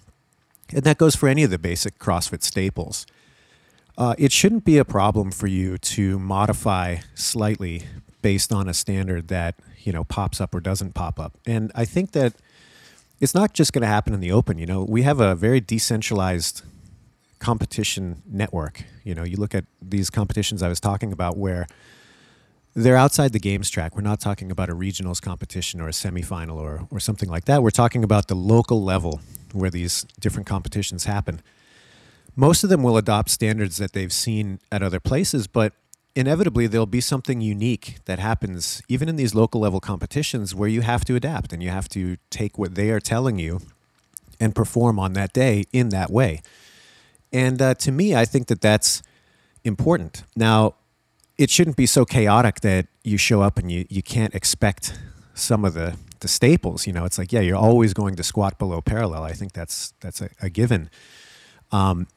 and 0.72 0.82
that 0.84 0.98
goes 0.98 1.16
for 1.16 1.28
any 1.28 1.42
of 1.42 1.50
the 1.50 1.58
basic 1.58 1.98
CrossFit 1.98 2.42
staples, 2.42 3.06
uh, 3.98 4.14
it 4.18 4.32
shouldn't 4.32 4.64
be 4.64 4.78
a 4.78 4.84
problem 4.84 5.30
for 5.30 5.46
you 5.46 5.78
to 5.78 6.18
modify 6.18 6.96
slightly 7.14 7.84
based 8.22 8.52
on 8.52 8.68
a 8.68 8.74
standard 8.74 9.28
that 9.28 9.56
you 9.78 9.92
know 9.92 10.04
pops 10.04 10.40
up 10.40 10.54
or 10.54 10.60
doesn't 10.60 10.94
pop 10.94 11.18
up. 11.18 11.36
And 11.46 11.72
I 11.74 11.84
think 11.84 12.12
that 12.12 12.34
it's 13.20 13.34
not 13.34 13.52
just 13.52 13.72
going 13.72 13.82
to 13.82 13.88
happen 13.88 14.14
in 14.14 14.20
the 14.20 14.32
open. 14.32 14.58
You 14.58 14.66
know, 14.66 14.84
we 14.84 15.02
have 15.02 15.20
a 15.20 15.34
very 15.34 15.60
decentralized 15.60 16.62
competition 17.40 18.22
network. 18.26 18.84
You 19.02 19.14
know, 19.14 19.24
you 19.24 19.36
look 19.36 19.54
at 19.54 19.64
these 19.82 20.10
competitions 20.10 20.62
I 20.62 20.68
was 20.68 20.78
talking 20.78 21.12
about 21.12 21.36
where 21.36 21.66
they're 22.74 22.96
outside 22.96 23.32
the 23.32 23.40
games 23.40 23.68
track. 23.68 23.96
We're 23.96 24.02
not 24.02 24.20
talking 24.20 24.50
about 24.52 24.70
a 24.70 24.74
regionals 24.74 25.20
competition 25.20 25.80
or 25.80 25.88
a 25.88 25.92
semifinal 25.92 26.56
or, 26.56 26.86
or 26.90 27.00
something 27.00 27.28
like 27.28 27.46
that. 27.46 27.62
We're 27.62 27.70
talking 27.70 28.04
about 28.04 28.28
the 28.28 28.36
local 28.36 28.84
level 28.84 29.20
where 29.52 29.70
these 29.70 30.06
different 30.20 30.46
competitions 30.46 31.06
happen. 31.06 31.42
Most 32.36 32.62
of 32.62 32.70
them 32.70 32.82
will 32.82 32.96
adopt 32.96 33.30
standards 33.30 33.78
that 33.78 33.92
they've 33.92 34.12
seen 34.12 34.60
at 34.70 34.82
other 34.82 35.00
places, 35.00 35.48
but 35.48 35.72
inevitably 36.14 36.66
there'll 36.66 36.86
be 36.86 37.00
something 37.00 37.40
unique 37.40 37.96
that 38.04 38.18
happens 38.18 38.82
even 38.88 39.08
in 39.08 39.16
these 39.16 39.34
local 39.34 39.60
level 39.60 39.80
competitions 39.80 40.54
where 40.54 40.68
you 40.68 40.82
have 40.82 41.04
to 41.06 41.16
adapt 41.16 41.52
and 41.52 41.62
you 41.62 41.70
have 41.70 41.88
to 41.88 42.18
take 42.30 42.56
what 42.58 42.74
they 42.76 42.90
are 42.90 43.00
telling 43.00 43.38
you 43.38 43.60
and 44.38 44.54
perform 44.54 44.98
on 44.98 45.12
that 45.14 45.32
day 45.32 45.64
in 45.72 45.88
that 45.88 46.10
way. 46.10 46.40
And 47.32 47.60
uh, 47.62 47.74
to 47.74 47.92
me, 47.92 48.14
I 48.14 48.24
think 48.24 48.48
that 48.48 48.60
that's 48.60 49.02
important. 49.64 50.24
Now, 50.36 50.74
it 51.38 51.50
shouldn't 51.50 51.76
be 51.76 51.86
so 51.86 52.04
chaotic 52.04 52.60
that 52.60 52.86
you 53.02 53.16
show 53.16 53.40
up 53.40 53.58
and 53.58 53.70
you, 53.70 53.86
you 53.88 54.02
can't 54.02 54.34
expect 54.34 54.98
some 55.34 55.64
of 55.64 55.74
the, 55.74 55.96
the 56.20 56.28
staples. 56.28 56.86
You 56.86 56.92
know, 56.92 57.04
it's 57.04 57.18
like, 57.18 57.32
yeah, 57.32 57.40
you're 57.40 57.56
always 57.56 57.94
going 57.94 58.16
to 58.16 58.22
squat 58.22 58.58
below 58.58 58.80
parallel. 58.80 59.22
I 59.22 59.32
think 59.32 59.52
that's, 59.52 59.94
that's 60.00 60.20
a, 60.20 60.30
a 60.42 60.50
given. 60.50 60.90
Um, 61.72 62.08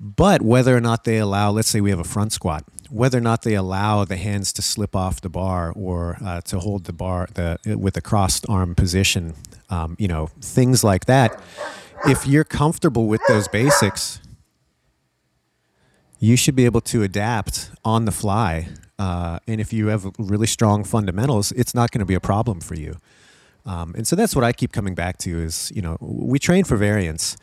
but 0.00 0.42
whether 0.42 0.76
or 0.76 0.80
not 0.80 1.04
they 1.04 1.18
allow, 1.18 1.50
let's 1.50 1.68
say 1.68 1.80
we 1.80 1.90
have 1.90 2.00
a 2.00 2.04
front 2.04 2.32
squat, 2.32 2.64
whether 2.90 3.18
or 3.18 3.22
not 3.22 3.42
they 3.42 3.54
allow 3.54 4.04
the 4.04 4.16
hands 4.16 4.52
to 4.54 4.62
slip 4.62 4.94
off 4.94 5.20
the 5.20 5.28
bar 5.28 5.72
or 5.74 6.18
uh, 6.24 6.40
to 6.42 6.58
hold 6.58 6.84
the 6.84 6.92
bar 6.92 7.28
the, 7.34 7.58
with 7.78 7.96
a 7.96 8.00
crossed 8.00 8.44
arm 8.48 8.74
position, 8.74 9.34
um, 9.70 9.96
you 9.98 10.08
know, 10.08 10.28
things 10.40 10.84
like 10.84 11.06
that. 11.06 11.40
If 12.06 12.26
you're 12.26 12.44
comfortable 12.44 13.06
with 13.06 13.22
those 13.26 13.48
basics, 13.48 14.20
you 16.18 16.36
should 16.36 16.56
be 16.56 16.64
able 16.64 16.80
to 16.80 17.02
adapt 17.02 17.70
on 17.84 18.04
the 18.04 18.12
fly. 18.12 18.68
Uh, 18.98 19.38
and 19.46 19.60
if 19.60 19.72
you 19.72 19.88
have 19.88 20.10
really 20.18 20.46
strong 20.46 20.84
fundamentals, 20.84 21.52
it's 21.52 21.74
not 21.74 21.90
going 21.90 21.98
to 22.00 22.06
be 22.06 22.14
a 22.14 22.20
problem 22.20 22.60
for 22.60 22.74
you. 22.74 22.96
Um, 23.66 23.94
and 23.96 24.06
so 24.06 24.16
that's 24.16 24.34
what 24.34 24.44
I 24.44 24.52
keep 24.52 24.72
coming 24.72 24.94
back 24.94 25.18
to 25.18 25.38
is, 25.42 25.72
you 25.74 25.82
know, 25.82 25.96
we 26.00 26.38
train 26.38 26.64
for 26.64 26.76
variance. 26.76 27.36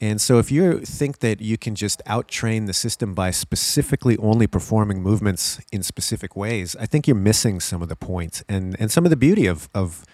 And 0.00 0.20
so 0.20 0.38
if 0.38 0.50
you 0.50 0.80
think 0.80 1.20
that 1.20 1.40
you 1.40 1.56
can 1.56 1.74
just 1.74 2.02
out 2.04 2.28
train 2.28 2.66
the 2.66 2.74
system 2.74 3.14
by 3.14 3.30
specifically 3.30 4.18
only 4.18 4.46
performing 4.46 5.00
movements 5.00 5.60
in 5.72 5.82
specific 5.82 6.36
ways, 6.36 6.76
I 6.78 6.86
think 6.86 7.06
you're 7.06 7.16
missing 7.16 7.60
some 7.60 7.80
of 7.80 7.88
the 7.88 7.96
point 7.96 8.42
and, 8.48 8.76
and 8.78 8.90
some 8.90 9.04
of 9.04 9.10
the 9.10 9.16
beauty 9.16 9.46
of, 9.46 9.68
of, 9.72 10.04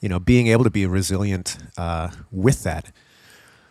you 0.00 0.08
know, 0.08 0.20
being 0.20 0.48
able 0.48 0.64
to 0.64 0.70
be 0.70 0.86
resilient 0.86 1.56
uh, 1.78 2.10
with 2.30 2.62
that. 2.64 2.92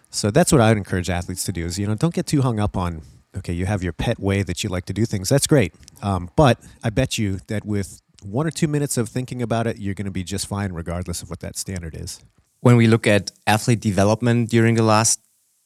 So 0.09 0.31
that's 0.31 0.51
what 0.51 0.59
I 0.59 0.69
would 0.69 0.77
encourage 0.77 1.09
athletes 1.09 1.43
to 1.45 1.51
do 1.51 1.65
is, 1.65 1.77
you 1.77 1.87
know, 1.87 1.95
don't 1.95 2.13
get 2.13 2.25
too 2.25 2.41
hung 2.41 2.59
up 2.59 2.75
on 2.75 3.03
okay, 3.37 3.53
you 3.53 3.65
have 3.65 3.83
your 3.83 3.93
pet 3.93 4.19
way 4.19 4.43
that 4.43 4.63
you 4.63 4.69
like 4.69 4.85
to 4.85 4.93
do 4.93 5.05
things. 5.05 5.29
That's 5.29 5.47
great. 5.47 5.73
Um, 6.01 6.29
but 6.35 6.59
I 6.83 6.89
bet 6.89 7.17
you 7.17 7.39
that 7.47 7.65
with 7.65 8.01
one 8.23 8.47
or 8.47 8.51
two 8.51 8.67
minutes 8.67 8.97
of 8.97 9.09
thinking 9.09 9.41
about 9.41 9.67
it, 9.67 9.79
you're 9.79 9.93
going 9.93 10.05
to 10.05 10.11
be 10.11 10.23
just 10.23 10.47
fine, 10.47 10.71
regardless 10.71 11.21
of 11.21 11.29
what 11.29 11.39
that 11.41 11.57
standard 11.57 11.95
is. 11.95 12.19
When 12.61 12.77
we 12.77 12.87
look 12.87 13.05
at 13.05 13.31
athlete 13.45 13.81
development 13.81 14.49
during 14.49 14.75
the 14.75 14.83
last 14.83 15.19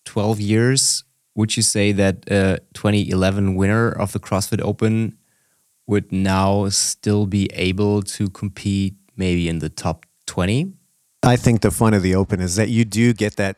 12 0.06 0.40
years, 0.40 1.04
would 1.36 1.56
you 1.56 1.62
say 1.62 1.92
that 1.92 2.28
a 2.32 2.60
2011 2.74 3.56
winner 3.56 3.90
of 3.90 4.12
the 4.12 4.20
CrossFit 4.20 4.62
Open 4.62 5.18
would 5.86 6.12
now 6.12 6.68
still 6.70 7.28
be 7.28 7.50
able 7.54 8.02
to 8.02 8.30
compete 8.30 8.96
maybe 9.16 9.48
in 9.48 9.60
the 9.60 9.70
top 9.70 10.06
20? 10.26 10.74
I 11.24 11.36
think 11.36 11.62
the 11.62 11.72
fun 11.72 11.94
of 11.94 12.02
the 12.02 12.16
Open 12.16 12.40
is 12.42 12.56
that 12.56 12.70
you 12.70 12.86
do 12.86 13.14
get 13.14 13.36
that. 13.38 13.58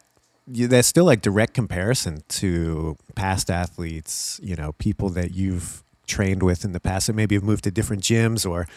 You, 0.51 0.67
that's 0.67 0.87
still 0.87 1.05
like 1.05 1.21
direct 1.21 1.53
comparison 1.53 2.23
to 2.29 2.97
past 3.15 3.51
athletes, 3.51 4.39
you 4.41 4.55
know, 4.55 4.71
people 4.73 5.09
that 5.09 5.31
you've 5.35 5.83
trained 6.07 6.41
with 6.41 6.65
in 6.65 6.71
the 6.71 6.79
past 6.79 7.07
that 7.07 7.13
maybe 7.13 7.35
have 7.35 7.43
moved 7.43 7.65
to 7.65 7.71
different 7.71 8.01
gyms 8.01 8.49
or, 8.49 8.67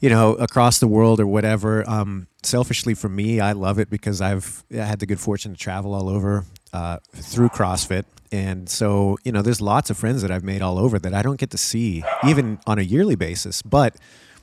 you 0.00 0.10
know, 0.10 0.34
across 0.34 0.80
the 0.80 0.88
world 0.88 1.20
or 1.20 1.26
whatever. 1.26 1.88
Um, 1.88 2.26
selfishly 2.42 2.94
for 2.94 3.08
me, 3.08 3.38
I 3.38 3.52
love 3.52 3.78
it 3.78 3.90
because 3.90 4.20
I've 4.20 4.64
I 4.72 4.78
had 4.78 4.98
the 4.98 5.06
good 5.06 5.20
fortune 5.20 5.52
to 5.52 5.58
travel 5.58 5.94
all 5.94 6.08
over 6.08 6.44
uh, 6.72 6.98
through 7.14 7.50
CrossFit. 7.50 8.04
And 8.32 8.68
so, 8.68 9.18
you 9.24 9.30
know, 9.30 9.40
there's 9.40 9.60
lots 9.60 9.90
of 9.90 9.96
friends 9.96 10.22
that 10.22 10.32
I've 10.32 10.44
made 10.44 10.62
all 10.62 10.78
over 10.78 10.98
that 10.98 11.14
I 11.14 11.22
don't 11.22 11.38
get 11.38 11.50
to 11.50 11.58
see 11.58 12.02
even 12.26 12.58
on 12.66 12.78
a 12.78 12.82
yearly 12.82 13.14
basis. 13.14 13.62
But 13.62 13.96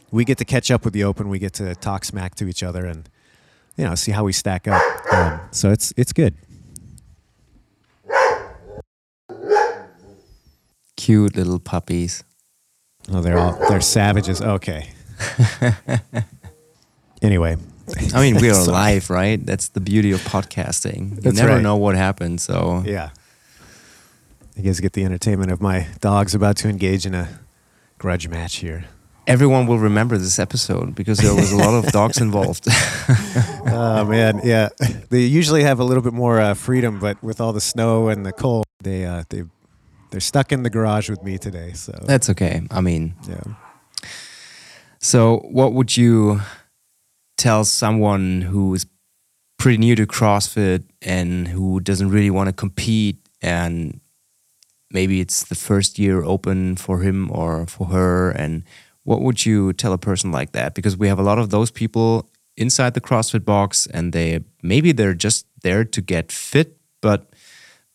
we 0.09 0.23
get 0.23 0.37
to 0.37 0.45
catch 0.45 0.71
up 0.71 0.85
with 0.85 0.93
the 0.93 1.03
Open. 1.03 1.27
We 1.27 1.39
get 1.39 1.53
to 1.53 1.75
talk 1.75 2.05
smack 2.05 2.35
to 2.35 2.47
each 2.47 2.63
other 2.63 2.85
and, 2.85 3.09
you 3.77 3.85
know, 3.85 3.95
see 3.95 4.11
how 4.11 4.23
we 4.23 4.33
stack 4.33 4.67
up. 4.67 4.81
Um, 5.13 5.39
so 5.51 5.71
it's 5.71 5.93
it's 5.97 6.13
good. 6.13 6.35
Cute 10.97 11.35
little 11.35 11.59
puppies. 11.59 12.23
Oh, 13.11 13.21
they're 13.21 13.37
all 13.37 13.57
they're 13.69 13.81
savages. 13.81 14.41
Okay. 14.41 14.89
anyway, 17.21 17.57
I 18.13 18.21
mean, 18.21 18.41
we 18.41 18.49
are 18.49 18.59
alive, 18.67 19.09
right? 19.09 19.43
That's 19.45 19.69
the 19.69 19.81
beauty 19.81 20.11
of 20.11 20.21
podcasting. 20.21 21.23
You 21.23 21.31
never 21.33 21.53
right. 21.53 21.61
know 21.61 21.75
what 21.75 21.95
happens. 21.95 22.43
So 22.43 22.83
yeah. 22.85 23.09
You 24.55 24.63
guys 24.63 24.79
get 24.79 24.93
the 24.93 25.03
entertainment 25.03 25.51
of 25.51 25.61
my 25.61 25.87
dogs 25.99 26.33
about 26.33 26.55
to 26.57 26.69
engage 26.69 27.05
in 27.05 27.13
a 27.13 27.27
grudge 27.97 28.29
match 28.29 28.57
here. 28.57 28.85
Everyone 29.27 29.67
will 29.67 29.79
remember 29.79 30.17
this 30.17 30.39
episode 30.39 30.95
because 30.95 31.19
there 31.19 31.33
was 31.33 31.51
a 31.51 31.57
lot 31.57 31.73
of 31.73 31.91
dogs 31.91 32.19
involved. 32.19 32.67
Oh 33.67 34.05
man, 34.05 34.39
yeah. 34.43 34.69
They 35.09 35.21
usually 35.21 35.63
have 35.63 35.79
a 35.79 35.83
little 35.83 36.03
bit 36.03 36.13
more 36.13 36.39
uh, 36.39 36.53
freedom, 36.53 36.99
but 36.99 37.21
with 37.21 37.41
all 37.41 37.51
the 37.51 37.59
snow 37.59 38.07
and 38.07 38.25
the 38.25 38.31
cold, 38.31 38.63
they 38.81 39.05
uh, 39.05 39.23
they 39.29 39.43
they're 40.11 40.21
stuck 40.21 40.51
in 40.51 40.63
the 40.63 40.69
garage 40.69 41.09
with 41.09 41.21
me 41.23 41.37
today. 41.37 41.73
So 41.73 41.91
That's 42.03 42.29
okay. 42.29 42.61
I 42.71 42.79
mean, 42.79 43.15
yeah. 43.27 43.43
so 44.99 45.39
what 45.51 45.73
would 45.73 45.97
you 45.97 46.41
tell 47.37 47.65
someone 47.65 48.41
who 48.41 48.73
is 48.73 48.85
pretty 49.57 49.77
new 49.77 49.95
to 49.95 50.05
CrossFit 50.05 50.83
and 51.01 51.47
who 51.47 51.79
doesn't 51.79 52.09
really 52.09 52.29
want 52.29 52.47
to 52.47 52.53
compete 52.53 53.17
and 53.41 53.99
maybe 54.91 55.19
it's 55.19 55.43
the 55.43 55.55
first 55.55 55.99
year 55.99 56.23
open 56.23 56.75
for 56.75 56.99
him 57.01 57.29
or 57.31 57.65
for 57.65 57.87
her 57.87 58.31
and 58.31 58.63
what 59.05 59.21
would 59.21 59.45
you 59.45 59.71
tell 59.73 59.93
a 59.93 59.97
person 59.97 60.31
like 60.31 60.51
that 60.51 60.75
because 60.75 60.97
we 60.97 61.07
have 61.07 61.19
a 61.19 61.23
lot 61.23 61.39
of 61.39 61.49
those 61.49 61.71
people 61.71 62.29
inside 62.57 62.93
the 62.93 63.01
CrossFit 63.01 63.45
box 63.45 63.87
and 63.87 64.11
they 64.11 64.43
maybe 64.61 64.91
they're 64.91 65.13
just 65.13 65.47
there 65.63 65.85
to 65.85 66.01
get 66.01 66.31
fit 66.31 66.77
but 67.01 67.33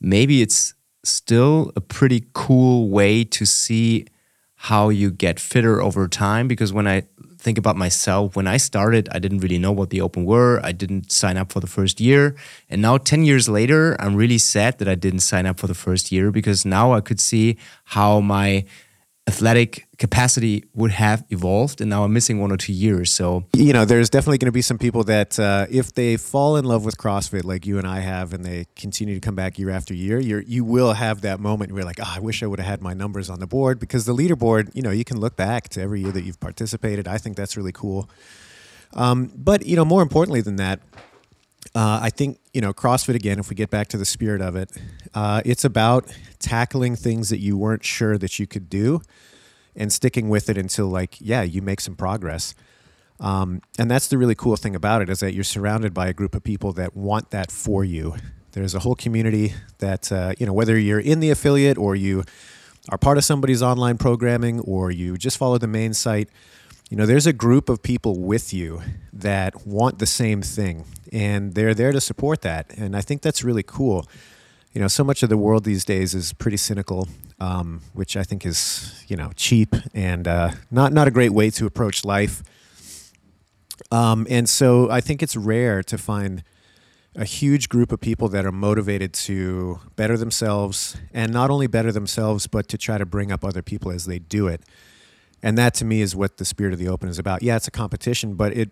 maybe 0.00 0.40
it's 0.40 0.74
still 1.04 1.72
a 1.76 1.80
pretty 1.80 2.24
cool 2.32 2.88
way 2.88 3.24
to 3.24 3.44
see 3.44 4.06
how 4.54 4.90
you 4.90 5.10
get 5.10 5.40
fitter 5.40 5.80
over 5.80 6.06
time 6.06 6.46
because 6.46 6.72
when 6.72 6.86
I 6.86 7.02
think 7.38 7.56
about 7.56 7.76
myself, 7.76 8.36
when 8.36 8.46
I 8.46 8.58
started, 8.58 9.08
I 9.10 9.18
didn't 9.18 9.38
really 9.38 9.58
know 9.58 9.72
what 9.72 9.88
the 9.88 10.02
open 10.02 10.26
were. 10.26 10.60
I 10.62 10.72
didn't 10.72 11.10
sign 11.10 11.38
up 11.38 11.50
for 11.50 11.60
the 11.60 11.66
first 11.66 11.98
year. 12.00 12.36
And 12.68 12.82
now 12.82 12.98
10 12.98 13.24
years 13.24 13.48
later, 13.48 13.96
I'm 13.98 14.14
really 14.14 14.36
sad 14.36 14.78
that 14.78 14.88
I 14.88 14.94
didn't 14.94 15.20
sign 15.20 15.46
up 15.46 15.58
for 15.58 15.66
the 15.66 15.74
first 15.74 16.12
year 16.12 16.30
because 16.30 16.66
now 16.66 16.92
I 16.92 17.00
could 17.00 17.18
see 17.18 17.56
how 17.84 18.20
my 18.20 18.66
athletic 19.30 19.86
capacity 19.96 20.64
would 20.74 20.90
have 20.90 21.24
evolved 21.30 21.80
and 21.80 21.88
now 21.88 22.02
I'm 22.02 22.12
missing 22.12 22.40
one 22.40 22.50
or 22.50 22.56
two 22.56 22.72
years. 22.72 23.12
So 23.12 23.44
you 23.54 23.72
know, 23.72 23.84
there's 23.84 24.10
definitely 24.10 24.38
going 24.38 24.46
to 24.46 24.58
be 24.60 24.62
some 24.62 24.76
people 24.76 25.04
that 25.04 25.38
uh, 25.38 25.66
if 25.70 25.94
they 25.94 26.16
fall 26.16 26.56
in 26.56 26.64
love 26.64 26.84
with 26.84 26.96
CrossFit 26.96 27.44
like 27.44 27.64
you 27.64 27.78
and 27.78 27.86
I 27.86 28.00
have, 28.00 28.32
and 28.34 28.44
they 28.44 28.66
continue 28.74 29.14
to 29.14 29.20
come 29.20 29.36
back 29.36 29.56
year 29.56 29.70
after 29.70 29.94
year, 29.94 30.18
you're, 30.18 30.42
you 30.42 30.64
will 30.64 30.94
have 30.94 31.20
that 31.20 31.38
moment 31.38 31.70
where 31.70 31.80
you're 31.80 31.86
like, 31.86 32.00
oh, 32.00 32.12
I 32.16 32.18
wish 32.18 32.42
I 32.42 32.46
would 32.46 32.58
have 32.58 32.66
had 32.66 32.82
my 32.82 32.92
numbers 32.92 33.30
on 33.30 33.38
the 33.38 33.46
board 33.46 33.78
because 33.78 34.04
the 34.04 34.14
leaderboard, 34.14 34.74
you 34.74 34.82
know, 34.82 34.90
you 34.90 35.04
can 35.04 35.20
look 35.20 35.36
back 35.36 35.68
to 35.70 35.80
every 35.80 36.00
year 36.00 36.10
that 36.10 36.24
you've 36.24 36.40
participated. 36.40 37.06
I 37.06 37.18
think 37.18 37.36
that's 37.36 37.56
really 37.56 37.72
cool. 37.72 38.10
Um, 38.94 39.30
but 39.36 39.64
you 39.64 39.76
know, 39.76 39.84
more 39.84 40.02
importantly 40.02 40.40
than 40.40 40.56
that, 40.56 40.80
uh, 41.74 42.00
I 42.02 42.10
think 42.10 42.38
you 42.52 42.60
know 42.60 42.72
CrossFit 42.72 43.14
again. 43.14 43.38
If 43.38 43.50
we 43.50 43.56
get 43.56 43.70
back 43.70 43.88
to 43.88 43.96
the 43.96 44.04
spirit 44.04 44.40
of 44.40 44.56
it, 44.56 44.70
uh, 45.14 45.42
it's 45.44 45.64
about 45.64 46.12
tackling 46.38 46.96
things 46.96 47.28
that 47.28 47.38
you 47.38 47.56
weren't 47.56 47.84
sure 47.84 48.18
that 48.18 48.38
you 48.38 48.46
could 48.46 48.68
do, 48.68 49.02
and 49.76 49.92
sticking 49.92 50.28
with 50.28 50.48
it 50.48 50.58
until 50.58 50.88
like 50.88 51.16
yeah, 51.20 51.42
you 51.42 51.62
make 51.62 51.80
some 51.80 51.94
progress. 51.94 52.54
Um, 53.20 53.60
and 53.78 53.90
that's 53.90 54.08
the 54.08 54.16
really 54.16 54.34
cool 54.34 54.56
thing 54.56 54.74
about 54.74 55.02
it 55.02 55.10
is 55.10 55.20
that 55.20 55.34
you're 55.34 55.44
surrounded 55.44 55.92
by 55.92 56.08
a 56.08 56.14
group 56.14 56.34
of 56.34 56.42
people 56.42 56.72
that 56.72 56.96
want 56.96 57.30
that 57.30 57.52
for 57.52 57.84
you. 57.84 58.16
There's 58.52 58.74
a 58.74 58.78
whole 58.78 58.94
community 58.94 59.52
that 59.78 60.10
uh, 60.10 60.32
you 60.38 60.46
know 60.46 60.52
whether 60.52 60.78
you're 60.78 61.00
in 61.00 61.20
the 61.20 61.30
affiliate 61.30 61.78
or 61.78 61.94
you 61.94 62.24
are 62.88 62.98
part 62.98 63.18
of 63.18 63.24
somebody's 63.24 63.62
online 63.62 63.98
programming 63.98 64.60
or 64.60 64.90
you 64.90 65.16
just 65.16 65.36
follow 65.36 65.58
the 65.58 65.68
main 65.68 65.92
site 65.92 66.30
you 66.90 66.96
know 66.96 67.06
there's 67.06 67.26
a 67.26 67.32
group 67.32 67.68
of 67.68 67.82
people 67.82 68.18
with 68.18 68.52
you 68.52 68.82
that 69.12 69.64
want 69.66 70.00
the 70.00 70.06
same 70.06 70.42
thing 70.42 70.84
and 71.12 71.54
they're 71.54 71.72
there 71.72 71.92
to 71.92 72.00
support 72.00 72.42
that 72.42 72.66
and 72.76 72.96
i 72.96 73.00
think 73.00 73.22
that's 73.22 73.42
really 73.42 73.62
cool. 73.62 74.06
You 74.72 74.80
know 74.80 74.88
so 74.88 75.02
much 75.02 75.24
of 75.24 75.28
the 75.28 75.36
world 75.36 75.64
these 75.64 75.84
days 75.84 76.14
is 76.14 76.32
pretty 76.32 76.56
cynical 76.56 77.08
um, 77.40 77.80
which 77.92 78.16
i 78.16 78.22
think 78.22 78.44
is 78.44 79.04
you 79.08 79.16
know 79.16 79.30
cheap 79.34 79.74
and 79.94 80.28
uh, 80.28 80.50
not 80.70 80.92
not 80.92 81.08
a 81.08 81.10
great 81.10 81.32
way 81.32 81.50
to 81.50 81.66
approach 81.66 82.04
life. 82.04 82.42
Um, 83.90 84.26
and 84.28 84.48
so 84.48 84.90
i 84.90 85.00
think 85.00 85.22
it's 85.22 85.36
rare 85.36 85.82
to 85.84 85.96
find 85.96 86.44
a 87.16 87.24
huge 87.24 87.68
group 87.68 87.90
of 87.90 88.00
people 88.00 88.28
that 88.28 88.46
are 88.46 88.52
motivated 88.52 89.12
to 89.12 89.80
better 89.96 90.16
themselves 90.16 90.96
and 91.12 91.32
not 91.32 91.50
only 91.50 91.66
better 91.66 91.90
themselves 91.90 92.46
but 92.46 92.68
to 92.68 92.78
try 92.78 92.98
to 92.98 93.06
bring 93.06 93.32
up 93.32 93.44
other 93.44 93.62
people 93.62 93.90
as 93.90 94.06
they 94.06 94.20
do 94.20 94.46
it 94.46 94.62
and 95.42 95.56
that 95.58 95.74
to 95.74 95.84
me 95.84 96.00
is 96.00 96.14
what 96.14 96.36
the 96.36 96.44
spirit 96.44 96.72
of 96.72 96.78
the 96.78 96.88
open 96.88 97.08
is 97.08 97.18
about. 97.18 97.42
Yeah 97.42 97.56
it's 97.56 97.68
a 97.68 97.70
competition 97.70 98.34
but 98.34 98.56
it 98.56 98.70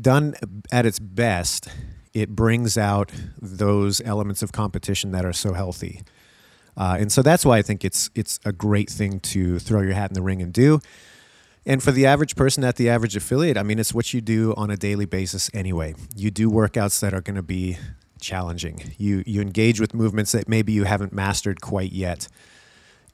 done 0.00 0.34
at 0.72 0.86
its 0.86 0.98
best 0.98 1.68
it 2.12 2.30
brings 2.30 2.78
out 2.78 3.10
those 3.42 4.00
elements 4.04 4.42
of 4.42 4.52
competition 4.52 5.10
that 5.10 5.24
are 5.24 5.32
so 5.32 5.52
healthy. 5.52 6.02
Uh, 6.76 6.96
and 6.98 7.10
so 7.10 7.22
that's 7.22 7.44
why 7.44 7.58
i 7.58 7.62
think 7.62 7.84
it's 7.84 8.10
it's 8.14 8.40
a 8.44 8.52
great 8.52 8.90
thing 8.90 9.20
to 9.20 9.58
throw 9.58 9.80
your 9.80 9.94
hat 9.94 10.10
in 10.10 10.14
the 10.14 10.22
ring 10.22 10.42
and 10.42 10.52
do. 10.52 10.80
And 11.66 11.82
for 11.82 11.92
the 11.92 12.04
average 12.04 12.36
person 12.36 12.62
at 12.62 12.76
the 12.76 12.88
average 12.88 13.16
affiliate 13.16 13.56
i 13.56 13.62
mean 13.62 13.78
it's 13.78 13.94
what 13.94 14.12
you 14.12 14.20
do 14.20 14.54
on 14.56 14.70
a 14.70 14.76
daily 14.76 15.06
basis 15.06 15.50
anyway. 15.54 15.94
You 16.16 16.30
do 16.30 16.50
workouts 16.50 17.00
that 17.00 17.14
are 17.14 17.20
going 17.20 17.36
to 17.36 17.42
be 17.42 17.78
challenging. 18.20 18.82
You 18.98 19.22
you 19.26 19.40
engage 19.40 19.80
with 19.80 19.94
movements 19.94 20.32
that 20.32 20.48
maybe 20.48 20.72
you 20.72 20.84
haven't 20.84 21.12
mastered 21.12 21.60
quite 21.60 21.92
yet 21.92 22.28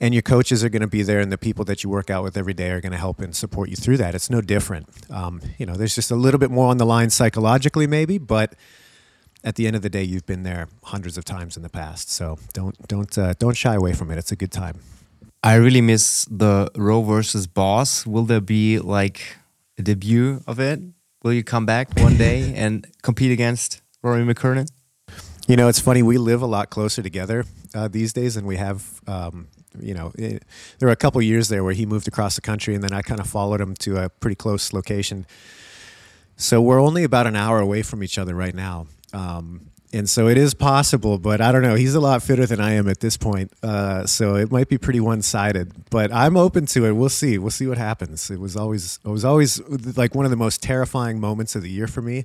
and 0.00 0.14
your 0.14 0.22
coaches 0.22 0.64
are 0.64 0.68
going 0.68 0.80
to 0.80 0.88
be 0.88 1.02
there 1.02 1.20
and 1.20 1.30
the 1.30 1.38
people 1.38 1.64
that 1.66 1.84
you 1.84 1.90
work 1.90 2.10
out 2.10 2.22
with 2.22 2.36
every 2.36 2.54
day 2.54 2.70
are 2.70 2.80
going 2.80 2.92
to 2.92 2.98
help 2.98 3.20
and 3.20 3.36
support 3.36 3.68
you 3.68 3.76
through 3.76 3.96
that 3.96 4.14
it's 4.14 4.30
no 4.30 4.40
different 4.40 4.88
um, 5.10 5.40
you 5.58 5.66
know 5.66 5.74
there's 5.74 5.94
just 5.94 6.10
a 6.10 6.16
little 6.16 6.38
bit 6.38 6.50
more 6.50 6.68
on 6.68 6.78
the 6.78 6.86
line 6.86 7.10
psychologically 7.10 7.86
maybe 7.86 8.18
but 8.18 8.54
at 9.42 9.56
the 9.56 9.66
end 9.66 9.76
of 9.76 9.82
the 9.82 9.90
day 9.90 10.02
you've 10.02 10.26
been 10.26 10.42
there 10.42 10.68
hundreds 10.84 11.16
of 11.16 11.24
times 11.24 11.56
in 11.56 11.62
the 11.62 11.68
past 11.68 12.10
so 12.10 12.38
don't 12.52 12.76
don't 12.88 13.16
uh, 13.18 13.34
don't 13.38 13.56
shy 13.56 13.74
away 13.74 13.92
from 13.92 14.10
it 14.10 14.18
it's 14.18 14.32
a 14.32 14.36
good 14.36 14.52
time 14.52 14.80
I 15.42 15.54
really 15.54 15.80
miss 15.80 16.26
the 16.26 16.70
Roe 16.76 17.02
versus 17.02 17.46
Boz. 17.46 18.06
Will 18.06 18.24
there 18.24 18.42
be 18.42 18.78
like 18.78 19.38
a 19.78 19.82
debut 19.82 20.42
of 20.46 20.60
it? 20.60 20.80
Will 21.22 21.32
you 21.32 21.42
come 21.42 21.64
back 21.64 21.98
one 21.98 22.18
day 22.18 22.52
and 22.56 22.86
compete 23.02 23.32
against 23.32 23.80
Rory 24.02 24.22
McKernan? 24.22 24.68
You 25.48 25.56
know, 25.56 25.68
it's 25.68 25.80
funny. 25.80 26.02
We 26.02 26.18
live 26.18 26.42
a 26.42 26.46
lot 26.46 26.68
closer 26.68 27.02
together 27.02 27.46
uh, 27.74 27.88
these 27.88 28.12
days 28.12 28.34
than 28.34 28.44
we 28.44 28.56
have. 28.56 29.00
Um, 29.06 29.48
you 29.78 29.94
know, 29.94 30.12
it, 30.16 30.42
there 30.78 30.86
were 30.88 30.92
a 30.92 30.96
couple 30.96 31.22
years 31.22 31.48
there 31.48 31.62
where 31.62 31.72
he 31.72 31.86
moved 31.86 32.08
across 32.08 32.34
the 32.34 32.40
country, 32.40 32.74
and 32.74 32.82
then 32.82 32.92
I 32.92 33.02
kind 33.02 33.20
of 33.20 33.28
followed 33.28 33.60
him 33.60 33.74
to 33.76 33.98
a 33.98 34.08
pretty 34.08 34.34
close 34.34 34.72
location. 34.72 35.26
So 36.36 36.60
we're 36.60 36.80
only 36.80 37.04
about 37.04 37.26
an 37.26 37.36
hour 37.36 37.60
away 37.60 37.82
from 37.82 38.02
each 38.02 38.18
other 38.18 38.34
right 38.34 38.54
now, 38.54 38.86
um, 39.12 39.66
and 39.92 40.08
so 40.08 40.28
it 40.28 40.38
is 40.38 40.54
possible. 40.54 41.18
But 41.18 41.40
I 41.40 41.52
don't 41.52 41.62
know. 41.62 41.74
He's 41.74 41.94
a 41.94 42.00
lot 42.00 42.22
fitter 42.22 42.46
than 42.46 42.60
I 42.60 42.72
am 42.72 42.88
at 42.88 43.00
this 43.00 43.16
point, 43.16 43.52
uh, 43.62 44.06
so 44.06 44.36
it 44.36 44.50
might 44.50 44.68
be 44.68 44.78
pretty 44.78 45.00
one-sided. 45.00 45.90
But 45.90 46.12
I'm 46.12 46.36
open 46.36 46.66
to 46.66 46.86
it. 46.86 46.92
We'll 46.92 47.08
see. 47.08 47.38
We'll 47.38 47.50
see 47.50 47.66
what 47.66 47.78
happens. 47.78 48.30
It 48.30 48.40
was 48.40 48.56
always, 48.56 48.98
it 49.04 49.08
was 49.08 49.24
always 49.24 49.60
like 49.96 50.14
one 50.14 50.24
of 50.24 50.30
the 50.30 50.36
most 50.36 50.62
terrifying 50.62 51.20
moments 51.20 51.54
of 51.54 51.62
the 51.62 51.70
year 51.70 51.86
for 51.86 52.02
me, 52.02 52.24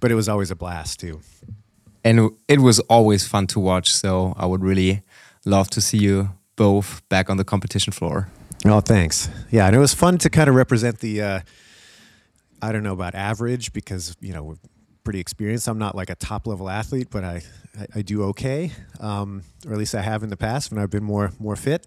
but 0.00 0.10
it 0.10 0.16
was 0.16 0.28
always 0.28 0.50
a 0.50 0.56
blast 0.56 1.00
too. 1.00 1.20
And 2.02 2.30
it 2.48 2.60
was 2.60 2.80
always 2.80 3.26
fun 3.26 3.46
to 3.48 3.60
watch. 3.60 3.92
So 3.92 4.34
I 4.36 4.46
would 4.46 4.62
really 4.62 5.02
love 5.44 5.70
to 5.70 5.80
see 5.80 5.98
you 5.98 6.30
both 6.60 7.00
back 7.08 7.30
on 7.30 7.38
the 7.38 7.44
competition 7.44 7.90
floor. 7.90 8.28
Oh, 8.66 8.80
thanks. 8.82 9.30
Yeah, 9.50 9.66
and 9.66 9.74
it 9.74 9.78
was 9.78 9.94
fun 9.94 10.18
to 10.18 10.28
kind 10.28 10.50
of 10.50 10.54
represent 10.54 10.98
the. 11.00 11.22
Uh, 11.22 11.40
I 12.60 12.72
don't 12.72 12.82
know 12.82 12.92
about 12.92 13.14
average 13.14 13.72
because 13.72 14.14
you 14.20 14.34
know 14.34 14.42
we're 14.42 14.58
pretty 15.02 15.20
experienced. 15.20 15.66
I'm 15.68 15.78
not 15.78 15.94
like 15.94 16.10
a 16.10 16.14
top 16.16 16.46
level 16.46 16.68
athlete, 16.68 17.08
but 17.10 17.24
I 17.24 17.42
I, 17.80 17.86
I 17.96 18.02
do 18.02 18.24
okay, 18.24 18.72
um, 19.00 19.42
or 19.66 19.72
at 19.72 19.78
least 19.78 19.94
I 19.94 20.02
have 20.02 20.22
in 20.22 20.28
the 20.28 20.36
past 20.36 20.70
when 20.70 20.78
I've 20.82 20.90
been 20.90 21.02
more 21.14 21.32
more 21.38 21.56
fit. 21.56 21.86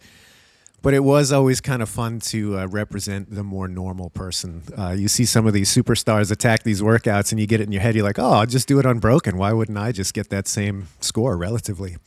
but 0.82 0.93
it 0.95 1.03
was 1.03 1.32
always 1.32 1.61
kind 1.61 1.82
of 1.84 1.88
fun 1.89 2.19
to 2.19 2.57
uh, 2.57 2.65
represent 2.67 3.30
the 3.30 3.43
more 3.43 3.67
normal 3.67 4.09
person. 4.09 4.63
Uh, 4.76 4.95
you 4.97 5.07
see 5.07 5.26
some 5.26 5.45
of 5.47 5.53
these 5.53 5.69
superstars 5.69 6.32
attack 6.32 6.63
these 6.63 6.82
workouts, 6.82 7.32
and 7.32 7.39
you 7.39 7.45
get 7.47 7.61
it 7.61 7.65
in 7.67 7.71
your 7.71 7.84
head. 7.84 7.93
You're 7.95 8.03
like, 8.11 8.17
"Oh, 8.17 8.32
I'll 8.39 8.47
just 8.47 8.67
do 8.67 8.80
it 8.80 8.86
unbroken. 8.88 9.38
Why 9.38 9.53
wouldn't 9.53 9.78
I 9.78 9.91
just 9.91 10.15
get 10.15 10.30
that 10.30 10.47
same 10.47 10.88
score 10.99 11.38
relatively?" 11.38 11.97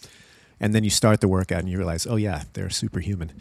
And 0.61 0.74
then 0.74 0.84
you 0.84 0.90
start 0.90 1.20
the 1.20 1.28
workout, 1.28 1.61
and 1.61 1.68
you 1.68 1.76
realize, 1.78 2.07
"Oh 2.07 2.16
yeah, 2.16 2.44
they're 2.54 2.70
superhuman." 2.70 3.32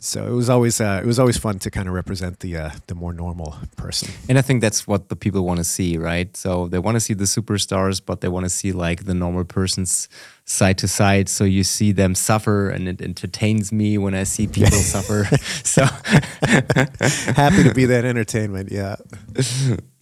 So 0.00 0.24
it 0.26 0.32
was 0.32 0.48
always 0.48 0.80
uh, 0.80 1.00
it 1.02 1.06
was 1.06 1.18
always 1.18 1.38
fun 1.38 1.58
to 1.58 1.70
kind 1.72 1.88
of 1.88 1.94
represent 1.94 2.38
the 2.38 2.56
uh, 2.56 2.70
the 2.86 2.94
more 2.94 3.12
normal 3.12 3.56
person. 3.76 4.08
And 4.28 4.38
I 4.38 4.42
think 4.42 4.60
that's 4.60 4.86
what 4.86 5.08
the 5.08 5.16
people 5.16 5.44
want 5.44 5.58
to 5.58 5.64
see, 5.64 5.98
right? 5.98 6.36
So 6.36 6.68
they 6.68 6.78
want 6.78 6.94
to 6.94 7.00
see 7.00 7.14
the 7.14 7.24
superstars, 7.24 8.00
but 8.04 8.20
they 8.20 8.28
want 8.28 8.44
to 8.44 8.50
see 8.50 8.70
like 8.70 9.06
the 9.06 9.14
normal 9.14 9.44
persons 9.44 10.08
side 10.44 10.78
to 10.78 10.88
side. 10.88 11.28
So 11.28 11.42
you 11.42 11.64
see 11.64 11.90
them 11.90 12.14
suffer, 12.14 12.70
and 12.70 12.86
it 12.88 13.02
entertains 13.02 13.72
me 13.72 13.98
when 13.98 14.14
I 14.14 14.22
see 14.22 14.46
people 14.46 14.70
suffer. 14.94 15.26
So 15.64 15.84
happy 17.34 17.62
to 17.64 17.72
be 17.74 17.86
that 17.86 18.04
entertainment. 18.04 18.70
Yeah. 18.70 18.96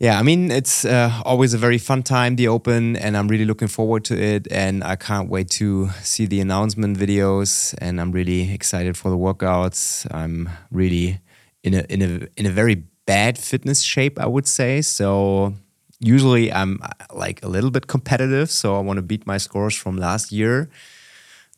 Yeah, 0.00 0.16
I 0.18 0.22
mean, 0.22 0.52
it's 0.52 0.84
uh, 0.84 1.10
always 1.24 1.54
a 1.54 1.58
very 1.58 1.78
fun 1.78 2.04
time, 2.04 2.36
the 2.36 2.46
Open, 2.46 2.94
and 2.96 3.16
I'm 3.16 3.26
really 3.26 3.44
looking 3.44 3.66
forward 3.66 4.04
to 4.04 4.16
it. 4.16 4.46
And 4.52 4.84
I 4.84 4.94
can't 4.94 5.28
wait 5.28 5.50
to 5.58 5.88
see 6.02 6.24
the 6.26 6.40
announcement 6.40 6.96
videos. 6.96 7.74
And 7.78 8.00
I'm 8.00 8.12
really 8.12 8.52
excited 8.52 8.96
for 8.96 9.10
the 9.10 9.16
workouts. 9.16 10.06
I'm 10.14 10.48
really 10.70 11.20
in 11.64 11.74
a 11.74 11.82
in 11.88 12.02
a 12.02 12.28
in 12.36 12.46
a 12.46 12.50
very 12.50 12.76
bad 13.06 13.38
fitness 13.38 13.80
shape, 13.82 14.20
I 14.20 14.26
would 14.26 14.46
say. 14.46 14.82
So 14.82 15.54
usually 15.98 16.52
I'm 16.52 16.78
uh, 16.80 16.90
like 17.12 17.42
a 17.44 17.48
little 17.48 17.70
bit 17.72 17.88
competitive, 17.88 18.52
so 18.52 18.76
I 18.76 18.80
want 18.80 18.98
to 18.98 19.02
beat 19.02 19.26
my 19.26 19.36
scores 19.38 19.74
from 19.74 19.96
last 19.96 20.30
year. 20.30 20.70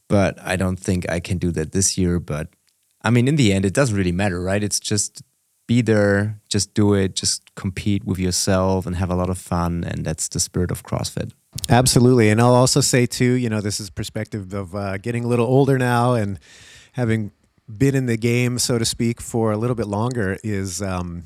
But 0.09 0.39
I 0.43 0.57
don't 0.57 0.79
think 0.79 1.09
I 1.11 1.21
can 1.21 1.39
do 1.39 1.51
that 1.53 1.73
this 1.73 1.99
year. 1.99 2.19
But 2.19 2.49
I 3.03 3.11
mean, 3.11 3.29
in 3.29 3.37
the 3.37 3.53
end, 3.53 3.65
it 3.65 3.75
doesn't 3.75 3.97
really 3.97 4.13
matter, 4.13 4.41
right? 4.41 4.63
It's 4.63 4.81
just 4.81 5.23
be 5.71 5.83
there, 5.83 6.41
just 6.49 6.75
do 6.75 6.95
it, 6.95 7.15
just 7.15 7.55
compete 7.55 8.03
with 8.05 8.19
yourself 8.19 8.87
and 8.87 8.97
have 8.97 9.09
a 9.09 9.15
lot 9.15 9.31
of 9.31 9.39
fun. 9.39 9.85
And 9.85 10.05
that's 10.05 10.27
the 10.27 10.41
spirit 10.41 10.73
of 10.73 10.83
CrossFit. 10.83 11.31
Absolutely. 11.69 12.29
And 12.29 12.41
I'll 12.41 12.57
also 12.65 12.81
say, 12.81 13.07
too, 13.07 13.35
you 13.35 13.49
know, 13.49 13.61
this 13.61 13.79
is 13.79 13.89
perspective 13.89 14.53
of 14.53 14.75
uh, 14.75 14.99
getting 14.99 15.25
a 15.25 15.29
little 15.29 15.47
older 15.47 15.79
now 15.79 16.15
and 16.15 16.41
having 16.95 17.31
been 17.69 17.95
in 17.95 18.07
the 18.07 18.17
game, 18.17 18.59
so 18.59 18.79
to 18.79 18.85
speak, 18.85 19.21
for 19.21 19.53
a 19.53 19.57
little 19.57 19.77
bit 19.77 19.87
longer 19.87 20.39
is, 20.43 20.83
um, 20.83 21.23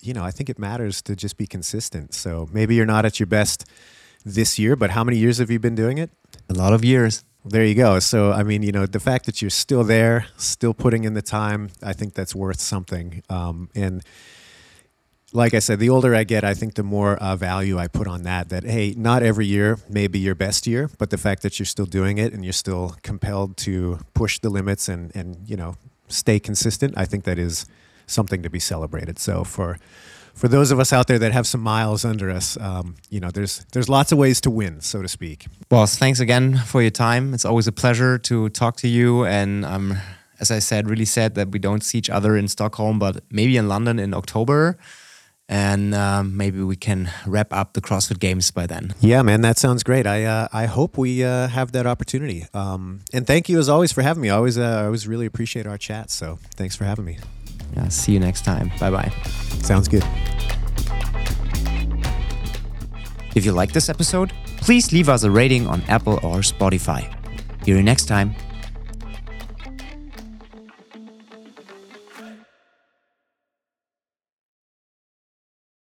you 0.00 0.14
know, 0.14 0.22
I 0.22 0.30
think 0.30 0.48
it 0.48 0.60
matters 0.60 1.02
to 1.02 1.16
just 1.16 1.36
be 1.36 1.48
consistent. 1.48 2.14
So 2.14 2.48
maybe 2.52 2.76
you're 2.76 2.86
not 2.86 3.04
at 3.04 3.18
your 3.18 3.26
best 3.26 3.64
this 4.24 4.60
year, 4.60 4.76
but 4.76 4.90
how 4.90 5.02
many 5.02 5.18
years 5.18 5.38
have 5.38 5.50
you 5.50 5.58
been 5.58 5.74
doing 5.74 5.98
it? 5.98 6.10
A 6.48 6.54
lot 6.54 6.72
of 6.72 6.84
years. 6.84 7.24
There 7.50 7.64
you 7.64 7.74
go. 7.74 7.98
So, 7.98 8.30
I 8.30 8.42
mean, 8.42 8.62
you 8.62 8.72
know, 8.72 8.84
the 8.84 9.00
fact 9.00 9.24
that 9.24 9.40
you're 9.40 9.48
still 9.48 9.82
there, 9.82 10.26
still 10.36 10.74
putting 10.74 11.04
in 11.04 11.14
the 11.14 11.22
time, 11.22 11.70
I 11.82 11.94
think 11.94 12.12
that's 12.12 12.34
worth 12.34 12.60
something. 12.60 13.22
Um, 13.30 13.70
and 13.74 14.04
like 15.32 15.54
I 15.54 15.58
said, 15.58 15.78
the 15.78 15.88
older 15.88 16.14
I 16.14 16.24
get, 16.24 16.44
I 16.44 16.52
think 16.52 16.74
the 16.74 16.82
more 16.82 17.16
uh, 17.16 17.36
value 17.36 17.78
I 17.78 17.88
put 17.88 18.06
on 18.06 18.24
that. 18.24 18.50
That, 18.50 18.64
hey, 18.64 18.92
not 18.98 19.22
every 19.22 19.46
year 19.46 19.78
may 19.88 20.08
be 20.08 20.18
your 20.18 20.34
best 20.34 20.66
year, 20.66 20.90
but 20.98 21.08
the 21.08 21.16
fact 21.16 21.40
that 21.40 21.58
you're 21.58 21.64
still 21.64 21.86
doing 21.86 22.18
it 22.18 22.34
and 22.34 22.44
you're 22.44 22.52
still 22.52 22.96
compelled 23.02 23.56
to 23.58 23.98
push 24.12 24.38
the 24.40 24.50
limits 24.50 24.86
and, 24.86 25.14
and 25.16 25.48
you 25.48 25.56
know, 25.56 25.76
stay 26.08 26.38
consistent, 26.38 26.92
I 26.98 27.06
think 27.06 27.24
that 27.24 27.38
is 27.38 27.64
something 28.06 28.42
to 28.42 28.50
be 28.50 28.60
celebrated. 28.60 29.18
So, 29.18 29.42
for 29.42 29.78
for 30.38 30.48
those 30.48 30.70
of 30.70 30.78
us 30.78 30.92
out 30.92 31.08
there 31.08 31.18
that 31.18 31.32
have 31.32 31.46
some 31.46 31.60
miles 31.60 32.04
under 32.04 32.30
us, 32.30 32.56
um, 32.60 32.94
you 33.10 33.18
know, 33.20 33.30
there's 33.30 33.64
there's 33.72 33.88
lots 33.88 34.12
of 34.12 34.18
ways 34.18 34.40
to 34.42 34.50
win, 34.50 34.80
so 34.80 35.02
to 35.02 35.08
speak. 35.08 35.46
Boz, 35.68 35.96
thanks 35.98 36.20
again 36.20 36.56
for 36.58 36.80
your 36.80 36.92
time. 36.92 37.34
It's 37.34 37.44
always 37.44 37.66
a 37.66 37.72
pleasure 37.72 38.18
to 38.18 38.48
talk 38.50 38.76
to 38.76 38.88
you, 38.88 39.24
and 39.24 39.66
I'm, 39.66 39.96
as 40.38 40.50
I 40.50 40.60
said, 40.60 40.88
really 40.88 41.04
sad 41.04 41.34
that 41.34 41.50
we 41.50 41.58
don't 41.58 41.82
see 41.82 41.98
each 41.98 42.08
other 42.08 42.36
in 42.36 42.46
Stockholm, 42.48 42.98
but 42.98 43.24
maybe 43.30 43.56
in 43.56 43.68
London 43.68 43.98
in 43.98 44.14
October. 44.14 44.78
And 45.50 45.94
um, 45.94 46.36
maybe 46.36 46.62
we 46.62 46.76
can 46.76 47.10
wrap 47.26 47.54
up 47.54 47.72
the 47.72 47.80
CrossFit 47.80 48.18
Games 48.18 48.50
by 48.50 48.66
then. 48.66 48.92
Yeah, 49.00 49.22
man, 49.22 49.40
that 49.40 49.56
sounds 49.56 49.82
great. 49.82 50.06
I 50.06 50.24
uh, 50.24 50.48
I 50.52 50.66
hope 50.66 50.98
we 50.98 51.24
uh, 51.24 51.48
have 51.48 51.72
that 51.72 51.86
opportunity. 51.86 52.46
Um, 52.52 53.00
and 53.14 53.26
thank 53.26 53.48
you 53.48 53.58
as 53.58 53.68
always 53.70 53.90
for 53.90 54.02
having 54.02 54.22
me. 54.22 54.28
I 54.28 54.36
always 54.36 54.58
uh, 54.58 54.82
I 54.82 54.84
always 54.84 55.08
really 55.08 55.26
appreciate 55.26 55.66
our 55.66 55.78
chat. 55.78 56.10
So 56.10 56.38
thanks 56.54 56.76
for 56.76 56.84
having 56.84 57.06
me. 57.06 57.18
Yeah, 57.76 57.88
see 57.88 58.12
you 58.12 58.20
next 58.20 58.44
time. 58.44 58.70
Bye 58.80 58.90
bye. 58.90 59.12
Sounds 59.62 59.88
good. 59.88 60.04
If 63.34 63.44
you 63.44 63.52
like 63.52 63.72
this 63.72 63.88
episode, 63.88 64.32
please 64.56 64.92
leave 64.92 65.08
us 65.08 65.22
a 65.22 65.30
rating 65.30 65.66
on 65.66 65.82
Apple 65.82 66.14
or 66.22 66.40
Spotify. 66.40 67.14
Hear 67.64 67.76
you 67.76 67.82
next 67.82 68.06
time. 68.06 68.34